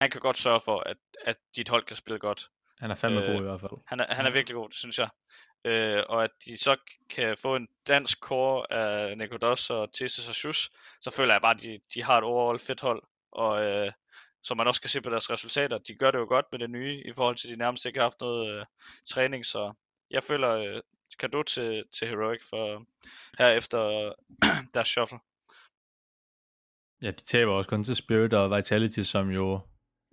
[0.00, 2.46] han kan godt sørge for, at, at dit hold kan spille godt.
[2.78, 3.70] Han er fandme øh, god i hvert fald.
[3.86, 5.08] Han er, han er virkelig god, det synes jeg.
[5.64, 6.76] Øh, og at de så
[7.10, 10.70] kan få en dansk core af Nikodos og Tesis og Shus,
[11.00, 13.02] så føler jeg bare, at de, de har et overall fedt hold.
[13.32, 13.92] Og øh,
[14.42, 16.70] som man også kan se på deres resultater, de gør det jo godt med det
[16.70, 18.66] nye, i forhold til, at de nærmest ikke har haft noget øh,
[19.10, 19.72] træning, så
[20.10, 20.80] jeg føler øh,
[21.18, 22.86] kado til, til Heroic for
[23.38, 24.12] her efter
[24.74, 25.18] deres shuffle.
[27.02, 29.60] Ja, de taber også kun til Spirit og Vitality, som jo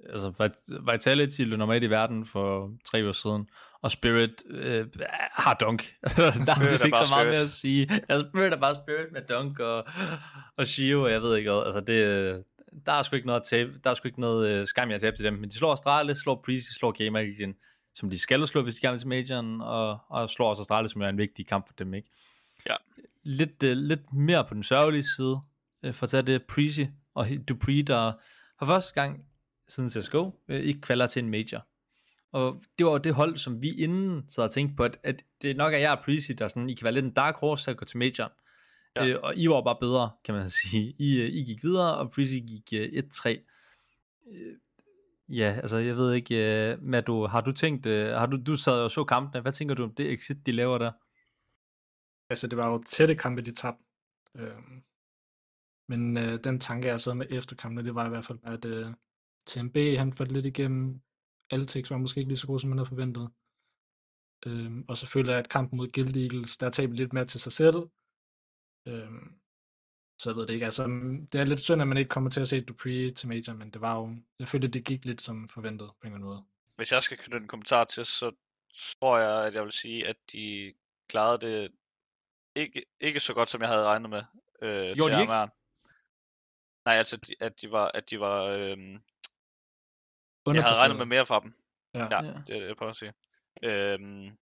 [0.10, 0.52] altså
[0.92, 3.50] Vitality lå normalt i verden for tre år siden,
[3.82, 4.88] og Spirit øh,
[5.34, 5.94] har dunk.
[6.02, 7.90] der er vist ikke så meget mere at sige.
[8.10, 9.88] Altså, Spirit er bare Spirit med dunk og,
[10.58, 11.64] og Shio, og jeg ved ikke hvad.
[11.66, 12.44] Altså, det,
[12.86, 15.18] der er sgu ikke noget, tabe, der er sgu ikke noget uh, skam at tabe
[15.18, 17.56] til dem, men de slår Astralis, slår Priest, slår Gamer igen,
[17.96, 21.02] som de skal slå, hvis de gerne til Majoren, og, og slår også Astralis, som
[21.02, 22.10] er en vigtig kamp for dem, ikke?
[22.70, 22.76] Ja.
[23.24, 25.40] Lidt, uh, lidt mere på den sørgelige side,
[25.84, 28.14] uh, for at tage det Prezi og Dupree, der
[28.60, 29.26] for første gang
[29.70, 31.68] siden CSGO, øh, ikke kvalder til en major.
[32.32, 35.58] Og det var det hold, som vi inden sad og tænkte på, at, at det
[35.58, 37.72] nok er jeg og Prezi, der sådan, I kan være lidt en dark horse til
[37.72, 38.32] at gå til major.
[38.96, 39.08] Ja.
[39.08, 40.96] Øh, og I var bare bedre, kan man sige.
[41.00, 43.30] I, øh, I gik videre, og Prezi gik øh, 1-3.
[44.32, 44.56] Øh,
[45.30, 48.82] ja, altså jeg ved ikke, øh, Madu, har du tænkt, øh, har du, du sad
[48.82, 50.92] og så kampene, hvad tænker du om det exit, de laver der?
[52.30, 53.84] Altså det var jo tætte kampe, de tabte.
[54.36, 54.52] Øh,
[55.88, 58.66] men øh, den tanke, jeg sad med efter kampene, det var i hvert fald, at
[58.66, 58.88] øh,
[59.48, 61.02] TMB, han faldt lidt igennem.
[61.50, 63.30] Altex var måske ikke lige så god, som man havde forventet.
[64.46, 67.76] Øhm, og jeg, at kampen mod Guild Eagles, der taber lidt mere til sig selv.
[68.88, 69.40] Øhm,
[70.20, 70.66] så jeg ved det ikke.
[70.66, 70.84] Altså,
[71.32, 73.70] det er lidt synd, at man ikke kommer til at se Dupree til Major, men
[73.70, 76.44] det var jo, jeg følte, det gik lidt som forventet på en eller anden måde.
[76.76, 78.32] Hvis jeg skal knytte en kommentar til, så
[79.02, 80.74] tror jeg, at jeg vil sige, at de
[81.10, 81.72] klarede det
[82.56, 84.24] ikke, ikke så godt, som jeg havde regnet med.
[84.62, 85.34] Øh, Gjorde de ikke?
[86.86, 89.00] Nej, altså, at de var, at de var øhm,
[90.56, 91.54] jeg havde regnet med mere fra dem.
[91.94, 92.34] Ja, ja, ja.
[92.48, 93.14] det er det, jeg prøver at sige.
[93.64, 94.38] Øhm,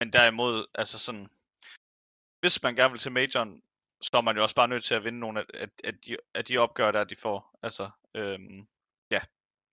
[0.00, 1.28] men derimod, altså sådan,
[2.40, 3.62] hvis man gerne vil til majoren,
[4.02, 6.16] så er man jo også bare nødt til at vinde nogle af, af, af, de,
[6.34, 7.58] af de opgør, der de får.
[7.62, 8.66] Altså, øhm,
[9.10, 9.20] ja,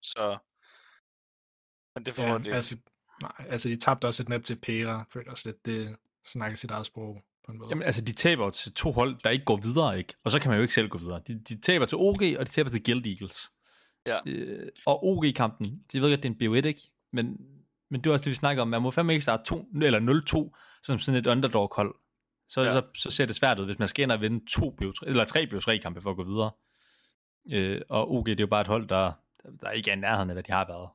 [0.03, 0.37] så...
[1.95, 2.77] Men det får ja, de altså,
[3.21, 6.71] nej, altså de tabte også et map til Pera, føler også lidt, det snakker sit
[6.71, 7.69] eget sprog på en måde.
[7.69, 10.13] Jamen altså, de taber til to hold, der ikke går videre, ikke?
[10.23, 11.21] Og så kan man jo ikke selv gå videre.
[11.27, 13.51] De, de taber til OG, og de taber til Guild Eagles.
[14.05, 14.17] Ja.
[14.25, 16.81] Øh, og OG-kampen, de ved godt, det er en B1, ikke?
[17.13, 17.37] Men,
[17.89, 18.67] men det er også det, vi snakker om.
[18.67, 21.95] Man må fandme ikke starte 2, eller 0-2 som sådan et underdog-hold.
[22.49, 22.75] Så, ja.
[22.75, 25.25] så, så, ser det svært ud, hvis man skal ind og vinde to BO3, eller
[25.25, 26.51] tre BO3-kampe for at gå videre.
[27.51, 29.11] Øh, og OG, det er jo bare et hold, der,
[29.61, 30.89] der ikke er i nærheden af, hvad de har været.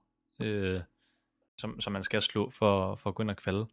[0.48, 0.80] Øh,
[1.58, 3.66] som, som man skal slå for, for at gå ind og kvalde.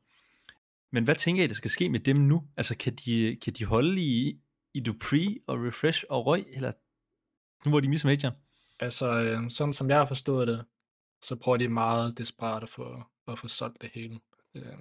[0.92, 2.48] Men hvad tænker I, der skal ske med dem nu?
[2.58, 4.40] Altså, kan de, kan de holde i,
[4.74, 6.72] i Dupree og Refresh og Røg, eller
[7.66, 8.32] nu hvor de misser major?
[8.80, 10.66] Altså, øh, sådan som jeg har forstået det,
[11.22, 14.20] så prøver de meget desperat at få, at få solgt det hele.
[14.56, 14.78] Øh,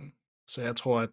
[0.47, 1.11] så jeg tror, at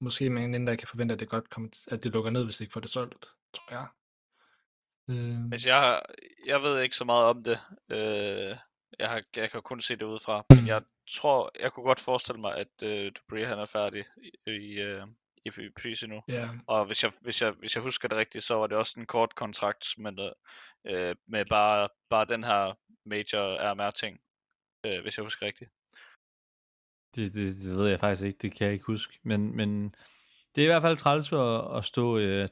[0.00, 2.64] måske man der kan forvente, at det godt kommer, at det lukker ned, hvis de
[2.64, 3.86] ikke får det solgt, tror jeg.
[5.08, 5.44] Øh.
[5.52, 6.02] Altså, jeg,
[6.46, 7.58] jeg ved ikke så meget om det.
[7.90, 8.56] Øh,
[8.98, 10.44] jeg, har, jeg kan kun se det udefra.
[10.50, 10.56] Mm.
[10.56, 14.50] Men jeg tror, jeg kunne godt forestille mig, at øh, Dubry han er færdig i,
[14.50, 15.06] i, øh,
[15.46, 15.50] i
[15.82, 16.22] pris nu.
[16.30, 16.48] Yeah.
[16.66, 19.06] Og hvis jeg, hvis, jeg, hvis jeg husker det rigtigt, så var det også en
[19.06, 20.32] kort kontrakt med,
[20.86, 24.20] øh, med bare, bare den her major RMR-ting,
[24.86, 25.70] øh, hvis jeg husker rigtigt.
[27.14, 29.18] Det, det, det ved jeg faktisk ikke, det kan jeg ikke huske.
[29.22, 29.94] Men, men
[30.54, 32.48] det er i hvert fald træls at, at stå, øh,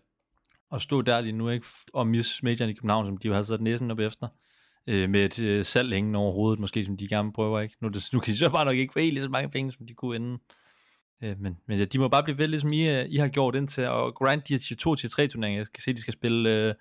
[0.72, 1.66] at stå der lige nu, ikke?
[1.92, 4.28] Og misse majoren i København, som de jo har sat næsen op efter.
[4.86, 7.76] Øh, med et øh, salg hængende over hovedet, måske, som de gerne prøver, ikke?
[7.80, 9.72] Nu, det, nu kan de så bare nok ikke få helt lige så mange penge,
[9.72, 10.38] som de kunne inden.
[11.22, 13.54] Øh, men, men ja, de må bare blive ved, ligesom I, øh, I har gjort
[13.54, 15.60] indtil og grind de her 2 til 3 turneringer.
[15.60, 16.74] Jeg kan se, at de skal spille øh,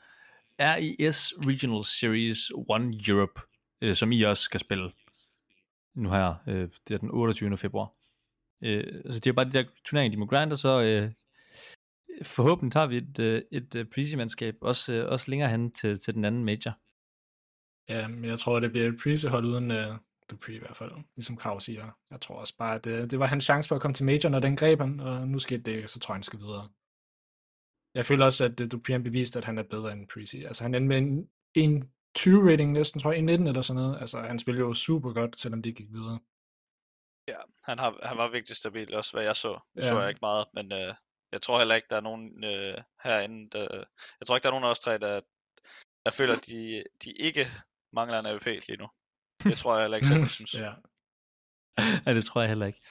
[0.60, 3.42] RES Regional Series 1 Europe,
[3.82, 4.92] øh, som I også skal spille
[5.94, 6.36] nu her.
[6.48, 7.58] Øh, det er den 28.
[7.58, 7.94] februar.
[8.62, 11.12] Øh, så det er bare de der turneringer, de må grinde, og så øh,
[12.24, 16.14] forhåbentlig tager vi et, øh, et øh, prezi-mandskab også, øh, også længere hen til, til
[16.14, 16.78] den anden major.
[17.90, 19.98] Ja, men jeg tror, det bliver et prezi-hold uden uh,
[20.30, 21.98] Dupree i hvert fald, ligesom Krav siger.
[22.12, 24.30] Jeg tror også bare, at det, det var hans chance for at komme til major,
[24.30, 26.70] når den greb han, og nu skete det, så tror jeg, han skal videre.
[27.94, 30.44] Jeg føler også, at Dupree har bevist, at han er bedre end Prezi.
[30.44, 34.02] Altså han endte med en, en 20 rating næsten, tror jeg, 19 eller sådan noget.
[34.02, 36.20] Altså han spillede jo super godt, selvom det gik videre.
[37.32, 39.60] Ja, han, har, han var vigtig stabil, også hvad jeg så.
[39.76, 39.88] Det Ja.
[39.88, 40.94] så jeg ikke meget, men øh,
[41.32, 43.86] jeg tror heller ikke, der er nogen øh, herinde, der,
[44.20, 45.22] jeg tror ikke, der er nogen af os tre, der,
[46.06, 47.46] der føler, at de, de ikke
[47.94, 48.88] mangler en AVP lige nu.
[49.44, 50.54] Det tror jeg heller ikke selv, jeg synes.
[50.66, 50.72] ja.
[52.06, 52.82] ja, det tror jeg heller ikke.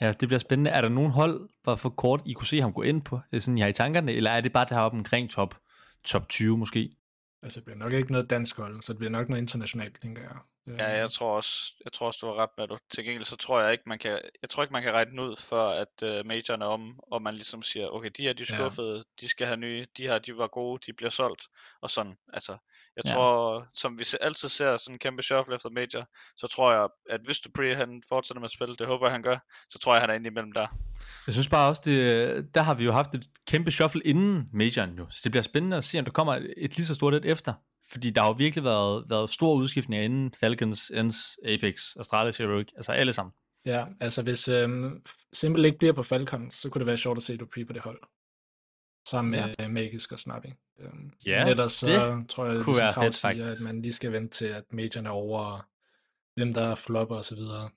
[0.00, 0.70] Ja, det bliver spændende.
[0.70, 3.40] Er der nogen hold, bare for kort, I kunne se ham gå ind på, øh,
[3.40, 5.54] sådan I har i tankerne, eller er det bare deroppe omkring top,
[6.04, 6.90] top 20 måske?
[7.42, 10.22] Altså det bliver nok ikke noget dansk hold, så det bliver nok noget internationalt, tænker
[10.22, 10.36] jeg.
[10.66, 12.78] Ja, jeg tror også, jeg tror også, du har ret med du.
[12.90, 15.18] Til gengæld så tror jeg ikke, man kan, jeg tror ikke, man kan regne den
[15.18, 18.42] ud, før at uh, majoren er om, og man ligesom siger, okay, de her, de
[18.42, 19.02] er skuffede, ja.
[19.20, 21.42] de skal have nye, de her, de var gode, de bliver solgt,
[21.80, 22.16] og sådan.
[22.32, 22.56] Altså,
[22.96, 23.12] jeg Ja.
[23.12, 27.20] tror, som vi altid ser sådan en kæmpe shuffle efter major, så tror jeg, at
[27.24, 29.38] hvis Dupree han fortsætter med at spille, det håber jeg, han gør,
[29.70, 30.66] så tror jeg, han er inde imellem der.
[31.26, 34.90] Jeg synes bare også, det, der har vi jo haft et kæmpe shuffle inden majoren
[34.98, 37.14] jo, så det bliver spændende at se, om der kommer et, et lige så stort
[37.14, 37.52] et efter.
[37.92, 42.68] Fordi der har jo virkelig været, været store udskiftninger inden Falcons, Ends, Apex, Astralis Heroic,
[42.76, 43.32] altså alle sammen.
[43.66, 47.22] Ja, altså hvis øhm, Simple ikke bliver på Falcon, så kunne det være sjovt at
[47.22, 48.00] se Dupree på det hold.
[49.08, 49.68] Sammen med ja.
[49.68, 50.46] Magisk og Snappy.
[50.80, 54.12] Øhm, Ja, ellers så det tror jeg, kunne være fedt, siger, at man lige skal
[54.12, 55.60] vente til, at majorne er over, og
[56.36, 57.70] hvem der flopper og så videre.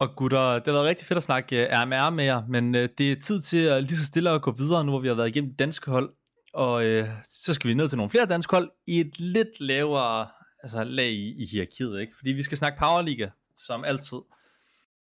[0.00, 2.88] Og gutter, det har været rigtig fedt at snakke øh, RMR med jer, men øh,
[2.98, 5.14] det er tid til at lige så stille at gå videre, nu hvor vi har
[5.14, 6.10] været igennem danske hold.
[6.54, 10.28] Og øh, så skal vi ned til nogle flere danske hold i et lidt lavere
[10.62, 12.16] altså, lag i, i hierarkiet, ikke?
[12.16, 14.18] Fordi vi skal snakke Powerliga, som altid.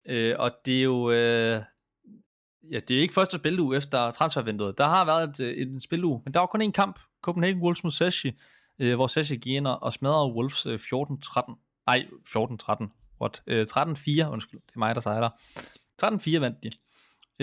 [0.06, 1.10] Øh, og det er jo...
[1.10, 1.62] Øh,
[2.70, 4.78] ja, det er ikke første spiluge efter transfervinduet.
[4.78, 7.00] Der har været et, øh, en spiluge, men der var kun én kamp.
[7.22, 8.32] Copenhagen Wolves mod Sashi,
[8.78, 11.84] øh, hvor Sashi gik ind og smadrede Wolves øh, 14-13.
[11.86, 13.18] Nej, 14-13.
[13.20, 13.42] What?
[13.46, 14.60] Øh, 13-4, undskyld.
[14.66, 15.30] Det er mig, der sejler.
[16.04, 16.70] 13-4 vandt de.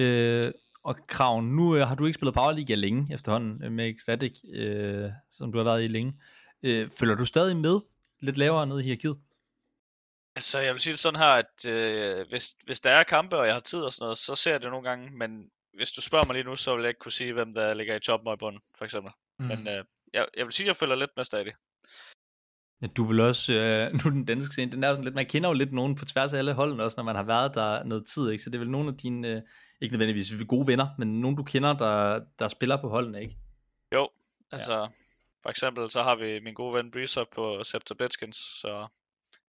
[0.01, 0.51] Øh,
[0.83, 4.39] og Kraven, nu øh, har du ikke spillet Power League længe efterhånden øh, med Ecstatic,
[4.53, 6.13] øh, som du har været i længe.
[6.63, 7.79] Øh, følger du stadig med
[8.21, 9.17] lidt lavere ned i hierarkiet?
[10.39, 13.45] Altså, jeg vil sige det sådan her, at øh, hvis, hvis der er kampe, og
[13.45, 16.01] jeg har tid og sådan noget, så ser jeg det nogle gange, men hvis du
[16.01, 18.27] spørger mig lige nu, så vil jeg ikke kunne sige, hvem der ligger i toppen
[18.27, 19.11] og i bunden, for eksempel.
[19.39, 19.45] Mm.
[19.45, 19.83] Men øh,
[20.13, 21.53] jeg, jeg vil sige, at jeg følger lidt med stadig.
[22.81, 25.49] Ja, du vil også, øh, nu den danske scene, den er sådan lidt, man kender
[25.49, 28.07] jo lidt nogen på tværs af alle holdene også, når man har været der noget
[28.07, 28.43] tid, ikke?
[28.43, 29.41] Så det er vel nogle af dine, øh,
[29.81, 33.35] ikke nødvendigvis gode venner, men nogen du kender, der, der spiller på holdene, ikke?
[33.93, 34.09] Jo,
[34.51, 34.85] altså, ja.
[35.43, 38.87] for eksempel så har vi min gode ven Breezer på Scepter Betskins, så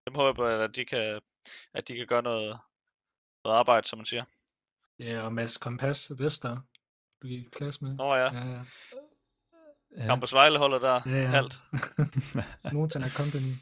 [0.07, 1.21] dem håber jeg på, at de kan,
[1.75, 2.59] at de kan gøre noget,
[3.45, 4.25] noget arbejde, som man siger.
[4.99, 6.57] Ja, og Mads Kompas Vester,
[7.23, 7.95] du gik i klasse med.
[7.95, 8.59] Nå ja, Ja, ja.
[9.97, 10.07] Ja.
[10.07, 11.27] Campus Vejle holder der Ja, ja.
[11.27, 11.55] halvt.
[12.73, 13.53] Montana Company.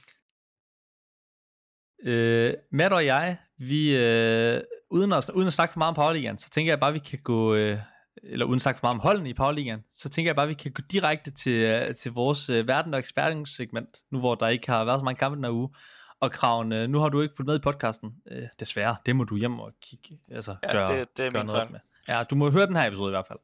[2.03, 4.61] Øh, Matt og jeg, vi, øh,
[4.91, 7.19] uden, at, uden at snakke for meget om Powerligaen, så tænker jeg bare, vi kan
[7.19, 7.79] gå, øh,
[8.23, 10.55] eller uden at snakke for meget om holdene i Powerligaen, så tænker jeg bare, vi
[10.55, 14.71] kan gå direkte til, øh, til vores øh, verden- og ekspertingssegment, nu hvor der ikke
[14.71, 15.75] har været så mange kampe den her uge.
[16.21, 19.25] Og Kraven, øh, nu har du ikke fulgt med i podcasten, øh, desværre, det må
[19.25, 21.81] du hjem og kigge, altså Ja, gøre, det, det er gøre noget med.
[22.09, 23.39] Ja, du må høre den her episode i hvert fald.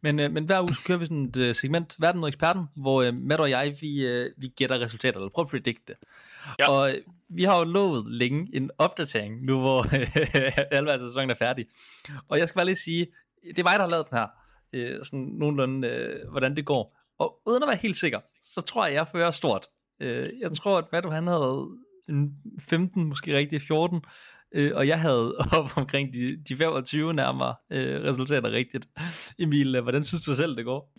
[0.00, 2.64] Men, øh, men hver uge så kører vi sådan et øh, segment, Verden og Eksperten,
[2.76, 5.94] hvor øh, Matt og jeg, vi, øh, vi gætter resultater, eller prøver at predikte.
[6.58, 6.70] Ja.
[6.70, 6.96] Og øh,
[7.28, 9.86] vi har jo lovet længe en opdatering, nu hvor
[10.76, 11.66] alvor sæsonen er færdig.
[12.28, 13.06] Og jeg skal bare lige sige,
[13.42, 14.26] det er mig, der har lavet den her,
[14.72, 16.98] øh, sådan nogenlunde, øh, hvordan det går.
[17.18, 19.66] Og uden at være helt sikker, så tror jeg, jeg fører stort.
[20.00, 21.68] Øh, jeg tror, at Matt, han havde
[22.60, 24.00] 15, måske rigtig 14,
[24.54, 28.88] øh, og jeg havde op omkring de, de 25 nærmere øh, resultater rigtigt.
[29.38, 30.92] Emil, øh, hvordan synes du selv, det går?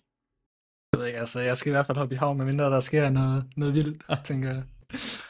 [0.92, 3.10] Jeg ved ikke, altså, jeg skal i hvert fald hoppe i havn, medmindre der sker
[3.10, 4.62] noget, noget vildt, tænker jeg.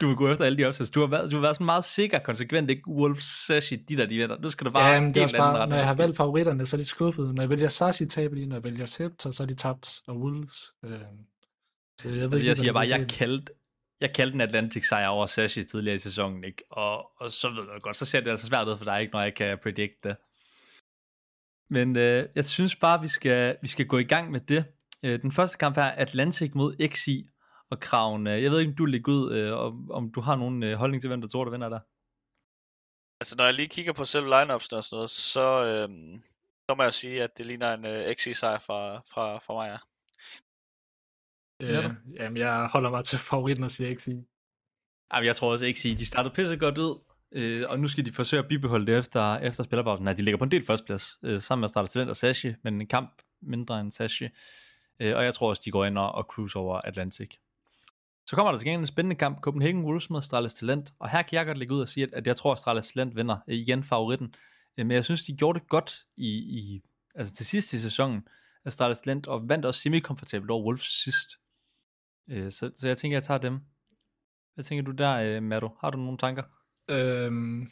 [0.01, 0.91] Du vil gå efter alle de opsættelser.
[0.91, 4.05] Du har været, du har været sådan meget sikker, konsekvent, ikke Wolf, Sashi, de der,
[4.05, 4.37] de vinder.
[4.39, 6.65] Nu skal du bare Ja, det er også anden bare, når jeg har valgt favoritterne,
[6.65, 7.33] så er de skuffede.
[7.33, 8.45] Når jeg vælger Sashi, taber de.
[8.45, 10.01] Når jeg vælger Scepter, så er de tabt.
[10.07, 10.73] Og Wolves.
[10.85, 13.53] Øh, så jeg, ved Altså, ikke, jeg siger bare, jeg kaldte,
[14.01, 16.63] jeg kaldte den Atlantic sejr over Sashi tidligere i sæsonen, ikke?
[16.69, 19.13] Og, og så ved du godt, så ser det altså svært ud for dig, ikke,
[19.13, 20.15] når jeg kan predict det.
[21.69, 24.65] Men øh, jeg synes bare, vi skal, vi skal gå i gang med det.
[25.03, 27.25] Øh, den første kamp er Atlantic mod XI
[27.69, 28.27] og Kraven.
[28.27, 30.77] Øh, jeg ved ikke, om du lægger ud, øh, om, om du har nogen øh,
[30.77, 31.79] holdning til, hvem der tror, der vinder der.
[33.21, 36.19] Altså, når jeg lige kigger på selv lineups og sådan noget, så, øh,
[36.69, 39.77] så må jeg sige, at det ligner en øh, XI-sejr fra, fra, fra mig, ja.
[41.59, 41.83] Øh,
[42.19, 44.25] jamen, jeg holder mig til favoritten og siger ikke sige.
[45.11, 46.99] Ej, jeg tror også ikke sige, de startede pisse godt ud,
[47.31, 50.03] øh, og nu skal de forsøge at bibeholde det efter, efter spillerpausen.
[50.03, 52.81] Nej, de ligger på en del førsteplads, øh, sammen med Starter Talent og Sashi, men
[52.81, 54.27] en kamp mindre end Sashi.
[54.99, 57.29] Øh, og jeg tror også, de går ind og, og cruise over Atlantic.
[58.27, 61.21] Så kommer der til gengæld en spændende kamp, Copenhagen Wolves mod Astralis Talent, og her
[61.21, 63.37] kan jeg godt lægge ud og sige, at, at jeg tror, at Astralis Talent vinder
[63.47, 64.35] øh, igen favoritten.
[64.77, 66.81] Øh, men jeg synes, de gjorde det godt i, i
[67.15, 68.27] altså til sidst i sæsonen,
[68.65, 71.29] Astralis Talent, og vandt også semi-komfortabelt over Wolves sidst.
[72.29, 73.59] Øh, så, så jeg tænker, jeg tager dem.
[74.53, 75.69] Hvad tænker du der, øh, Mado?
[75.79, 76.43] Har du nogle tanker?
[76.89, 77.71] Øhm,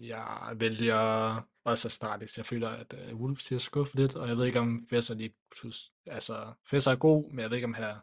[0.00, 2.36] jeg vælger også Astralis.
[2.36, 5.92] Jeg føler, at Wolves siger skuffet lidt, og jeg ved ikke, om Fesser lige synes,
[6.06, 7.98] altså, Fesser er god, men jeg ved ikke, om han er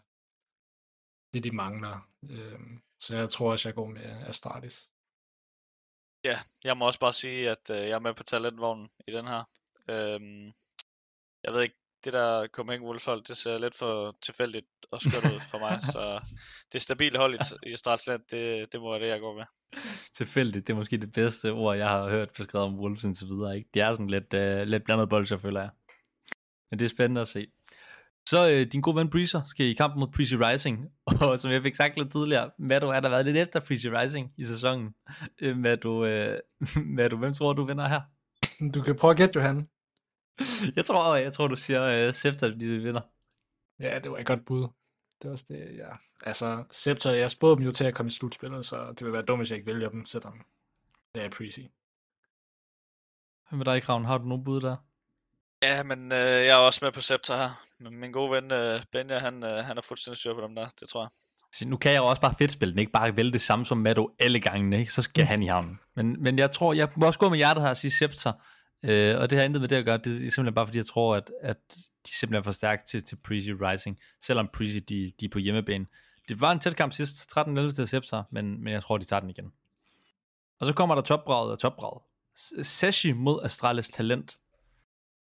[1.34, 2.10] det, de mangler.
[2.30, 4.90] Øhm, så jeg tror også, jeg går med Astralis.
[6.24, 9.28] Ja, jeg må også bare sige, at øh, jeg er med på talentvognen i den
[9.28, 9.44] her.
[9.90, 10.45] Øhm,
[11.44, 15.34] jeg ved ikke, det der Copenhagen Wolves hold, det ser lidt for tilfældigt og skørt
[15.34, 16.19] ud for mig, så
[16.73, 19.45] det stabile hold i, i Stratsland, det, det må være det, jeg går med.
[20.17, 23.57] Tilfældigt, det er måske det bedste ord, jeg har hørt beskrevet om Wolves indtil videre.
[23.57, 23.69] Ikke?
[23.73, 25.69] Det er sådan lidt, uh, lidt blandet bold, jeg føler jeg.
[26.71, 27.47] Men det er spændende at se.
[28.30, 30.88] Så øh, din gode ven Breezer skal i kamp mod Breezy Rising,
[31.21, 34.31] og som jeg fik sagt lidt tidligere, Mado er der været lidt efter Breezy Rising
[34.38, 34.93] i sæsonen.
[35.41, 36.39] Øh, Mado, øh,
[36.97, 38.01] Mado, hvem tror du vinder her?
[38.73, 39.65] Du kan prøve at gætte, Johan.
[40.76, 43.01] jeg tror, jeg tror du siger øh, Scepter, at de vinder.
[43.80, 44.61] Ja, det var et godt bud.
[44.61, 45.89] Det var også det, ja.
[46.26, 49.22] Altså, Scepter, jeg spåede dem jo til at komme i slutspillet, så det vil være
[49.22, 50.41] dumt, hvis jeg ikke vælger dem, selvom
[51.15, 51.60] det er Precy.
[53.49, 54.05] Hvad med dig, Kravn?
[54.05, 54.76] Har du nogen bud der?
[55.64, 57.49] Ja, men øh, jeg er også med på Scepter her.
[57.80, 60.68] Men min gode ven øh, Benja, han, øh, han er fuldstændig styr på dem der,
[60.80, 61.10] det tror jeg.
[61.53, 63.65] Så nu kan jeg jo også bare fedt spille den, ikke bare vælge det samme
[63.65, 64.93] som Mado alle gangene, ikke?
[64.93, 65.80] så skal han i havnen.
[65.95, 68.34] Men, men jeg tror, jeg må også gå med hjertet her og sige Scepter,
[68.84, 70.85] øh, og det har intet med det at gøre, det er simpelthen bare fordi, jeg
[70.85, 75.14] tror, at, at de er simpelthen for stærke til, til Prezi Rising, selvom Prezi, de,
[75.19, 75.85] de er på hjemmebane.
[76.27, 79.19] Det var en tæt kamp sidst, 13-11 til Scepter, men, men jeg tror, de tager
[79.19, 79.53] den igen.
[80.60, 82.01] Og så kommer der topbraget og topbraget.
[82.65, 84.39] Sashi mod Astralis Talent.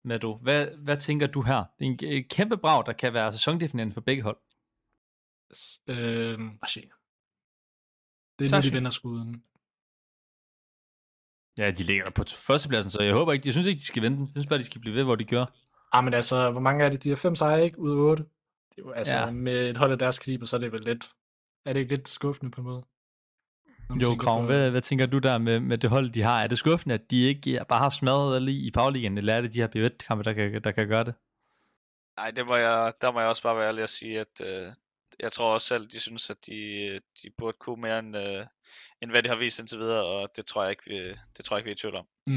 [0.04, 1.64] Mado, hvad, hvad tænker du her?
[1.78, 4.36] Det er en, kæmpe brag, der kan være sæsondefinerende for begge hold.
[5.86, 6.80] Øh, Rashi.
[8.38, 8.70] Det er nu, Sashi.
[8.70, 9.42] de vinder skuden.
[11.58, 14.02] Ja, de ligger der på førstepladsen, så jeg håber ikke, jeg synes ikke, de skal
[14.02, 14.20] vente.
[14.20, 15.44] Jeg synes bare, de skal blive ved, hvor de gør.
[15.92, 17.02] Ah, men altså, hvor mange er det?
[17.04, 17.78] De har fem sejre, ikke?
[17.78, 18.22] Ud af otte.
[18.22, 19.30] Det er jo, altså, Ja.
[19.30, 21.10] med et hold af deres kaliber, så er det vel lidt...
[21.66, 22.84] Er det ikke lidt skuffende på en måde?
[24.02, 26.42] Jo, på- hvad, hvad tænker du der med, med det hold, de har?
[26.42, 29.52] Er det skuffende, at de ikke bare har smadret lige i Powerligaen, eller er det
[29.54, 31.14] de her B1-kampe, der kan, der kan gøre det?
[32.16, 34.72] Nej, det må jeg, der må jeg også bare være ærlig at sige, at øh,
[35.20, 36.54] jeg tror også selv, de synes, at de,
[37.22, 38.46] de burde kunne mere end, øh,
[39.02, 41.56] end hvad de har vist indtil videre, og det tror jeg ikke, vi, det tror
[41.56, 42.06] jeg ikke, vi er i tvivl om.
[42.26, 42.32] Mm.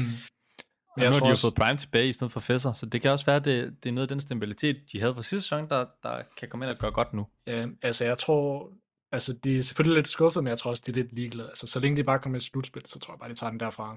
[0.96, 2.72] Men jeg nu har tror de jo også, fået Prime tilbage i stedet for Fesser,
[2.72, 5.14] så det kan også være, at det, det er noget af den stabilitet, de havde
[5.14, 7.26] fra sidste sæson, der, der kan komme ind og gøre godt nu.
[7.46, 8.72] ja, altså jeg tror,
[9.12, 11.48] altså de er selvfølgelig lidt skuffet, men jeg tror også, de er lidt ligeglade.
[11.48, 13.50] Altså så længe de bare kommer i et slutspil, så tror jeg bare, de tager
[13.50, 13.96] den derfra.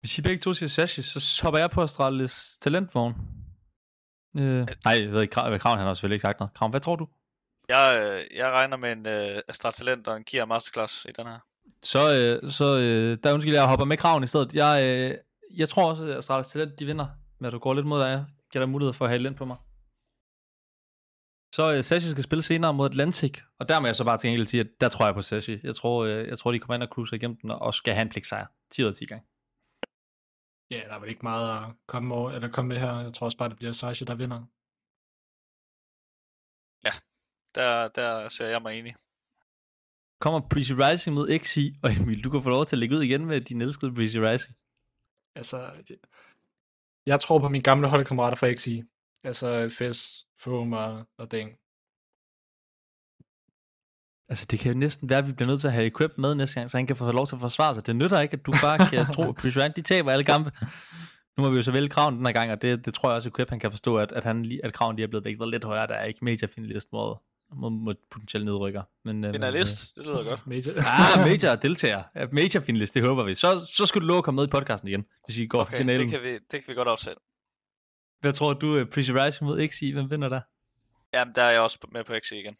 [0.00, 3.14] Hvis I begge to siger Sashi, så hopper jeg på Astralis talentvogn.
[4.38, 6.54] Øh, nej, jeg ved ikke, Krav, Krav han har selvfølgelig ikke sagt noget.
[6.54, 7.08] Krav, hvad tror du?
[7.68, 11.26] Jeg, øh, jeg regner med en øh, Astra Talent og en Kia Masterclass i den
[11.26, 11.38] her.
[11.82, 14.54] Så, øh, så øh, der undskyld, jeg hopper med kraven i stedet.
[14.54, 15.18] Jeg, øh,
[15.56, 17.06] jeg tror også, at Astralis Talent, de vinder.
[17.40, 19.56] Men du går lidt mod dig, giver dig mulighed for at have ind på mig.
[21.54, 24.30] Så øh, Sashi skal spille senere mod Atlantic, og der må jeg så bare til
[24.30, 25.60] enkelt sige, at der tror jeg på Sashi.
[25.62, 28.02] Jeg tror, øh, jeg tror de kommer ind og cruiser igennem den, og skal have
[28.02, 28.46] en pligtsejr.
[28.70, 29.26] 10 ud af 10 gange.
[30.70, 33.00] Ja, der er vel ikke meget at komme, over, eller komme med her.
[33.00, 34.42] Jeg tror også bare, det bliver Sasha, der vinder.
[37.54, 38.94] Der, der ser jeg mig enig.
[40.20, 43.02] Kommer Breezy Rising mod XI, og Emil, du kan få lov til at lægge ud
[43.02, 44.54] igen med din elskede Breezy Rising.
[45.36, 45.70] Altså,
[47.06, 48.82] jeg tror på mine gamle holdkammerater fra XI.
[49.24, 51.50] Altså Fes, Foam og, og Deng.
[54.28, 56.34] Altså, det kan jo næsten være, at vi bliver nødt til at have Equip med
[56.34, 57.86] næste gang, så han kan få lov til at forsvare sig.
[57.86, 60.52] Det nytter ikke, at du bare kan tro, at Breezy Rising, de taber alle kampe.
[61.36, 63.16] Nu må vi jo så vælge kraven den her gang, og det, det tror jeg
[63.16, 65.24] også, at Equip han kan forstå, at, at, han, lige- at kraven lige er blevet
[65.24, 65.86] vægtet lidt højere.
[65.86, 67.16] Der er ikke major finalist mod,
[67.56, 68.82] mod, mod potentielle nedrykker.
[69.04, 70.46] Men, øh, Finalist, det lyder godt.
[70.46, 70.72] Major.
[71.18, 72.02] Ah, major deltager.
[72.32, 73.34] Major finalist, det håber vi.
[73.34, 75.78] Så, så skulle du love at komme med i podcasten igen, hvis I går okay,
[75.78, 76.02] finalen.
[76.02, 77.16] det kan, vi, det kan vi godt aftale.
[78.20, 80.40] Hvad tror du, uh, Prezi Rising mod XI, hvem vinder der?
[81.14, 82.56] Jamen, der er jeg også med på XC igen.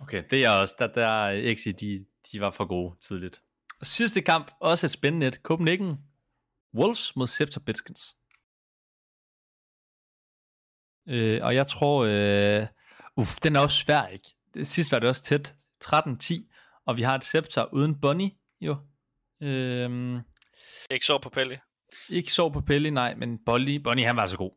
[0.00, 0.74] Okay, det er jeg også.
[0.78, 3.42] Der, der er XI, de, de var for gode tidligt.
[3.80, 5.34] Og sidste kamp, også et spændende et.
[5.34, 5.98] Copenhagen
[6.74, 8.16] Wolves mod Scepter Bitskins.
[11.08, 12.66] Øh, og jeg tror, øh,
[13.16, 14.28] uh, den er også svær, ikke?
[14.62, 18.30] Sidst var det også tæt, 13-10, og vi har et Scepter uden Bonnie,
[18.60, 18.76] jo.
[19.42, 20.20] Øh,
[20.90, 21.60] Ikke så på Pelle.
[22.08, 24.50] ikke så på Pelle, nej, men Bonnie, Bonnie han var så god.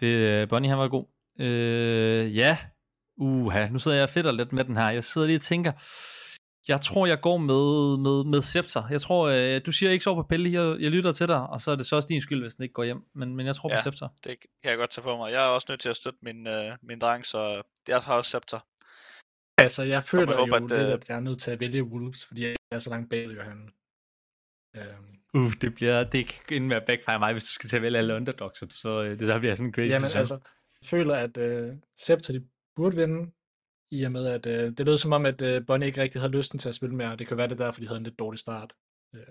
[0.00, 1.06] Det, øh, Bonnie han var god.
[1.40, 2.58] Øh, ja,
[3.16, 4.90] uha, nu sidder jeg fedt lidt med den her.
[4.90, 5.72] Jeg sidder lige og tænker,
[6.68, 8.88] jeg tror, jeg går med, med, med Scepter.
[8.90, 11.60] Jeg tror, øh, du siger ikke så på Pelle, jeg, jeg lytter til dig, og
[11.60, 13.02] så er det så også din skyld, hvis den ikke går hjem.
[13.14, 13.76] Men, men jeg tror Ja.
[13.76, 14.08] på Scepter.
[14.24, 15.32] Det kan jeg godt tage på mig.
[15.32, 18.28] Jeg er også nødt til at støtte min, øh, min dreng, så jeg har også
[18.28, 18.58] Scepter.
[19.58, 21.60] Altså, jeg føler jeg håber, jo at, lidt, øh, at jeg er nødt til at
[21.60, 23.70] vælge Wolves, fordi jeg er så langt bagud, Johan.
[24.76, 27.82] Øhm, Uh, det bliver, det kan ikke være backfire mig, hvis du skal til at
[27.82, 30.34] vælge alle underdogs, så øh, det der bliver sådan en crazy jamen, altså,
[30.82, 32.44] jeg føler, at øh, Scepter, de
[32.76, 33.32] burde vinde,
[33.90, 36.32] i og med, at øh, det lød som om, at øh, Bonnie ikke rigtig havde
[36.32, 38.18] lysten til at spille mere, og det kan være det derfor, de havde en lidt
[38.18, 38.74] dårlig start.
[39.14, 39.22] Øh,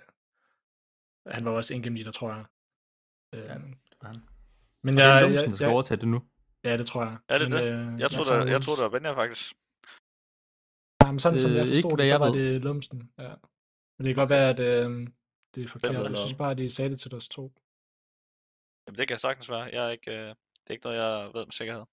[1.27, 2.45] han var også ingame leader, tror jeg.
[3.33, 3.53] Øh, Ja,
[4.01, 4.21] var han.
[4.83, 6.21] men Og det er jeg, Lumsen, jeg, der skal jeg, overtage det nu.
[6.63, 7.17] ja, det tror jeg.
[7.29, 7.93] Er det men, det?
[7.93, 8.65] Øh, Jeg troede, tager jeg, jeg Wolves.
[8.65, 9.53] troede, det var Benja faktisk.
[11.03, 12.53] Jamen, sådan som Øh, jeg ikke forstod hvad det, så jeg var ved.
[12.53, 13.11] det Lumsen.
[13.17, 13.33] Ja.
[13.97, 15.07] Men det kan godt være, at øh,
[15.55, 16.09] det er forkert.
[16.11, 17.53] Jeg synes bare, at de sagde det til os to.
[18.87, 19.63] Jamen, det kan sagtens være.
[19.73, 21.83] Jeg er ikke, øh, det er ikke noget, jeg ved med sikkerhed.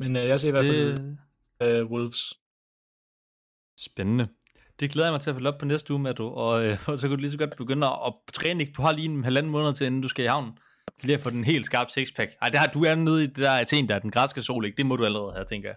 [0.00, 1.16] Men øh, jeg ser i hvert fald
[1.62, 2.34] øh, Wolves.
[3.78, 4.28] Spændende.
[4.80, 6.28] Det glæder jeg mig til at følge op på næste uge med, du.
[6.28, 8.64] Og, øh, og så kan du lige så godt begynde at, træne.
[8.64, 10.58] Du har lige en halvanden måned til, inden du skal i havnen.
[11.02, 12.30] Lige at få den helt skarp sixpack.
[12.42, 14.64] Ej, det har, du er nede i det der Athen, der er den græske sol,
[14.64, 14.76] ikke?
[14.76, 15.76] Det må du allerede have, tænker jeg.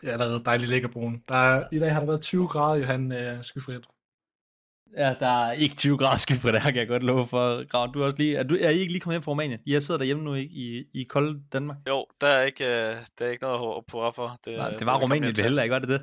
[0.00, 1.22] Det er allerede dejligt lækker brun.
[1.28, 3.84] Der er, I dag har der været 20 grader, Johan, øh, skyfrit.
[4.96, 7.68] Ja, der er ikke 20 grader skyfri, der kan jeg godt love for.
[7.68, 9.58] Grav, du er, også lige, er, du, er I ikke lige kommet hjem fra Rumænien?
[9.66, 10.54] Jeg sidder derhjemme nu, ikke?
[10.54, 11.76] I, i kolde Danmark.
[11.88, 14.36] Jo, der er ikke, øh, der er ikke noget at på for.
[14.44, 16.02] Det, Nej, øh, det var komme Rumænien, det heller ikke, var det det?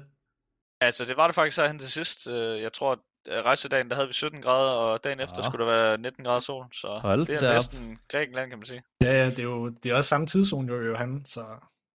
[0.82, 2.30] Altså, det var det faktisk herhen til sidst.
[2.30, 3.00] Øh, Jeg tror, at
[3.46, 5.44] rejsedagen, der havde vi 17 grader, og dagen efter Nå.
[5.44, 6.66] skulle der være 19 grader sol.
[6.74, 7.54] Så Hold det er op.
[7.54, 8.82] næsten Grækenland, kan man sige.
[9.02, 11.46] Ja, ja, det er jo det er også samme tidszone, jo, Johan, så...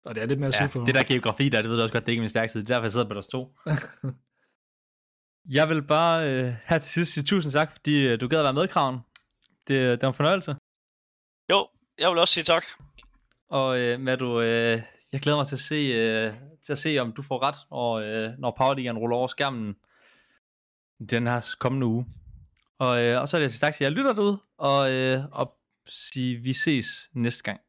[0.05, 0.85] Og det er lidt mere Ja, sydpå.
[0.85, 2.63] det der geografi der, det ved du også godt, det er ikke min stærke side.
[2.63, 3.55] Det er derfor, jeg sidder på deres to.
[5.49, 8.43] Jeg vil bare øh, her til sidst sige tusind tak, fordi øh, du gad at
[8.43, 8.99] være med, Kraven.
[9.67, 10.55] Det, det var en fornøjelse.
[11.51, 11.67] Jo,
[11.99, 12.65] jeg vil også sige tak.
[13.49, 16.33] Og øh, med du, øh, jeg glæder mig til at se, øh,
[16.65, 19.75] til at se om du får ret, og, øh, når Powerligaen ruller over skærmen
[21.09, 22.05] den her kommende uge.
[22.79, 25.57] Og, øh, og så vil jeg sige tak til jer lytter derude, og, øh, og
[25.89, 27.59] sige, vi ses næste gang.